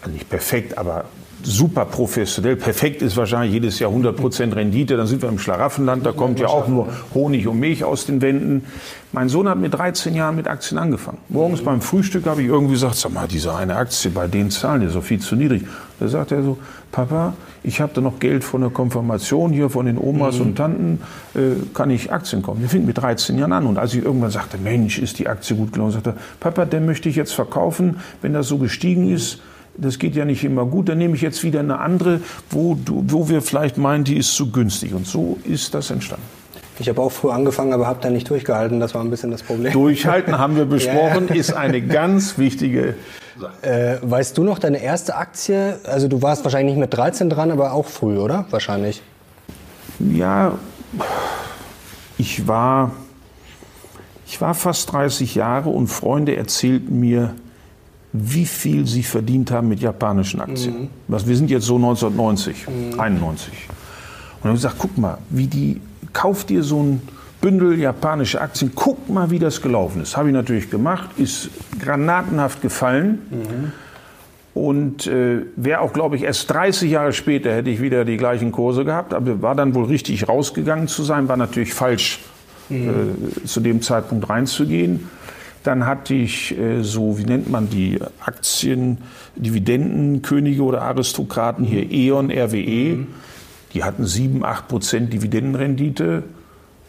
also 0.00 0.14
nicht 0.14 0.30
perfekt, 0.30 0.78
aber 0.78 1.04
super 1.46 1.84
professionell. 1.84 2.56
Perfekt 2.56 3.02
ist 3.02 3.16
wahrscheinlich 3.16 3.52
jedes 3.52 3.78
Jahr 3.78 3.90
100 3.90 4.16
Prozent 4.16 4.56
Rendite. 4.56 4.96
Dann 4.96 5.06
sind 5.06 5.22
wir 5.22 5.28
im 5.28 5.38
Schlaraffenland. 5.38 6.04
Da 6.04 6.12
kommt 6.12 6.38
ja 6.40 6.48
auch 6.48 6.68
nur 6.68 6.88
Honig 7.14 7.46
und 7.46 7.58
Milch 7.58 7.84
aus 7.84 8.06
den 8.06 8.22
Wänden. 8.22 8.64
Mein 9.12 9.28
Sohn 9.28 9.48
hat 9.48 9.58
mit 9.58 9.74
13 9.74 10.14
Jahren 10.14 10.36
mit 10.36 10.48
Aktien 10.48 10.78
angefangen. 10.78 11.18
Morgens 11.28 11.62
beim 11.62 11.80
Frühstück 11.80 12.26
habe 12.26 12.42
ich 12.42 12.48
irgendwie 12.48 12.72
gesagt, 12.72 12.96
sag 12.96 13.12
mal, 13.12 13.28
diese 13.28 13.54
eine 13.54 13.76
Aktie, 13.76 14.10
bei 14.10 14.26
den 14.26 14.50
Zahlen 14.50 14.82
ist 14.82 14.94
so 14.94 15.02
viel 15.02 15.20
zu 15.20 15.36
niedrig. 15.36 15.64
Da 16.00 16.08
sagt 16.08 16.32
er 16.32 16.42
so, 16.42 16.56
Papa, 16.90 17.34
ich 17.62 17.80
habe 17.80 17.92
da 17.94 18.00
noch 18.00 18.18
Geld 18.20 18.42
von 18.42 18.62
der 18.62 18.70
Konfirmation 18.70 19.52
hier 19.52 19.68
von 19.68 19.86
den 19.86 19.98
Omas 19.98 20.36
mhm. 20.36 20.42
und 20.42 20.54
Tanten, 20.56 21.00
äh, 21.34 21.62
kann 21.74 21.90
ich 21.90 22.10
Aktien 22.10 22.42
kaufen? 22.42 22.62
Wir 22.62 22.68
fingen 22.68 22.86
mit 22.86 22.98
13 22.98 23.38
Jahren 23.38 23.52
an. 23.52 23.66
Und 23.66 23.78
als 23.78 23.94
ich 23.94 24.02
irgendwann 24.02 24.30
sagte, 24.30 24.56
Mensch, 24.56 24.98
ist 24.98 25.18
die 25.18 25.28
Aktie 25.28 25.56
gut 25.56 25.72
gelaufen, 25.72 25.92
sagte 25.92 26.14
Papa, 26.40 26.64
den 26.64 26.86
möchte 26.86 27.08
ich 27.08 27.16
jetzt 27.16 27.34
verkaufen, 27.34 28.00
wenn 28.22 28.32
das 28.32 28.48
so 28.48 28.58
gestiegen 28.58 29.12
ist 29.12 29.40
das 29.76 29.98
geht 29.98 30.14
ja 30.14 30.24
nicht 30.24 30.44
immer 30.44 30.66
gut, 30.66 30.88
dann 30.88 30.98
nehme 30.98 31.14
ich 31.14 31.22
jetzt 31.22 31.42
wieder 31.42 31.60
eine 31.60 31.78
andere, 31.78 32.20
wo, 32.50 32.74
du, 32.74 33.04
wo 33.08 33.28
wir 33.28 33.42
vielleicht 33.42 33.78
meinen, 33.78 34.04
die 34.04 34.16
ist 34.16 34.34
zu 34.34 34.50
günstig. 34.50 34.94
Und 34.94 35.06
so 35.06 35.38
ist 35.44 35.74
das 35.74 35.90
entstanden. 35.90 36.24
Ich 36.78 36.88
habe 36.88 37.00
auch 37.00 37.12
früh 37.12 37.30
angefangen, 37.30 37.72
aber 37.72 37.86
habe 37.86 37.98
da 38.00 38.10
nicht 38.10 38.28
durchgehalten. 38.28 38.80
Das 38.80 38.94
war 38.94 39.02
ein 39.02 39.10
bisschen 39.10 39.30
das 39.30 39.42
Problem. 39.42 39.72
Durchhalten 39.72 40.38
haben 40.38 40.56
wir 40.56 40.64
besprochen, 40.66 41.28
ja. 41.28 41.34
ist 41.34 41.52
eine 41.52 41.80
ganz 41.82 42.38
wichtige 42.38 42.94
Sache. 43.38 43.52
Äh, 43.62 43.98
weißt 44.02 44.36
du 44.38 44.44
noch 44.44 44.58
deine 44.58 44.82
erste 44.82 45.16
Aktie? 45.16 45.78
Also 45.84 46.08
du 46.08 46.22
warst 46.22 46.44
wahrscheinlich 46.44 46.74
nicht 46.74 46.80
mit 46.80 46.94
13 46.94 47.30
dran, 47.30 47.50
aber 47.50 47.72
auch 47.72 47.86
früh, 47.86 48.18
oder? 48.18 48.46
Wahrscheinlich. 48.50 49.02
Ja, 49.98 50.58
ich 52.18 52.48
war, 52.48 52.92
ich 54.26 54.40
war 54.40 54.54
fast 54.54 54.92
30 54.92 55.34
Jahre 55.34 55.70
und 55.70 55.88
Freunde 55.88 56.36
erzählten 56.36 56.98
mir, 57.00 57.34
wie 58.12 58.44
viel 58.44 58.86
sie 58.86 59.02
verdient 59.02 59.50
haben 59.50 59.68
mit 59.68 59.80
japanischen 59.80 60.40
Aktien. 60.40 60.82
Mhm. 60.82 60.88
Was, 61.08 61.26
wir 61.26 61.36
sind 61.36 61.50
jetzt 61.50 61.64
so 61.64 61.76
1990, 61.76 62.66
mhm. 62.68 63.00
91. 63.00 63.52
Und 63.52 63.68
dann 63.68 64.48
habe 64.50 64.56
ich 64.56 64.62
gesagt, 64.62 64.76
guck 64.78 64.98
mal, 64.98 65.18
wie 65.30 65.46
die, 65.46 65.80
kauft 66.12 66.50
dir 66.50 66.62
so 66.62 66.82
ein 66.82 67.02
Bündel 67.40 67.78
japanische 67.78 68.40
Aktien, 68.40 68.72
guck 68.74 69.08
mal, 69.08 69.30
wie 69.30 69.38
das 69.38 69.62
gelaufen 69.62 70.02
ist. 70.02 70.16
Habe 70.16 70.28
ich 70.28 70.34
natürlich 70.34 70.70
gemacht, 70.70 71.10
ist 71.16 71.50
granatenhaft 71.80 72.60
gefallen. 72.60 73.18
Mhm. 73.30 73.72
Und 74.54 75.06
äh, 75.06 75.46
wäre 75.56 75.80
auch, 75.80 75.94
glaube 75.94 76.16
ich, 76.16 76.24
erst 76.24 76.50
30 76.50 76.90
Jahre 76.90 77.14
später 77.14 77.54
hätte 77.54 77.70
ich 77.70 77.80
wieder 77.80 78.04
die 78.04 78.18
gleichen 78.18 78.52
Kurse 78.52 78.84
gehabt, 78.84 79.14
aber 79.14 79.40
war 79.40 79.54
dann 79.54 79.74
wohl 79.74 79.86
richtig 79.86 80.28
rausgegangen 80.28 80.88
zu 80.88 81.02
sein, 81.02 81.26
war 81.28 81.38
natürlich 81.38 81.72
falsch, 81.72 82.20
mhm. 82.68 82.90
äh, 83.42 83.44
zu 83.46 83.60
dem 83.60 83.80
Zeitpunkt 83.80 84.28
reinzugehen. 84.28 85.08
Dann 85.62 85.86
hatte 85.86 86.14
ich 86.14 86.58
äh, 86.58 86.82
so, 86.82 87.18
wie 87.18 87.24
nennt 87.24 87.50
man 87.50 87.70
die 87.70 87.98
Aktien, 88.24 88.98
Dividendenkönige 89.36 90.62
oder 90.62 90.82
Aristokraten 90.82 91.64
hier, 91.64 91.90
E.ON, 91.90 92.30
RWE. 92.30 92.96
Mhm. 92.96 93.06
Die 93.74 93.84
hatten 93.84 94.04
7, 94.04 94.44
8 94.44 94.68
Prozent 94.68 95.12
Dividendenrendite. 95.12 96.24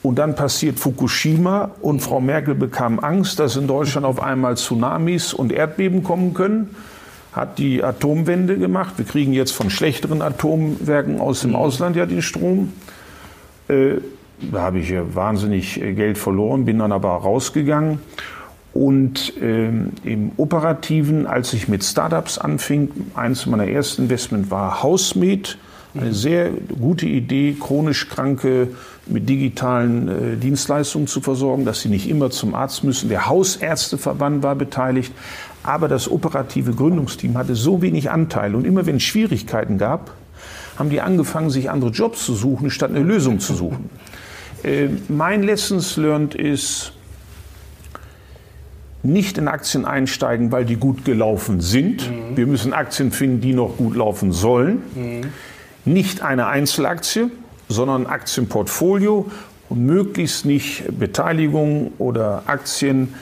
Und 0.02 0.20
dann 0.20 0.36
passiert 0.36 0.80
Fukushima 0.80 1.72
und 1.82 2.02
Frau 2.02 2.20
Merkel 2.20 2.56
bekam 2.56 3.00
Angst, 3.00 3.40
dass 3.40 3.56
in 3.56 3.68
Deutschland 3.68 4.06
auf 4.06 4.22
einmal 4.22 4.58
Tsunamis 4.58 5.34
und 5.34 5.54
Erdbeben 5.54 6.04
kommen 6.04 6.34
können. 6.34 6.76
Hat 7.32 7.58
die 7.58 7.84
Atomwende 7.84 8.58
gemacht. 8.58 8.96
Wir 8.98 9.06
kriegen 9.06 9.32
jetzt 9.34 9.52
von 9.52 9.70
schlechteren 9.70 10.22
Atomwerken 10.22 11.22
aus 11.22 11.42
dem 11.42 11.52
mhm. 11.52 11.56
Ausland 11.56 11.96
ja 11.96 12.06
den 12.06 12.22
Strom. 12.22 12.74
Äh, 13.70 13.96
da 14.52 14.62
habe 14.62 14.80
ich 14.80 14.90
ja 14.90 15.16
wahnsinnig 15.16 15.82
äh, 15.82 15.94
Geld 15.94 16.18
verloren, 16.18 16.66
bin 16.66 16.80
dann 16.80 16.92
aber 16.92 17.10
rausgegangen. 17.10 18.00
Und 18.74 19.34
ähm, 19.40 19.92
im 20.04 20.32
Operativen, 20.38 21.28
als 21.28 21.54
ich 21.54 21.68
mit 21.68 21.84
Startups 21.84 22.40
anfing, 22.40 22.90
eines 23.14 23.46
meiner 23.46 23.68
ersten 23.68 24.04
Investment 24.04 24.50
war 24.50 24.82
Hausmed. 24.82 25.58
Eine 25.96 26.12
sehr 26.12 26.50
gute 26.50 27.06
Idee, 27.06 27.56
chronisch 27.60 28.10
Kranke 28.10 28.70
mit 29.06 29.30
digitalen 29.30 30.08
äh, 30.08 30.38
Dienstleistungen 30.38 31.06
zu 31.06 31.22
versorgen, 31.22 31.66
dass 31.66 31.82
sie 31.82 31.90
nicht 31.90 32.10
immer 32.10 32.32
zum 32.32 32.56
Arzt 32.56 32.84
müssen. 32.84 33.10
Der 33.10 33.28
Hausärzteverband 33.28 34.42
war 34.42 34.56
beteiligt, 34.56 35.14
aber 35.62 35.88
das 35.88 36.10
operative 36.10 36.74
Gründungsteam 36.74 37.38
hatte 37.38 37.54
so 37.54 37.84
wenig 37.84 38.10
Anteil. 38.10 38.56
Und 38.56 38.66
immer 38.66 38.88
wenn 38.88 38.96
es 38.96 39.04
Schwierigkeiten 39.04 39.78
gab, 39.78 40.16
haben 40.78 40.90
die 40.90 41.02
angefangen, 41.02 41.52
sich 41.52 41.70
andere 41.70 41.92
Jobs 41.92 42.26
zu 42.26 42.34
suchen, 42.34 42.72
statt 42.72 42.90
eine 42.90 43.04
Lösung 43.04 43.40
zu 43.40 43.54
suchen. 43.54 43.90
Äh, 44.64 44.88
mein 45.10 45.44
Lessons 45.44 45.98
learned 45.98 46.36
ist, 46.36 46.94
nicht 49.04 49.38
in 49.38 49.50
Aktien 49.50 49.86
einsteigen, 49.86 50.52
weil 50.52 50.66
die 50.66 50.78
gut 50.78 51.06
gelaufen 51.06 51.62
sind. 51.62 52.10
Mhm. 52.10 52.38
Wir 52.38 52.48
müssen 52.48 52.74
Aktien 52.74 53.12
finden, 53.12 53.42
die 53.42 53.54
noch 53.54 53.78
gut 53.78 53.96
laufen 53.96 54.32
sollen. 54.32 54.82
Mhm. 54.96 55.22
Nicht 55.86 56.22
eine 56.22 56.48
Einzelaktie, 56.48 57.30
sondern 57.68 58.06
ein 58.06 58.10
Aktienportfolio 58.10 59.30
und 59.70 59.86
möglichst 59.86 60.46
nicht 60.46 60.98
Beteiligungen 60.98 61.92
oder 61.98 62.44
Aktien, 62.46 63.14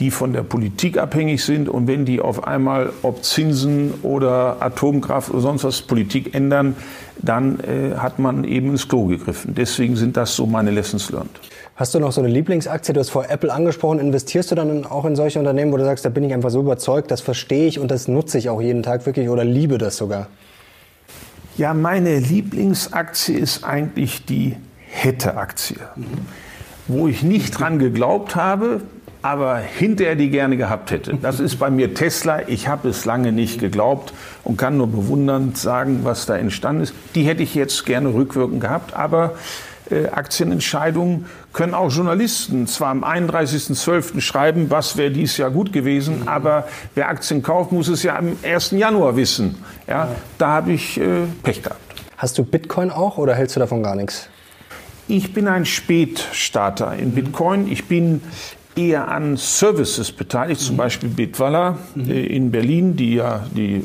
die 0.00 0.10
von 0.10 0.32
der 0.32 0.42
Politik 0.42 0.98
abhängig 0.98 1.44
sind. 1.44 1.68
Und 1.68 1.86
wenn 1.86 2.04
die 2.04 2.20
auf 2.20 2.44
einmal, 2.46 2.92
ob 3.02 3.22
Zinsen 3.24 3.94
oder 4.02 4.56
Atomkraft 4.60 5.30
oder 5.30 5.40
sonst 5.40 5.64
was 5.64 5.82
Politik 5.82 6.34
ändern, 6.34 6.74
dann 7.18 7.60
äh, 7.60 7.96
hat 7.96 8.18
man 8.18 8.44
eben 8.44 8.70
ins 8.70 8.88
Klo 8.88 9.06
gegriffen. 9.06 9.54
Deswegen 9.54 9.96
sind 9.96 10.16
das 10.16 10.34
so 10.36 10.46
meine 10.46 10.70
Lessons 10.70 11.10
learned. 11.10 11.38
Hast 11.80 11.94
du 11.94 11.98
noch 11.98 12.12
so 12.12 12.20
eine 12.20 12.28
Lieblingsaktie? 12.28 12.92
Du 12.92 13.00
hast 13.00 13.08
vor 13.08 13.30
Apple 13.30 13.50
angesprochen. 13.50 14.00
Investierst 14.00 14.50
du 14.50 14.54
dann 14.54 14.84
auch 14.84 15.06
in 15.06 15.16
solche 15.16 15.38
Unternehmen, 15.38 15.72
wo 15.72 15.78
du 15.78 15.84
sagst, 15.84 16.04
da 16.04 16.10
bin 16.10 16.22
ich 16.24 16.34
einfach 16.34 16.50
so 16.50 16.60
überzeugt, 16.60 17.10
das 17.10 17.22
verstehe 17.22 17.66
ich 17.68 17.78
und 17.78 17.90
das 17.90 18.06
nutze 18.06 18.36
ich 18.36 18.50
auch 18.50 18.60
jeden 18.60 18.82
Tag 18.82 19.06
wirklich 19.06 19.30
oder 19.30 19.44
liebe 19.44 19.78
das 19.78 19.96
sogar? 19.96 20.26
Ja, 21.56 21.72
meine 21.72 22.18
Lieblingsaktie 22.18 23.34
ist 23.34 23.64
eigentlich 23.64 24.26
die 24.26 24.56
Hätte-Aktie, 24.88 25.78
wo 26.86 27.08
ich 27.08 27.22
nicht 27.22 27.58
dran 27.58 27.78
geglaubt 27.78 28.36
habe, 28.36 28.82
aber 29.22 29.56
hinterher 29.56 30.16
die 30.16 30.28
gerne 30.28 30.58
gehabt 30.58 30.90
hätte. 30.90 31.14
Das 31.14 31.40
ist 31.40 31.56
bei 31.56 31.70
mir 31.70 31.94
Tesla. 31.94 32.46
Ich 32.46 32.68
habe 32.68 32.90
es 32.90 33.06
lange 33.06 33.32
nicht 33.32 33.58
geglaubt 33.58 34.12
und 34.44 34.58
kann 34.58 34.76
nur 34.76 34.88
bewundernd 34.88 35.56
sagen, 35.56 36.00
was 36.02 36.26
da 36.26 36.36
entstanden 36.36 36.82
ist. 36.82 36.94
Die 37.14 37.22
hätte 37.22 37.42
ich 37.42 37.54
jetzt 37.54 37.86
gerne 37.86 38.12
rückwirkend 38.12 38.60
gehabt, 38.60 38.92
aber 38.92 39.32
Aktienentscheidungen 40.08 41.26
können 41.52 41.74
auch 41.74 41.90
Journalisten 41.90 42.66
zwar 42.66 42.90
am 42.90 43.04
31.12. 43.04 44.20
schreiben, 44.20 44.70
was 44.70 44.96
wäre 44.96 45.10
dies 45.10 45.36
Jahr 45.36 45.50
gut 45.50 45.72
gewesen, 45.72 46.20
mhm. 46.20 46.28
aber 46.28 46.68
wer 46.94 47.08
Aktien 47.08 47.42
kauft, 47.42 47.72
muss 47.72 47.88
es 47.88 48.02
ja 48.02 48.16
am 48.16 48.36
1. 48.42 48.72
Januar 48.72 49.16
wissen. 49.16 49.56
Ja, 49.86 50.04
ja. 50.04 50.08
Da 50.38 50.48
habe 50.48 50.72
ich 50.72 51.00
äh, 51.00 51.24
Pech 51.42 51.62
gehabt. 51.62 51.80
Hast 52.16 52.38
du 52.38 52.44
Bitcoin 52.44 52.90
auch 52.90 53.18
oder 53.18 53.34
hältst 53.34 53.56
du 53.56 53.60
davon 53.60 53.82
gar 53.82 53.96
nichts? 53.96 54.28
Ich 55.08 55.32
bin 55.32 55.48
ein 55.48 55.64
Spätstarter 55.64 56.94
in 56.94 57.12
Bitcoin. 57.12 57.66
Ich 57.70 57.86
bin 57.86 58.22
eher 58.76 59.08
an 59.08 59.36
Services 59.36 60.12
beteiligt, 60.12 60.60
zum 60.60 60.76
mhm. 60.76 60.78
Beispiel 60.78 61.08
Bitwala 61.08 61.78
mhm. 61.94 62.10
äh, 62.10 62.26
in 62.26 62.50
Berlin, 62.50 62.96
die 62.96 63.14
ja 63.14 63.44
die 63.54 63.76
äh, 63.76 63.82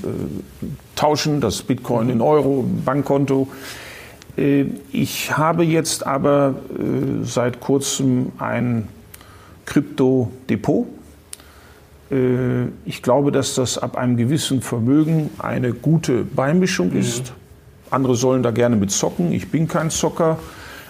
tauschen 0.96 1.42
das 1.42 1.64
Bitcoin 1.64 2.10
in 2.10 2.22
Euro, 2.22 2.66
Bankkonto. 2.86 3.48
Äh, 4.38 4.66
ich 4.92 5.38
habe 5.38 5.64
jetzt 5.64 6.06
aber 6.06 6.56
äh, 6.78 7.24
seit 7.24 7.60
kurzem 7.60 8.32
ein 8.38 8.88
Krypto-Depot. 9.66 10.88
Äh, 12.12 12.66
ich 12.86 13.02
glaube, 13.02 13.32
dass 13.32 13.56
das 13.56 13.78
ab 13.78 13.98
einem 13.98 14.18
gewissen 14.18 14.62
Vermögen 14.62 15.30
eine 15.40 15.74
gute 15.74 16.24
Beimischung 16.24 16.92
mhm. 16.92 17.00
ist. 17.00 17.34
Andere 17.92 18.16
sollen 18.16 18.44
da 18.44 18.52
gerne 18.52 18.76
mit 18.76 18.92
zocken. 18.92 19.32
Ich 19.32 19.52
bin 19.52 19.68
kein 19.68 19.90
Zocker. 19.90 20.40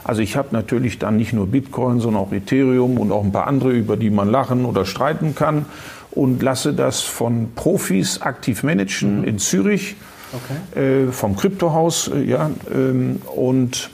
Also 0.04 0.22
ich 0.22 0.38
habe 0.38 0.50
natürlich 0.52 1.00
dann 1.00 1.18
nicht 1.18 1.34
nur 1.34 1.48
Bitcoin, 1.48 2.00
sondern 2.00 2.22
auch 2.22 2.32
Ethereum 2.32 3.00
und 3.00 3.12
auch 3.12 3.24
ein 3.24 3.32
paar 3.32 3.48
andere, 3.48 3.72
über 3.72 3.98
die 3.98 4.12
man 4.12 4.30
lachen 4.30 4.66
oder 4.66 4.86
streiten 4.86 5.34
kann 5.34 5.66
und 6.12 6.42
lasse 6.44 6.74
das 6.74 7.02
von 7.02 7.50
Profis 7.56 8.22
aktiv 8.22 8.64
managen 8.64 9.20
mhm. 9.20 9.24
in 9.24 9.40
Zürich 9.40 9.96
okay. 10.34 11.08
äh, 11.08 11.12
vom 11.12 11.36
Kryptohaus, 11.36 12.10
äh, 12.10 12.24
ja, 12.24 12.50
ähm, 12.74 13.22
und 13.36 13.90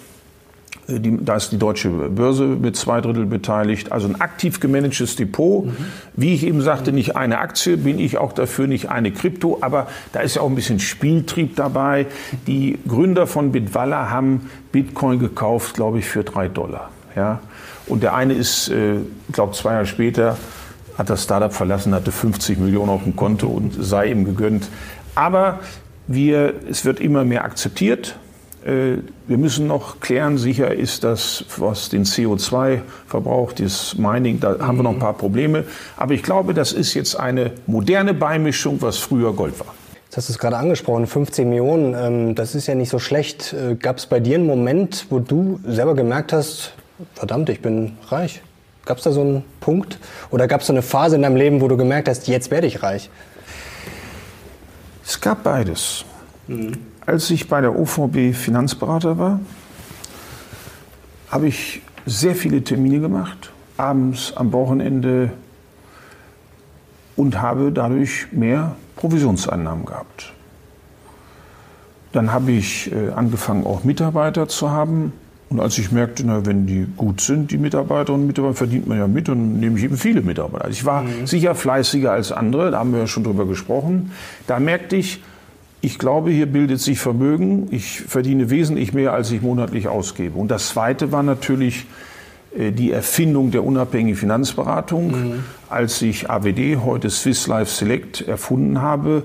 äh, 0.87 0.99
die, 0.99 1.17
da 1.23 1.35
ist 1.35 1.51
die 1.51 1.57
deutsche 1.57 1.89
Börse 1.89 2.43
mit 2.43 2.75
zwei 2.75 3.01
Drittel 3.01 3.25
beteiligt. 3.25 3.91
Also 3.91 4.07
ein 4.07 4.19
aktiv 4.21 4.59
gemanagtes 4.59 5.15
Depot. 5.15 5.65
Mhm. 5.65 5.75
Wie 6.13 6.33
ich 6.33 6.45
eben 6.45 6.61
sagte, 6.61 6.91
nicht 6.91 7.15
eine 7.15 7.39
Aktie, 7.39 7.77
bin 7.77 7.99
ich 7.99 8.17
auch 8.17 8.33
dafür 8.33 8.67
nicht 8.67 8.89
eine 8.89 9.11
Krypto. 9.11 9.59
Aber 9.61 9.87
da 10.13 10.21
ist 10.21 10.35
ja 10.35 10.41
auch 10.41 10.49
ein 10.49 10.55
bisschen 10.55 10.79
Spieltrieb 10.79 11.55
dabei. 11.55 12.07
Die 12.47 12.79
Gründer 12.87 13.27
von 13.27 13.51
Bitwalla 13.51 14.09
haben 14.09 14.49
Bitcoin 14.71 15.19
gekauft, 15.19 15.75
glaube 15.75 15.99
ich, 15.99 16.05
für 16.05 16.23
drei 16.23 16.47
Dollar. 16.47 16.89
Ja? 17.15 17.39
Und 17.87 18.03
der 18.03 18.13
eine 18.13 18.33
ist, 18.33 18.69
äh, 18.69 18.97
glaube 19.31 19.53
zwei 19.53 19.73
Jahre 19.73 19.85
später, 19.85 20.37
hat 20.97 21.09
das 21.09 21.23
Startup 21.23 21.53
verlassen, 21.53 21.95
hatte 21.95 22.11
50 22.11 22.59
Millionen 22.59 22.89
auf 22.89 23.03
dem 23.03 23.15
Konto 23.15 23.47
und 23.47 23.73
sei 23.79 24.11
ihm 24.11 24.25
gegönnt. 24.25 24.69
Aber 25.15 25.59
wir, 26.07 26.53
es 26.69 26.85
wird 26.85 26.99
immer 26.99 27.23
mehr 27.23 27.43
akzeptiert. 27.43 28.15
Äh, 28.65 28.97
wir 29.27 29.37
müssen 29.37 29.67
noch 29.67 29.99
klären, 29.99 30.37
sicher 30.37 30.73
ist 30.73 31.03
das, 31.03 31.45
was 31.57 31.89
den 31.89 32.05
CO2 32.05 32.81
das 33.55 33.97
Mining, 33.97 34.39
da 34.39 34.59
haben 34.59 34.77
wir 34.77 34.83
noch 34.83 34.93
ein 34.93 34.99
paar 34.99 35.17
Probleme. 35.17 35.63
Aber 35.97 36.13
ich 36.13 36.23
glaube, 36.23 36.53
das 36.53 36.71
ist 36.71 36.93
jetzt 36.93 37.15
eine 37.15 37.51
moderne 37.65 38.13
Beimischung, 38.13 38.81
was 38.81 38.97
früher 38.97 39.33
Gold 39.33 39.59
war. 39.59 39.73
Jetzt 40.05 40.17
hast 40.17 40.29
du 40.29 40.33
es 40.33 40.39
gerade 40.39 40.57
angesprochen, 40.57 41.07
15 41.07 41.49
Millionen, 41.49 41.95
ähm, 41.95 42.35
das 42.35 42.53
ist 42.53 42.67
ja 42.67 42.75
nicht 42.75 42.89
so 42.89 42.99
schlecht. 42.99 43.53
Äh, 43.53 43.75
Gab 43.75 43.97
es 43.97 44.05
bei 44.05 44.19
dir 44.19 44.35
einen 44.35 44.45
Moment, 44.45 45.07
wo 45.09 45.19
du 45.19 45.59
selber 45.65 45.95
gemerkt 45.95 46.33
hast, 46.33 46.73
verdammt, 47.15 47.49
ich 47.49 47.61
bin 47.61 47.93
reich? 48.09 48.41
Gab 48.85 48.97
es 48.97 49.03
da 49.03 49.11
so 49.11 49.21
einen 49.21 49.43
Punkt? 49.59 49.99
Oder 50.29 50.47
gab 50.47 50.61
es 50.61 50.67
so 50.67 50.73
eine 50.73 50.81
Phase 50.81 51.15
in 51.15 51.21
deinem 51.21 51.37
Leben, 51.37 51.61
wo 51.61 51.67
du 51.67 51.77
gemerkt 51.77 52.09
hast, 52.09 52.27
jetzt 52.27 52.51
werde 52.51 52.67
ich 52.67 52.83
reich? 52.83 53.09
Es 55.11 55.19
gab 55.19 55.43
beides. 55.43 56.05
Mhm. 56.47 56.71
Als 57.05 57.29
ich 57.31 57.49
bei 57.49 57.59
der 57.59 57.77
OVB 57.77 58.33
Finanzberater 58.33 59.17
war, 59.17 59.41
habe 61.27 61.49
ich 61.49 61.81
sehr 62.05 62.33
viele 62.33 62.63
Termine 62.63 63.01
gemacht, 63.01 63.51
abends, 63.75 64.31
am 64.37 64.53
Wochenende 64.53 65.33
und 67.17 67.41
habe 67.41 67.73
dadurch 67.73 68.27
mehr 68.31 68.77
Provisionseinnahmen 68.95 69.83
gehabt. 69.83 70.31
Dann 72.13 72.31
habe 72.31 72.53
ich 72.53 72.89
äh, 72.93 73.09
angefangen, 73.09 73.65
auch 73.65 73.83
Mitarbeiter 73.83 74.47
zu 74.47 74.71
haben. 74.71 75.11
Und 75.51 75.59
als 75.59 75.77
ich 75.77 75.91
merkte, 75.91 76.23
na, 76.25 76.45
wenn 76.45 76.65
die 76.65 76.87
gut 76.95 77.19
sind, 77.19 77.51
die 77.51 77.57
Mitarbeiterinnen 77.57 78.21
und 78.21 78.27
Mitarbeiter, 78.27 78.55
verdient 78.55 78.87
man 78.87 78.97
ja 78.97 79.07
mit 79.07 79.27
und 79.27 79.59
nehme 79.59 79.77
ich 79.77 79.83
eben 79.83 79.97
viele 79.97 80.21
Mitarbeiter. 80.21 80.63
Also 80.65 80.73
ich 80.73 80.85
war 80.85 81.03
mhm. 81.03 81.27
sicher 81.27 81.55
fleißiger 81.55 82.09
als 82.09 82.31
andere, 82.31 82.71
da 82.71 82.79
haben 82.79 82.93
wir 82.93 82.99
ja 82.99 83.07
schon 83.07 83.25
drüber 83.25 83.45
gesprochen. 83.45 84.13
Da 84.47 84.59
merkte 84.61 84.95
ich, 84.95 85.21
ich 85.81 85.99
glaube, 85.99 86.31
hier 86.31 86.45
bildet 86.45 86.79
sich 86.79 86.99
Vermögen. 86.99 87.67
Ich 87.71 87.99
verdiene 87.99 88.49
wesentlich 88.49 88.93
mehr, 88.93 89.11
als 89.11 89.29
ich 89.31 89.41
monatlich 89.41 89.89
ausgebe. 89.89 90.39
Und 90.39 90.51
das 90.51 90.69
Zweite 90.69 91.11
war 91.11 91.23
natürlich 91.23 91.85
äh, 92.57 92.71
die 92.71 92.91
Erfindung 92.91 93.51
der 93.51 93.65
unabhängigen 93.65 94.17
Finanzberatung. 94.17 95.07
Mhm. 95.11 95.43
Als 95.69 96.01
ich 96.01 96.29
AWD, 96.29 96.77
heute 96.85 97.09
Swiss 97.09 97.47
Life 97.47 97.71
Select, 97.71 98.21
erfunden 98.21 98.81
habe, 98.81 99.23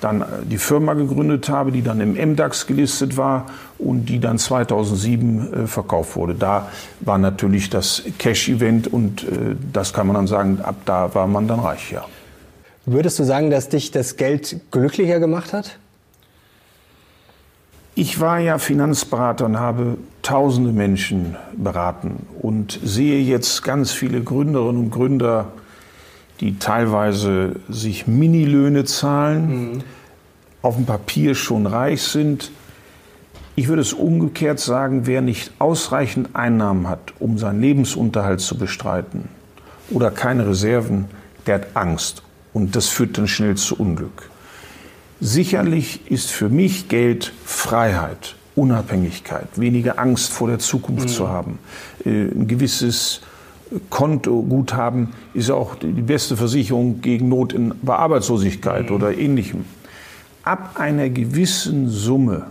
dann 0.00 0.22
äh, 0.22 0.24
die 0.44 0.58
Firma 0.58 0.94
gegründet 0.94 1.48
habe, 1.48 1.72
die 1.72 1.82
dann 1.82 2.00
im 2.00 2.14
MDAX 2.14 2.66
gelistet 2.66 3.16
war 3.16 3.46
und 3.78 4.06
die 4.06 4.20
dann 4.20 4.38
2007 4.38 5.64
äh, 5.64 5.66
verkauft 5.66 6.16
wurde. 6.16 6.34
Da 6.34 6.68
war 7.00 7.18
natürlich 7.18 7.70
das 7.70 8.02
Cash-Event 8.18 8.92
und 8.92 9.24
äh, 9.24 9.56
das 9.72 9.92
kann 9.92 10.06
man 10.06 10.14
dann 10.14 10.26
sagen, 10.26 10.60
ab 10.62 10.76
da 10.84 11.14
war 11.14 11.26
man 11.26 11.48
dann 11.48 11.60
reich, 11.60 11.92
ja. 11.92 12.04
Würdest 12.86 13.18
du 13.18 13.24
sagen, 13.24 13.50
dass 13.50 13.68
dich 13.68 13.90
das 13.90 14.16
Geld 14.16 14.60
glücklicher 14.70 15.20
gemacht 15.20 15.52
hat? 15.52 15.78
Ich 17.94 18.20
war 18.20 18.38
ja 18.38 18.58
Finanzberater 18.58 19.44
und 19.44 19.58
habe 19.58 19.98
tausende 20.22 20.72
Menschen 20.72 21.36
beraten 21.54 22.26
und 22.40 22.78
sehe 22.82 23.20
jetzt 23.20 23.62
ganz 23.62 23.90
viele 23.90 24.22
Gründerinnen 24.22 24.84
und 24.84 24.90
Gründer, 24.90 25.52
die 26.40 26.58
teilweise 26.58 27.56
sich 27.68 28.06
Minilöhne 28.06 28.84
zahlen, 28.84 29.72
mhm. 29.72 29.80
auf 30.62 30.76
dem 30.76 30.86
Papier 30.86 31.34
schon 31.34 31.66
reich 31.66 32.02
sind. 32.02 32.50
Ich 33.56 33.68
würde 33.68 33.82
es 33.82 33.92
umgekehrt 33.92 34.60
sagen, 34.60 35.06
wer 35.06 35.20
nicht 35.20 35.52
ausreichend 35.58 36.36
Einnahmen 36.36 36.88
hat, 36.88 37.12
um 37.18 37.38
seinen 37.38 37.60
Lebensunterhalt 37.60 38.40
zu 38.40 38.56
bestreiten 38.56 39.28
oder 39.90 40.10
keine 40.10 40.46
Reserven, 40.46 41.06
der 41.46 41.56
hat 41.56 41.66
Angst 41.74 42.22
und 42.52 42.76
das 42.76 42.88
führt 42.88 43.18
dann 43.18 43.26
schnell 43.26 43.56
zu 43.56 43.76
Unglück. 43.76 44.30
Sicherlich 45.20 46.08
ist 46.08 46.30
für 46.30 46.48
mich 46.48 46.88
Geld 46.88 47.32
Freiheit, 47.44 48.36
Unabhängigkeit, 48.54 49.48
weniger 49.56 49.98
Angst 49.98 50.32
vor 50.32 50.48
der 50.48 50.60
Zukunft 50.60 51.08
mhm. 51.08 51.12
zu 51.12 51.28
haben, 51.28 51.58
äh, 52.04 52.26
ein 52.28 52.46
gewisses 52.46 53.22
Kontoguthaben 53.90 55.08
ist 55.34 55.50
auch 55.50 55.74
die 55.74 55.88
beste 55.88 56.36
Versicherung 56.36 57.00
gegen 57.00 57.28
Not 57.28 57.52
in, 57.52 57.74
bei 57.82 57.96
Arbeitslosigkeit 57.96 58.90
mhm. 58.90 58.96
oder 58.96 59.16
ähnlichem. 59.16 59.64
Ab 60.42 60.76
einer 60.78 61.10
gewissen 61.10 61.88
Summe 61.88 62.46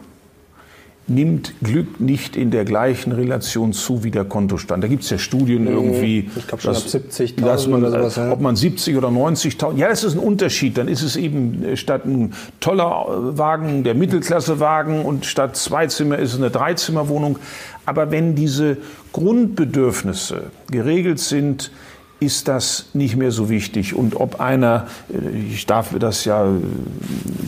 nimmt 1.08 1.54
Glück 1.64 2.00
nicht 2.00 2.36
in 2.36 2.52
der 2.52 2.66
gleichen 2.66 3.14
Relation 3.14 3.72
zu 3.72 4.04
wie 4.04 4.12
der 4.12 4.26
Kontostand. 4.26 4.84
Da 4.84 4.88
gibt 4.88 5.04
es 5.04 5.10
ja 5.10 5.18
Studien 5.18 5.64
mhm. 5.64 5.68
irgendwie, 5.68 6.30
ich 6.36 6.48
glaube 6.48 6.62
schon 6.62 6.74
dass, 6.74 6.96
ab 6.96 7.02
70.000 7.10 7.78
oder 7.78 7.92
sowas. 7.92 8.16
Ja. 8.18 8.32
Ob 8.32 8.42
man 8.42 8.56
70 8.56 8.98
oder 8.98 9.08
90.000, 9.08 9.78
ja, 9.78 9.88
das 9.88 10.04
ist 10.04 10.16
ein 10.16 10.20
Unterschied. 10.20 10.78
Dann 10.78 10.88
ist 10.88 11.02
es 11.02 11.16
eben 11.16 11.64
äh, 11.64 11.78
statt 11.78 12.06
ein 12.06 12.34
toller 12.60 13.38
Wagen 13.38 13.84
der 13.84 13.96
Mittelklassewagen 13.96 15.04
und 15.04 15.26
statt 15.26 15.56
zwei 15.56 15.88
Zimmer 15.88 16.20
ist 16.20 16.34
es 16.34 16.40
eine 16.40 16.50
Dreizimmerwohnung. 16.50 17.40
Aber 17.86 18.12
wenn 18.12 18.36
diese 18.36 18.78
Grundbedürfnisse 19.14 20.44
geregelt 20.70 21.20
sind, 21.20 21.72
ist 22.20 22.48
das 22.48 22.90
nicht 22.94 23.16
mehr 23.16 23.32
so 23.32 23.50
wichtig. 23.50 23.96
Und 23.96 24.16
ob 24.16 24.40
einer, 24.40 24.88
äh, 25.10 25.38
ich 25.38 25.66
darf 25.66 25.92
mir 25.92 26.00
das 26.00 26.26
ja 26.26 26.46
äh, 26.46 26.50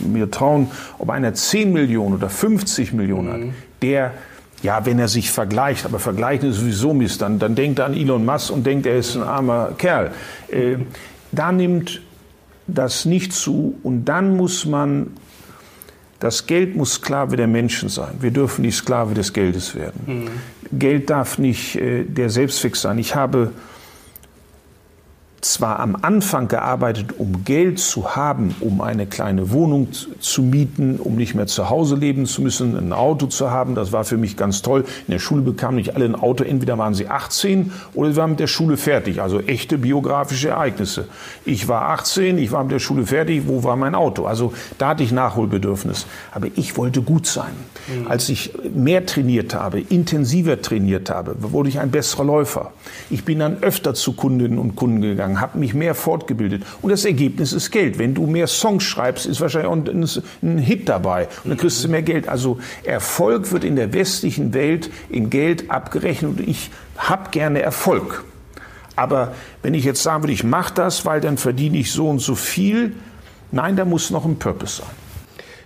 mir 0.06 0.30
trauen, 0.30 0.70
ob 0.98 1.10
einer 1.10 1.34
10 1.34 1.72
Millionen 1.72 2.14
oder 2.14 2.28
50 2.28 2.92
Millionen 2.92 3.28
mhm. 3.28 3.48
hat, 3.48 3.54
der, 3.82 4.14
ja, 4.62 4.84
wenn 4.86 4.98
er 4.98 5.08
sich 5.08 5.30
vergleicht, 5.30 5.84
aber 5.84 5.98
vergleichen 5.98 6.50
ist 6.50 6.56
sowieso 6.56 6.92
Mist, 6.94 7.22
dann, 7.22 7.38
dann 7.38 7.54
denkt 7.54 7.78
er 7.78 7.86
an 7.86 7.94
Elon 7.94 8.24
Musk 8.24 8.50
und 8.50 8.64
denkt, 8.64 8.86
er 8.86 8.98
ist 8.98 9.16
ein 9.16 9.22
armer 9.22 9.72
Kerl. 9.76 10.12
Äh, 10.48 10.76
da 11.32 11.52
nimmt 11.52 12.02
das 12.66 13.04
nicht 13.04 13.32
zu 13.32 13.78
und 13.82 14.04
dann 14.04 14.36
muss 14.36 14.66
man 14.66 15.08
das 16.20 16.46
Geld 16.46 16.76
muss 16.76 16.94
Sklave 16.94 17.36
der 17.36 17.46
Menschen 17.46 17.88
sein. 17.88 18.12
Wir 18.20 18.30
dürfen 18.30 18.62
nicht 18.62 18.76
Sklave 18.76 19.14
des 19.14 19.32
Geldes 19.32 19.74
werden. 19.74 20.00
Mhm. 20.06 20.78
Geld 20.78 21.08
darf 21.08 21.38
nicht 21.38 21.76
äh, 21.76 22.04
der 22.04 22.28
Selbstfix 22.28 22.82
sein. 22.82 22.98
Ich 22.98 23.14
habe 23.14 23.52
zwar 25.40 25.80
am 25.80 25.96
Anfang 26.00 26.48
gearbeitet, 26.48 27.14
um 27.18 27.44
Geld 27.44 27.78
zu 27.78 28.14
haben, 28.14 28.54
um 28.60 28.80
eine 28.80 29.06
kleine 29.06 29.50
Wohnung 29.50 29.88
zu 30.20 30.42
mieten, 30.42 30.96
um 30.96 31.16
nicht 31.16 31.34
mehr 31.34 31.46
zu 31.46 31.70
Hause 31.70 31.96
leben 31.96 32.26
zu 32.26 32.42
müssen, 32.42 32.76
ein 32.76 32.92
Auto 32.92 33.26
zu 33.26 33.50
haben. 33.50 33.74
Das 33.74 33.92
war 33.92 34.04
für 34.04 34.18
mich 34.18 34.36
ganz 34.36 34.62
toll. 34.62 34.84
In 35.06 35.12
der 35.12 35.18
Schule 35.18 35.42
bekamen 35.42 35.76
nicht 35.76 35.94
alle 35.94 36.04
ein 36.04 36.14
Auto. 36.14 36.44
Entweder 36.44 36.76
waren 36.76 36.94
sie 36.94 37.08
18 37.08 37.72
oder 37.94 38.12
sie 38.12 38.16
waren 38.16 38.30
mit 38.30 38.40
der 38.40 38.48
Schule 38.48 38.76
fertig. 38.76 39.22
Also 39.22 39.40
echte 39.40 39.78
biografische 39.78 40.50
Ereignisse. 40.50 41.08
Ich 41.44 41.68
war 41.68 41.88
18, 41.90 42.36
ich 42.38 42.52
war 42.52 42.62
mit 42.62 42.72
der 42.72 42.78
Schule 42.78 43.06
fertig. 43.06 43.44
Wo 43.46 43.64
war 43.64 43.76
mein 43.76 43.94
Auto? 43.94 44.26
Also 44.26 44.52
da 44.76 44.88
hatte 44.88 45.02
ich 45.02 45.12
Nachholbedürfnis. 45.12 46.06
Aber 46.32 46.48
ich 46.54 46.76
wollte 46.76 47.00
gut 47.00 47.26
sein. 47.26 47.52
Mhm. 47.88 48.08
Als 48.08 48.28
ich 48.28 48.52
mehr 48.74 49.06
trainiert 49.06 49.54
habe, 49.54 49.80
intensiver 49.80 50.60
trainiert 50.60 51.08
habe, 51.08 51.36
wurde 51.38 51.70
ich 51.70 51.80
ein 51.80 51.90
besserer 51.90 52.24
Läufer. 52.24 52.72
Ich 53.08 53.24
bin 53.24 53.38
dann 53.38 53.62
öfter 53.62 53.94
zu 53.94 54.12
Kundinnen 54.12 54.58
und 54.58 54.76
Kunden 54.76 55.00
gegangen 55.00 55.29
gegangen, 55.30 55.40
habe 55.40 55.58
mich 55.58 55.74
mehr 55.74 55.94
fortgebildet. 55.94 56.62
Und 56.82 56.90
das 56.90 57.04
Ergebnis 57.04 57.52
ist 57.52 57.70
Geld. 57.70 57.98
Wenn 57.98 58.14
du 58.14 58.26
mehr 58.26 58.46
Songs 58.46 58.84
schreibst, 58.84 59.26
ist 59.26 59.40
wahrscheinlich 59.40 59.70
auch 59.70 60.42
ein, 60.42 60.58
Hit 60.58 60.88
dabei. 60.88 61.28
Und 61.44 61.50
dann 61.50 61.58
kriegst 61.58 61.82
du 61.82 61.88
mehr 61.88 62.02
Geld. 62.02 62.28
Also 62.28 62.58
Erfolg 62.84 63.52
wird 63.52 63.64
in 63.64 63.76
der 63.76 63.92
westlichen 63.92 64.54
Welt 64.54 64.90
in 65.08 65.30
Geld 65.30 65.70
abgerechnet. 65.70 66.38
Und 66.38 66.48
ich 66.48 66.70
habe 66.98 67.30
gerne 67.30 67.62
Erfolg. 67.62 68.24
Aber 68.96 69.34
wenn 69.62 69.74
ich 69.74 69.84
jetzt 69.84 70.02
sagen 70.02 70.22
würde, 70.22 70.32
ich 70.32 70.44
mache 70.44 70.74
das, 70.74 71.06
weil 71.06 71.20
dann 71.20 71.38
verdiene 71.38 71.78
ich 71.78 71.90
so 71.90 72.08
und 72.08 72.18
so 72.18 72.34
viel, 72.34 72.94
nein, 73.50 73.76
da 73.76 73.84
muss 73.84 74.10
noch 74.10 74.24
ein 74.24 74.38
Purpose 74.38 74.82
sein. 74.82 75.09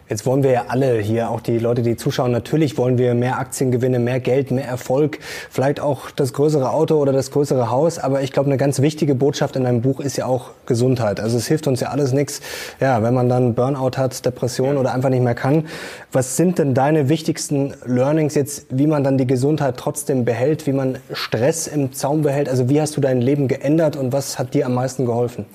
Jetzt 0.06 0.26
wollen 0.26 0.42
wir 0.42 0.50
ja 0.50 0.64
alle 0.68 0.98
hier, 0.98 1.30
auch 1.30 1.40
die 1.40 1.58
Leute, 1.58 1.80
die 1.80 1.96
zuschauen, 1.96 2.30
natürlich 2.30 2.76
wollen 2.76 2.98
wir 2.98 3.14
mehr 3.14 3.38
Aktiengewinne, 3.38 3.98
mehr 3.98 4.20
Geld, 4.20 4.50
mehr 4.50 4.66
Erfolg, 4.66 5.18
vielleicht 5.48 5.80
auch 5.80 6.10
das 6.10 6.34
größere 6.34 6.70
Auto 6.70 6.96
oder 6.96 7.10
das 7.10 7.30
größere 7.30 7.70
Haus. 7.70 7.98
Aber 7.98 8.20
ich 8.20 8.30
glaube, 8.30 8.50
eine 8.50 8.58
ganz 8.58 8.82
wichtige 8.82 9.14
Botschaft 9.14 9.56
in 9.56 9.64
deinem 9.64 9.80
Buch 9.80 10.00
ist 10.00 10.18
ja 10.18 10.26
auch 10.26 10.50
Gesundheit. 10.66 11.20
Also 11.20 11.38
es 11.38 11.46
hilft 11.46 11.66
uns 11.66 11.80
ja 11.80 11.88
alles 11.88 12.12
nichts, 12.12 12.42
ja, 12.80 13.02
wenn 13.02 13.14
man 13.14 13.30
dann 13.30 13.54
Burnout 13.54 13.96
hat, 13.96 14.26
Depression 14.26 14.76
oder 14.76 14.92
einfach 14.92 15.08
nicht 15.08 15.22
mehr 15.22 15.34
kann. 15.34 15.68
Was 16.12 16.36
sind 16.36 16.58
denn 16.58 16.74
deine 16.74 17.08
wichtigsten 17.08 17.72
Learnings 17.86 18.34
jetzt, 18.34 18.66
wie 18.68 18.86
man 18.86 19.04
dann 19.04 19.16
die 19.16 19.26
Gesundheit 19.26 19.78
trotzdem 19.78 20.26
behält, 20.26 20.66
wie 20.66 20.72
man 20.72 20.98
Stress 21.14 21.66
im 21.66 21.94
Zaum 21.94 22.20
behält? 22.20 22.50
Also 22.50 22.68
wie 22.68 22.78
hast 22.78 22.94
du 22.98 23.00
dein 23.00 23.22
Leben 23.22 23.48
geändert 23.48 23.96
und 23.96 24.12
was 24.12 24.38
hat 24.38 24.52
dir 24.52 24.66
am 24.66 24.74
meisten 24.74 25.06
geholfen? 25.06 25.46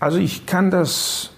Also 0.00 0.18
ich 0.18 0.46
kann 0.46 0.72
das 0.72 1.30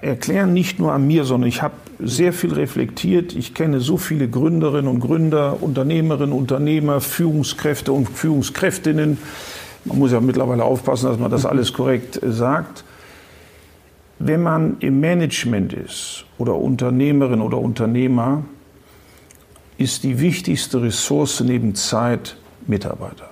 erklären, 0.00 0.52
nicht 0.52 0.78
nur 0.78 0.92
an 0.92 1.06
mir, 1.06 1.24
sondern 1.24 1.48
ich 1.48 1.62
habe 1.62 1.74
sehr 1.98 2.32
viel 2.32 2.52
reflektiert. 2.52 3.34
Ich 3.34 3.54
kenne 3.54 3.80
so 3.80 3.96
viele 3.96 4.28
Gründerinnen 4.28 4.88
und 4.88 5.00
Gründer, 5.00 5.62
Unternehmerinnen, 5.62 6.32
Unternehmer, 6.32 7.00
Führungskräfte 7.00 7.92
und 7.92 8.08
Führungskräftinnen. 8.08 9.18
Man 9.84 9.98
muss 9.98 10.12
ja 10.12 10.20
mittlerweile 10.20 10.64
aufpassen, 10.64 11.06
dass 11.06 11.18
man 11.18 11.30
das 11.30 11.46
alles 11.46 11.72
korrekt 11.72 12.22
äh, 12.22 12.32
sagt. 12.32 12.84
Wenn 14.18 14.42
man 14.42 14.76
im 14.80 15.00
Management 15.00 15.72
ist 15.72 16.26
oder 16.36 16.54
Unternehmerin 16.54 17.40
oder 17.40 17.58
Unternehmer, 17.58 18.44
ist 19.78 20.04
die 20.04 20.20
wichtigste 20.20 20.82
Ressource 20.82 21.40
neben 21.40 21.74
Zeit 21.74 22.36
Mitarbeiter. 22.66 23.29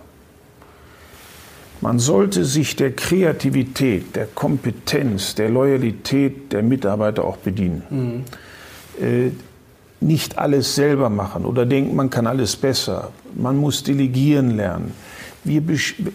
Man 1.81 1.99
sollte 1.99 2.45
sich 2.45 2.77
der 2.77 2.93
Kreativität, 2.93 4.17
der 4.17 4.27
Kompetenz, 4.27 5.35
der 5.35 5.49
Loyalität 5.49 6.53
der 6.53 6.63
Mitarbeiter 6.63 7.25
auch 7.25 7.37
bedienen. 7.37 7.83
Mhm. 7.91 9.05
Äh, 9.05 9.31
nicht 10.01 10.39
alles 10.39 10.75
selber 10.75 11.11
machen 11.11 11.45
oder 11.45 11.67
denken, 11.67 11.97
man 11.97 12.11
kann 12.11 12.27
alles 12.27 12.57
besser. 12.57 13.11
Man 13.35 13.57
muss 13.57 13.83
delegieren 13.83 14.57
lernen. 14.57 14.93
Wir, 15.45 15.63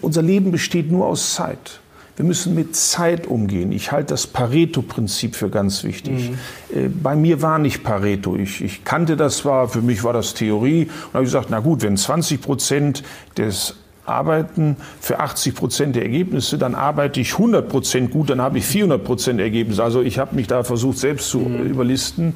unser 0.02 0.22
Leben 0.22 0.52
besteht 0.52 0.92
nur 0.92 1.06
aus 1.06 1.36
Zeit. 1.36 1.80
Wir 2.16 2.26
müssen 2.26 2.54
mit 2.54 2.76
Zeit 2.76 3.26
umgehen. 3.26 3.72
Ich 3.72 3.92
halte 3.92 4.14
das 4.14 4.28
Pareto-Prinzip 4.28 5.36
für 5.36 5.50
ganz 5.50 5.84
wichtig. 5.84 6.32
Mhm. 6.72 6.78
Äh, 6.78 6.90
bei 6.90 7.16
mir 7.16 7.42
war 7.42 7.58
nicht 7.58 7.84
Pareto. 7.84 8.36
Ich, 8.36 8.62
ich 8.62 8.84
kannte 8.84 9.18
das 9.18 9.38
zwar, 9.38 9.68
für 9.68 9.82
mich 9.82 10.04
war 10.04 10.14
das 10.14 10.34
Theorie. 10.34 10.84
Und 11.08 11.14
habe 11.14 11.24
gesagt, 11.24 11.48
na 11.50 11.60
gut, 11.60 11.82
wenn 11.82 11.98
20 11.98 12.40
Prozent 12.42 13.04
des 13.38 13.76
arbeiten 14.06 14.78
für 15.00 15.20
80 15.20 15.56
Prozent 15.56 15.96
der 15.96 16.04
Ergebnisse, 16.04 16.58
dann 16.58 16.76
arbeite 16.76 17.20
ich 17.20 17.34
100 17.34 17.68
Prozent 17.68 18.12
gut, 18.12 18.30
dann 18.30 18.42
habe 18.42 18.58
ich 18.58 18.66
400 18.66 19.04
Prozent 19.04 19.40
Ergebnisse. 19.40 19.84
Also 19.84 20.02
ich 20.02 20.20
habe 20.20 20.36
mich 20.36 20.48
da 20.48 20.64
versucht, 20.64 20.98
selbst 20.98 21.30
zu 21.30 21.40
mhm. 21.40 21.66
überlisten. 21.66 22.34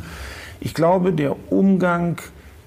Ich 0.59 0.74
glaube, 0.74 1.13
der 1.13 1.36
Umgang 1.51 2.18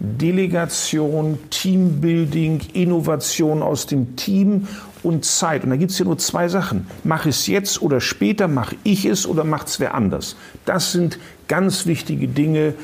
Delegation, 0.01 1.39
Teambuilding, 1.51 2.61
Innovation 2.73 3.63
aus 3.63 3.87
dem 3.87 4.17
Team 4.17 4.67
und 5.03 5.27
Zeit. 5.27 5.63
Und 5.63 5.71
da 5.71 5.77
gibt 5.77 5.91
es 5.93 5.99
ja 5.99 6.07
nur 6.07 6.17
zwei 6.17 6.49
Sachen. 6.49 6.87
Mach 7.05 7.27
es 7.27 7.47
jetzt 7.47 7.83
oder 7.83 8.01
später, 8.01 8.49
mache 8.49 8.77
ich 8.83 9.05
es 9.05 9.27
oder 9.27 9.45
macht 9.45 9.69
es 9.69 9.79
wer 9.79 9.95
anders. 9.95 10.37
Das 10.65 10.93
sind 10.93 11.19
ganz 11.49 11.85
wichtige 11.85 12.29
Dinge, 12.29 12.75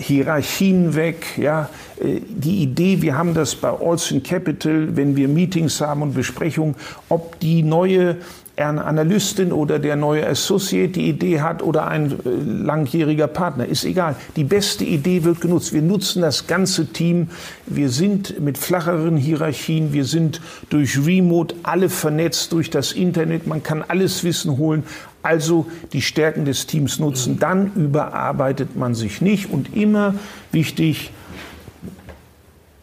Hierarchien 0.00 0.94
weg, 0.94 1.26
ja, 1.36 1.68
äh, 2.02 2.20
die 2.26 2.62
Idee, 2.62 3.02
wir 3.02 3.16
haben 3.16 3.34
das 3.34 3.54
bei 3.54 3.70
Olsen 3.70 4.22
Capital, 4.22 4.96
wenn 4.96 5.14
wir 5.14 5.28
Meetings 5.28 5.80
haben 5.80 6.02
und 6.02 6.14
Besprechungen, 6.14 6.74
ob 7.08 7.38
die 7.40 7.62
neue 7.62 8.16
Analystin 8.60 9.52
oder 9.52 9.78
der 9.78 9.96
neue 9.96 10.26
Associate 10.26 10.92
die 10.92 11.08
Idee 11.08 11.40
hat 11.40 11.62
oder 11.62 11.86
ein 11.86 12.12
äh, 12.12 12.28
langjähriger 12.64 13.26
Partner, 13.26 13.64
ist 13.64 13.84
egal. 13.84 14.16
Die 14.36 14.44
beste 14.44 14.84
Idee 14.84 15.24
wird 15.24 15.40
genutzt. 15.40 15.72
Wir 15.72 15.82
nutzen 15.82 16.22
das 16.22 16.46
ganze 16.46 16.86
Team. 16.86 17.28
Wir 17.66 17.88
sind 17.88 18.40
mit 18.40 18.58
flacheren 18.58 19.16
Hierarchien. 19.16 19.92
Wir 19.92 20.04
sind 20.04 20.40
durch 20.68 20.98
Remote 21.06 21.54
alle 21.62 21.88
vernetzt 21.88 22.52
durch 22.52 22.70
das 22.70 22.92
Internet. 22.92 23.46
Man 23.46 23.62
kann 23.62 23.82
alles 23.86 24.24
Wissen 24.24 24.58
holen. 24.58 24.84
Also 25.22 25.66
die 25.92 26.02
Stärken 26.02 26.44
des 26.44 26.66
Teams 26.66 26.98
nutzen. 26.98 27.38
Dann 27.38 27.72
überarbeitet 27.74 28.76
man 28.76 28.94
sich 28.94 29.20
nicht. 29.20 29.50
Und 29.50 29.76
immer 29.76 30.14
wichtig, 30.52 31.12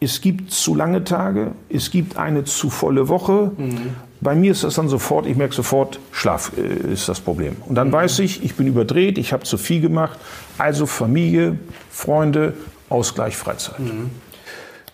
es 0.00 0.20
gibt 0.20 0.52
zu 0.52 0.74
lange 0.74 1.02
Tage, 1.04 1.52
es 1.68 1.90
gibt 1.90 2.16
eine 2.16 2.44
zu 2.44 2.70
volle 2.70 3.08
Woche. 3.08 3.50
Mhm. 3.56 3.96
Bei 4.20 4.34
mir 4.34 4.52
ist 4.52 4.64
das 4.64 4.74
dann 4.74 4.88
sofort, 4.88 5.26
ich 5.26 5.36
merke 5.36 5.54
sofort, 5.54 5.98
Schlaf 6.12 6.52
äh, 6.56 6.92
ist 6.92 7.08
das 7.08 7.20
Problem. 7.20 7.56
Und 7.66 7.74
dann 7.74 7.88
mhm. 7.88 7.92
weiß 7.92 8.20
ich, 8.20 8.44
ich 8.44 8.54
bin 8.54 8.66
überdreht, 8.66 9.18
ich 9.18 9.32
habe 9.32 9.44
zu 9.44 9.58
viel 9.58 9.80
gemacht. 9.80 10.18
Also 10.56 10.86
Familie, 10.86 11.58
Freunde, 11.90 12.54
Ausgleich, 12.88 13.36
Freizeit. 13.36 13.80
Mhm. 13.80 14.10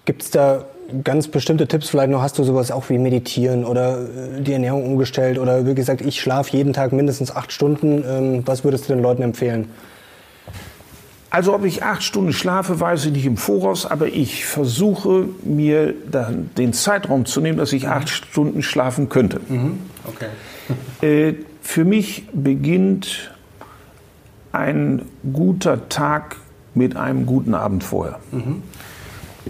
Gibt 0.04 0.22
es 0.22 0.30
da 0.30 0.64
ganz 1.02 1.28
bestimmte 1.28 1.66
Tipps? 1.66 1.88
Vielleicht 1.88 2.10
noch 2.10 2.22
hast 2.22 2.38
du 2.38 2.44
sowas 2.44 2.70
auch 2.70 2.88
wie 2.88 2.98
Meditieren 2.98 3.64
oder 3.64 4.00
äh, 4.00 4.42
die 4.42 4.52
Ernährung 4.52 4.84
umgestellt 4.84 5.38
oder 5.38 5.66
wie 5.66 5.74
gesagt, 5.74 6.00
ich 6.00 6.20
schlafe 6.20 6.56
jeden 6.56 6.72
Tag 6.72 6.92
mindestens 6.92 7.34
acht 7.34 7.52
Stunden. 7.52 8.04
Ähm, 8.08 8.42
was 8.46 8.64
würdest 8.64 8.88
du 8.88 8.94
den 8.94 9.02
Leuten 9.02 9.22
empfehlen? 9.22 9.68
Also 11.30 11.52
ob 11.52 11.64
ich 11.64 11.82
acht 11.82 12.04
Stunden 12.04 12.32
schlafe, 12.32 12.78
weiß 12.78 13.06
ich 13.06 13.12
nicht 13.12 13.26
im 13.26 13.36
Voraus, 13.36 13.86
aber 13.86 14.06
ich 14.06 14.44
versuche 14.44 15.26
mir 15.42 15.92
dann 16.08 16.50
den 16.56 16.72
Zeitraum 16.72 17.26
zu 17.26 17.40
nehmen, 17.40 17.58
dass 17.58 17.72
ich 17.72 17.88
acht 17.88 18.08
Stunden 18.08 18.62
schlafen 18.62 19.08
könnte. 19.08 19.40
Mhm. 19.48 19.80
Okay. 20.06 20.28
Äh, 21.02 21.34
für 21.60 21.84
mich 21.84 22.28
beginnt 22.32 23.32
ein 24.52 25.02
guter 25.32 25.88
Tag 25.88 26.36
mit 26.74 26.96
einem 26.96 27.26
guten 27.26 27.54
Abend 27.54 27.82
vorher. 27.82 28.20
Mhm. 28.30 28.62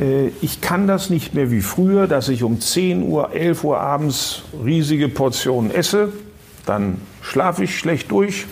Äh, 0.01 0.29
ich 0.41 0.61
kann 0.61 0.87
das 0.87 1.11
nicht 1.11 1.35
mehr 1.35 1.51
wie 1.51 1.61
früher, 1.61 2.07
dass 2.07 2.29
ich 2.29 2.43
um 2.43 2.61
10 2.61 3.03
Uhr, 3.03 3.33
11 3.33 3.65
Uhr 3.65 3.81
abends 3.81 4.43
riesige 4.65 5.09
Portionen 5.09 5.71
esse. 5.71 6.13
Dann 6.67 6.99
schlafe 7.23 7.65
ich 7.65 7.79
schlecht 7.79 8.11
durch 8.11 8.47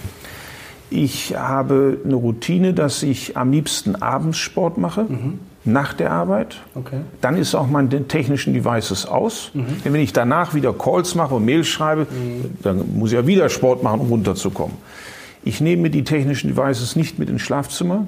ich 0.93 1.35
habe 1.37 1.99
eine 2.05 2.15
Routine, 2.15 2.75
dass 2.75 3.03
ich 3.03 3.37
am 3.37 3.51
liebsten 3.51 3.97
abends 3.97 4.39
Sport 4.39 4.79
mache. 4.79 5.05
Mhm. 5.05 5.41
Nach 5.65 5.95
der 5.95 6.11
Arbeit. 6.11 6.61
Okay. 6.75 7.03
Dann 7.21 7.37
ist 7.37 7.55
auch 7.55 7.69
mein 7.69 8.09
technischen 8.09 8.53
Devices 8.53 9.07
aus. 9.07 9.53
Mhm. 9.55 9.67
Denn 9.85 9.93
wenn 9.93 10.01
ich 10.01 10.13
danach 10.13 10.55
wieder 10.55 10.73
Calls 10.73 11.15
mache 11.15 11.37
und 11.37 11.45
Mails 11.45 11.69
schreibe, 11.69 12.03
mhm. 12.11 12.57
dann 12.63 12.99
muss 12.99 13.13
ich 13.13 13.17
ja 13.17 13.29
wieder 13.29 13.49
Sport 13.49 13.85
machen, 13.85 14.01
um 14.01 14.09
runterzukommen. 14.09 14.77
Ich 15.45 15.61
nehme 15.61 15.89
die 15.89 16.03
technischen 16.03 16.49
Devices 16.49 16.97
nicht 16.97 17.21
mit 17.21 17.31
ins 17.31 17.43
Schlafzimmer 17.43 18.07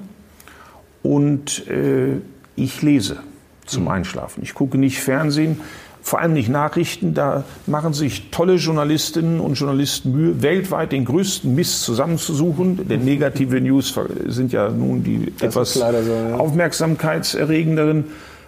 und 1.01 1.65
äh, 1.67 2.17
ich 2.55 2.81
lese 2.81 3.17
zum 3.65 3.83
mhm. 3.83 3.89
Einschlafen. 3.89 4.43
Ich 4.43 4.53
gucke 4.53 4.77
nicht 4.77 4.99
Fernsehen, 4.99 5.61
vor 6.01 6.19
allem 6.19 6.33
nicht 6.33 6.49
Nachrichten. 6.49 7.13
Da 7.13 7.43
machen 7.65 7.93
sich 7.93 8.29
tolle 8.29 8.55
Journalistinnen 8.55 9.39
und 9.39 9.55
Journalisten 9.55 10.11
Mühe, 10.11 10.41
weltweit 10.41 10.91
den 10.91 11.05
größten 11.05 11.53
Mist 11.53 11.81
zusammenzusuchen. 11.83 12.87
Denn 12.87 13.03
negative 13.03 13.59
News 13.59 13.97
sind 14.27 14.51
ja 14.51 14.69
nun 14.69 15.03
die 15.03 15.33
das 15.39 15.49
etwas 15.49 15.73
so, 15.73 15.79
ja. 15.81 16.35
aufmerksamkeitserregenderen. 16.35 18.05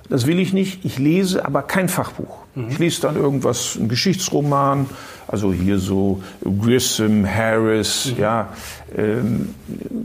Das 0.09 0.27
will 0.27 0.39
ich 0.39 0.53
nicht. 0.53 0.85
Ich 0.85 0.99
lese 0.99 1.45
aber 1.45 1.63
kein 1.63 1.89
Fachbuch. 1.89 2.46
Mhm. 2.57 2.69
Ich 2.69 2.79
lese 2.79 3.01
dann 3.01 3.15
irgendwas, 3.15 3.75
ein 3.75 3.87
Geschichtsroman, 3.87 4.87
also 5.27 5.53
hier 5.53 5.77
so 5.77 6.21
Grissom, 6.43 7.25
Harris, 7.27 8.13
mhm. 8.13 8.21
ja, 8.21 8.49
ähm, 8.97 9.53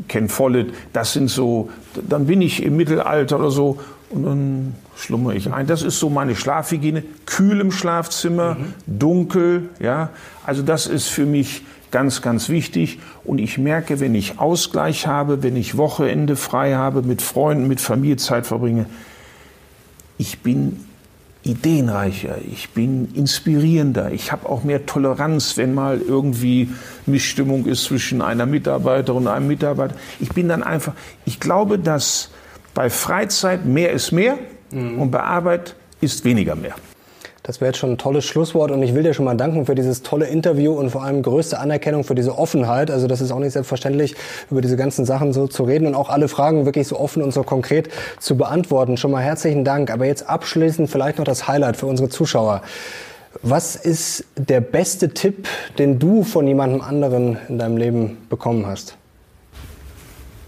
Ken 0.09 0.29
Follett. 0.29 0.73
Das 0.93 1.15
sind 1.15 1.29
so, 1.29 1.71
dann 2.09 2.27
bin 2.27 2.43
ich 2.43 2.63
im 2.63 2.77
Mittelalter 2.77 3.39
oder 3.39 3.51
so 3.51 3.79
und 4.11 4.25
dann 4.25 4.75
schlummere 4.97 5.35
ich 5.35 5.51
ein. 5.53 5.67
Das 5.67 5.83
ist 5.83 5.99
so 5.99 6.11
meine 6.11 6.37
Schlafhygiene. 6.37 7.03
Kühl 7.25 7.61
im 7.61 7.73
Schlafzimmer, 7.73 8.57
mhm. 8.57 8.75
dunkel, 8.87 9.71
ja. 9.81 10.11
Also 10.45 10.63
das 10.63 10.87
ist 10.87 11.09
für 11.09 11.25
mich 11.25 11.63
ganz, 11.91 12.21
ganz 12.21 12.49
wichtig. 12.49 12.99
Und 13.25 13.39
ich 13.39 13.57
merke, 13.57 14.01
wenn 14.01 14.15
ich 14.15 14.39
Ausgleich 14.39 15.07
habe, 15.07 15.43
wenn 15.43 15.57
ich 15.57 15.77
Wochenende 15.79 16.37
frei 16.37 16.75
habe, 16.75 17.03
mit 17.03 17.23
Freunden, 17.23 17.69
mit 17.69 17.81
Familie 17.81 18.17
Zeit 18.17 18.47
verbringe, 18.47 18.87
ich 20.19 20.41
bin 20.41 20.85
ideenreicher, 21.45 22.37
ich 22.51 22.71
bin 22.71 23.13
inspirierender, 23.15 24.13
ich 24.13 24.31
habe 24.31 24.49
auch 24.49 24.63
mehr 24.63 24.87
Toleranz, 24.87 25.57
wenn 25.57 25.75
mal 25.75 26.01
irgendwie 26.01 26.71
Missstimmung 27.07 27.67
ist 27.67 27.85
zwischen 27.85 28.23
einer 28.23 28.47
Mitarbeiterin 28.47 29.23
und 29.23 29.29
einem 29.29 29.49
Mitarbeiter. 29.49 29.97
Ich 30.21 30.31
bin 30.31 30.49
dann 30.49 30.63
einfach, 30.63 30.95
ich 31.25 31.41
glaube, 31.41 31.79
dass 31.79 32.31
bei 32.75 32.91
Freizeit 32.91 33.65
mehr 33.65 33.93
ist 33.93 34.13
mehr 34.13 34.39
mhm. 34.71 35.01
und 35.01 35.11
bei 35.11 35.21
Arbeit 35.21 35.75
ist 36.01 36.25
weniger 36.25 36.55
mehr. 36.55 36.75
Das 37.43 37.61
wäre 37.61 37.71
jetzt 37.71 37.79
schon 37.79 37.93
ein 37.93 37.99
tolles 37.99 38.25
Schlusswort 38.25 38.71
und 38.71 38.85
ich 38.85 38.95
will 38.95 39.03
dir 39.03 39.15
schon 39.15 39.25
mal 39.25 39.37
danken 39.37 39.67
für 39.67 39.75
dieses 39.75 40.03
tolle 40.03 40.27
Interview 40.27 40.75
und 40.75 40.91
vor 40.91 41.03
allem 41.03 41.23
größte 41.23 41.59
Anerkennung 41.59 42.05
für 42.05 42.15
diese 42.15 42.39
Offenheit. 42.39 42.89
Also 42.89 43.09
das 43.09 43.21
ist 43.21 43.33
auch 43.33 43.41
nicht 43.41 43.53
selbstverständlich, 43.53 44.15
über 44.49 44.61
diese 44.61 44.77
ganzen 44.77 45.05
Sachen 45.05 45.33
so 45.33 45.49
zu 45.49 45.65
reden 45.65 45.89
und 45.89 45.97
auch 45.97 46.09
alle 46.09 46.29
Fragen 46.29 46.67
wirklich 46.67 46.87
so 46.87 47.01
offen 47.01 47.21
und 47.21 47.35
so 47.35 47.43
konkret 47.43 47.89
zu 48.21 48.37
beantworten. 48.37 48.97
Schon 48.97 49.11
mal 49.11 49.23
herzlichen 49.23 49.65
Dank. 49.65 49.91
Aber 49.91 50.07
jetzt 50.07 50.29
abschließend 50.29 50.89
vielleicht 50.89 51.19
noch 51.19 51.25
das 51.25 51.49
Highlight 51.49 51.77
für 51.77 51.87
unsere 51.87 52.09
Zuschauer. 52.09 52.63
Was 53.43 53.75
ist 53.75 54.25
der 54.37 54.61
beste 54.61 55.09
Tipp, 55.09 55.49
den 55.79 55.99
du 55.99 56.23
von 56.23 56.47
jemandem 56.47 56.81
anderen 56.81 57.39
in 57.49 57.59
deinem 57.59 57.77
Leben 57.77 58.19
bekommen 58.29 58.67
hast? 58.67 58.97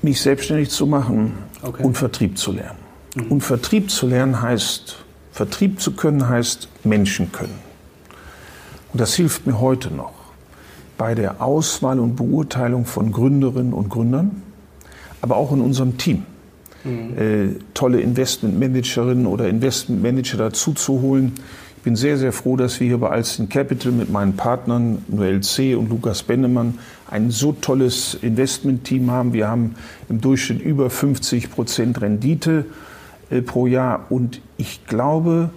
Mich 0.00 0.20
selbstständig 0.20 0.70
zu 0.70 0.86
machen 0.86 1.38
okay. 1.62 1.82
und 1.82 1.98
Vertrieb 1.98 2.38
zu 2.38 2.52
lernen. 2.52 2.78
Mhm. 3.16 3.32
Und 3.32 3.40
Vertrieb 3.40 3.90
zu 3.90 4.06
lernen 4.06 4.40
heißt, 4.40 5.03
Vertrieb 5.34 5.80
zu 5.80 5.96
können 5.96 6.28
heißt 6.28 6.68
Menschen 6.84 7.32
können. 7.32 7.58
Und 8.92 9.00
das 9.00 9.14
hilft 9.14 9.48
mir 9.48 9.60
heute 9.60 9.92
noch 9.92 10.12
bei 10.96 11.16
der 11.16 11.42
Auswahl 11.42 11.98
und 11.98 12.14
Beurteilung 12.14 12.86
von 12.86 13.10
Gründerinnen 13.10 13.72
und 13.72 13.88
Gründern, 13.88 14.42
aber 15.20 15.36
auch 15.36 15.50
in 15.50 15.60
unserem 15.60 15.98
Team. 15.98 16.22
Mhm. 16.84 17.18
Äh, 17.18 17.48
tolle 17.74 18.00
Investmentmanagerinnen 18.00 19.26
oder 19.26 19.48
Investmentmanager 19.48 20.36
dazu 20.38 20.72
zu 20.72 21.00
holen. 21.00 21.32
Ich 21.78 21.82
bin 21.82 21.96
sehr, 21.96 22.16
sehr 22.16 22.32
froh, 22.32 22.56
dass 22.56 22.78
wir 22.78 22.86
hier 22.86 22.98
bei 22.98 23.10
Alston 23.10 23.48
Capital 23.48 23.90
mit 23.90 24.10
meinen 24.10 24.36
Partnern 24.36 25.04
Noel 25.08 25.40
C. 25.40 25.74
und 25.74 25.90
Lukas 25.90 26.22
Bennemann 26.22 26.78
ein 27.10 27.32
so 27.32 27.50
tolles 27.50 28.16
Investmentteam 28.22 29.10
haben. 29.10 29.32
Wir 29.32 29.48
haben 29.48 29.74
im 30.08 30.20
Durchschnitt 30.20 30.62
über 30.62 30.90
50 30.90 31.50
Prozent 31.50 32.00
Rendite 32.00 32.66
pro 33.46 33.66
Jahr. 33.66 34.06
Und 34.10 34.40
ich 34.56 34.86
glaube, 34.86 35.50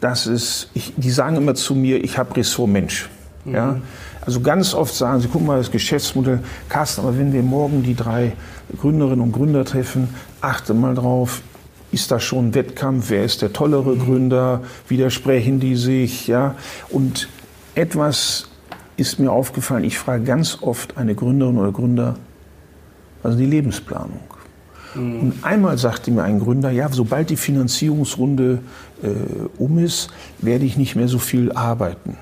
dass 0.00 0.26
es, 0.26 0.68
ich, 0.74 0.94
die 0.96 1.10
sagen 1.10 1.36
immer 1.36 1.54
zu 1.54 1.74
mir, 1.74 2.02
ich 2.02 2.18
habe 2.18 2.36
Ressort 2.36 2.70
Mensch. 2.70 3.08
Mhm. 3.44 3.54
Ja? 3.54 3.76
Also 4.24 4.40
ganz 4.40 4.74
oft 4.74 4.94
sagen 4.94 5.20
sie, 5.20 5.28
guck 5.28 5.44
mal, 5.44 5.58
das 5.58 5.70
Geschäftsmodell, 5.70 6.40
Carsten, 6.68 7.00
aber 7.00 7.18
wenn 7.18 7.32
wir 7.32 7.42
morgen 7.42 7.82
die 7.82 7.94
drei 7.94 8.32
Gründerinnen 8.78 9.20
und 9.20 9.32
Gründer 9.32 9.64
treffen, 9.64 10.14
achte 10.40 10.74
mal 10.74 10.94
drauf, 10.94 11.40
ist 11.90 12.10
da 12.10 12.20
schon 12.20 12.48
ein 12.48 12.54
Wettkampf, 12.54 13.08
wer 13.08 13.24
ist 13.24 13.40
der 13.40 13.52
tollere 13.52 13.94
mhm. 13.94 14.04
Gründer, 14.04 14.62
widersprechen 14.88 15.60
die 15.60 15.76
sich, 15.76 16.26
ja. 16.26 16.54
Und 16.90 17.28
etwas 17.74 18.50
ist 18.96 19.18
mir 19.18 19.32
aufgefallen, 19.32 19.84
ich 19.84 19.98
frage 19.98 20.24
ganz 20.24 20.58
oft 20.60 20.98
eine 20.98 21.14
Gründerin 21.14 21.56
oder 21.56 21.72
Gründer, 21.72 22.16
also 23.22 23.38
die 23.38 23.46
Lebensplanung. 23.46 24.20
Mhm. 24.98 25.20
Und 25.20 25.34
einmal 25.42 25.78
sagte 25.78 26.10
mir 26.10 26.22
ein 26.22 26.40
Gründer, 26.40 26.70
ja, 26.70 26.88
sobald 26.90 27.30
die 27.30 27.36
Finanzierungsrunde 27.36 28.60
äh, 29.02 29.08
um 29.58 29.78
ist, 29.78 30.10
werde 30.38 30.64
ich 30.64 30.76
nicht 30.76 30.96
mehr 30.96 31.08
so 31.08 31.18
viel 31.18 31.52
arbeiten. 31.52 32.16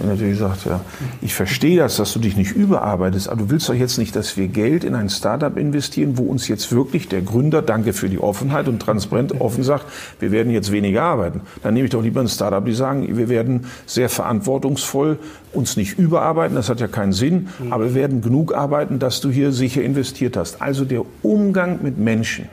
Er 0.00 0.08
natürlich 0.08 0.38
sagt, 0.38 0.64
ja, 0.64 0.80
ich 1.20 1.34
verstehe 1.34 1.78
das, 1.78 1.96
dass 1.96 2.12
du 2.12 2.18
dich 2.18 2.36
nicht 2.36 2.52
überarbeitest, 2.52 3.28
aber 3.28 3.42
du 3.42 3.50
willst 3.50 3.68
doch 3.68 3.74
jetzt 3.74 3.98
nicht, 3.98 4.14
dass 4.14 4.36
wir 4.36 4.48
Geld 4.48 4.84
in 4.84 4.94
ein 4.94 5.08
Startup 5.08 5.56
investieren, 5.56 6.18
wo 6.18 6.24
uns 6.24 6.46
jetzt 6.48 6.70
wirklich 6.72 7.08
der 7.08 7.22
Gründer, 7.22 7.62
danke 7.62 7.92
für 7.92 8.08
die 8.08 8.18
Offenheit 8.18 8.68
und 8.68 8.80
transparent 8.80 9.40
offen 9.40 9.64
sagt, 9.64 9.86
wir 10.20 10.30
werden 10.30 10.52
jetzt 10.52 10.70
weniger 10.70 11.02
arbeiten. 11.02 11.40
Dann 11.62 11.74
nehme 11.74 11.86
ich 11.86 11.90
doch 11.90 12.02
lieber 12.02 12.20
ein 12.20 12.28
Startup, 12.28 12.64
die 12.64 12.74
sagen, 12.74 13.16
wir 13.16 13.28
werden 13.28 13.66
sehr 13.86 14.08
verantwortungsvoll 14.08 15.18
uns 15.52 15.76
nicht 15.76 15.98
überarbeiten, 15.98 16.54
das 16.54 16.68
hat 16.68 16.80
ja 16.80 16.88
keinen 16.88 17.12
Sinn, 17.12 17.48
aber 17.70 17.86
wir 17.86 17.94
werden 17.94 18.20
genug 18.20 18.54
arbeiten, 18.54 18.98
dass 18.98 19.20
du 19.20 19.30
hier 19.30 19.52
sicher 19.52 19.82
investiert 19.82 20.36
hast. 20.36 20.60
Also 20.60 20.84
der 20.84 21.04
Umgang 21.22 21.80
mit 21.82 21.98
Menschen. 21.98 22.48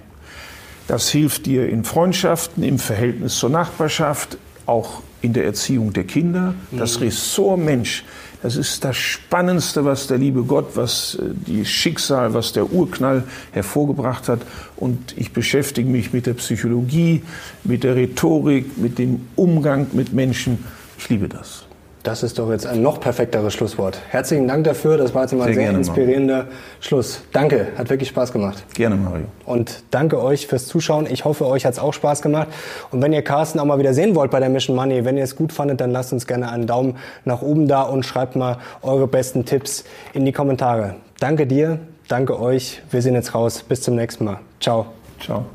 Das 0.88 1.10
hilft 1.10 1.48
dir 1.48 1.68
in 1.68 1.84
Freundschaften, 1.84 2.64
im 2.64 2.78
Verhältnis 2.78 3.38
zur 3.38 3.50
Nachbarschaft, 3.50 4.38
auch 4.66 5.02
in 5.22 5.34
der 5.34 5.46
Erziehung 5.46 5.94
der 5.94 6.04
Kinder. 6.04 6.54
Das 6.72 7.02
Ressort 7.02 7.60
Mensch, 7.60 8.04
das 8.42 8.56
ist 8.56 8.84
das 8.84 8.96
Spannendste, 8.96 9.86
was 9.86 10.08
der 10.08 10.20
liebe 10.20 10.44
Gott, 10.44 10.76
was 10.76 11.16
äh, 11.16 11.24
die 11.34 11.66
Schicksal, 11.66 12.34
was 12.34 12.54
der 12.54 12.72
Urknall 12.72 13.24
hervorgebracht 13.52 14.30
hat. 14.30 14.42
Und 14.76 15.18
ich 15.18 15.32
beschäftige 15.34 15.90
mich 15.90 16.14
mit 16.14 16.28
der 16.28 16.36
Psychologie, 16.36 17.24
mit 17.64 17.84
der 17.84 17.96
Rhetorik, 17.96 18.78
mit 18.78 19.00
dem 19.00 19.22
Umgang 19.36 19.88
mit 19.94 20.14
Menschen. 20.14 20.64
Ich 20.98 21.10
liebe 21.10 21.28
das. 21.28 21.66
Das 22.06 22.22
ist 22.22 22.38
doch 22.38 22.52
jetzt 22.52 22.68
ein 22.68 22.84
noch 22.84 23.00
perfekteres 23.00 23.56
Schlusswort. 23.56 24.00
Herzlichen 24.10 24.48
Dank 24.48 24.64
dafür. 24.64 24.96
Das 24.96 25.16
war 25.16 25.24
jetzt 25.24 25.34
mal 25.34 25.48
ein 25.48 25.56
sehr, 25.56 25.70
sehr 25.70 25.76
inspirierender 25.76 26.38
Mario. 26.44 26.52
Schluss. 26.80 27.22
Danke, 27.32 27.70
hat 27.76 27.90
wirklich 27.90 28.10
Spaß 28.10 28.32
gemacht. 28.32 28.64
Gerne, 28.76 28.96
Mario. 28.96 29.26
Und 29.44 29.84
danke 29.90 30.22
euch 30.22 30.46
fürs 30.46 30.68
Zuschauen. 30.68 31.08
Ich 31.10 31.26
hoffe, 31.26 31.48
euch 31.48 31.66
hat 31.66 31.74
es 31.74 31.80
auch 31.80 31.94
Spaß 31.94 32.22
gemacht. 32.22 32.50
Und 32.92 33.02
wenn 33.02 33.12
ihr 33.12 33.24
Carsten 33.24 33.60
auch 33.60 33.66
mal 33.66 33.80
wieder 33.80 33.96
sehen 33.96 34.14
wollt 34.14 34.30
bei 34.30 34.40
der 34.40 34.50
Mission 34.50 34.76
Money, 34.76 35.04
wenn 35.04 35.18
ihr 35.18 35.24
es 35.24 35.36
gut 35.36 35.52
fandet, 35.52 35.82
dann 35.82 35.90
lasst 35.90 36.14
uns 36.14 36.28
gerne 36.28 36.52
einen 36.52 36.68
Daumen 36.68 36.96
nach 37.24 37.42
oben 37.42 37.68
da 37.68 37.82
und 37.82 38.06
schreibt 38.06 38.36
mal 38.36 38.60
eure 38.84 39.08
besten 39.08 39.46
Tipps 39.46 39.84
in 40.14 40.26
die 40.26 40.32
Kommentare. 40.32 40.98
Danke 41.20 41.48
dir, 41.48 41.80
danke 42.08 42.40
euch. 42.40 42.84
Wir 42.92 43.02
sehen 43.02 43.16
jetzt 43.16 43.34
raus. 43.34 43.64
Bis 43.68 43.82
zum 43.82 43.96
nächsten 43.96 44.26
Mal. 44.26 44.42
Ciao. 44.60 44.86
Ciao. 45.20 45.46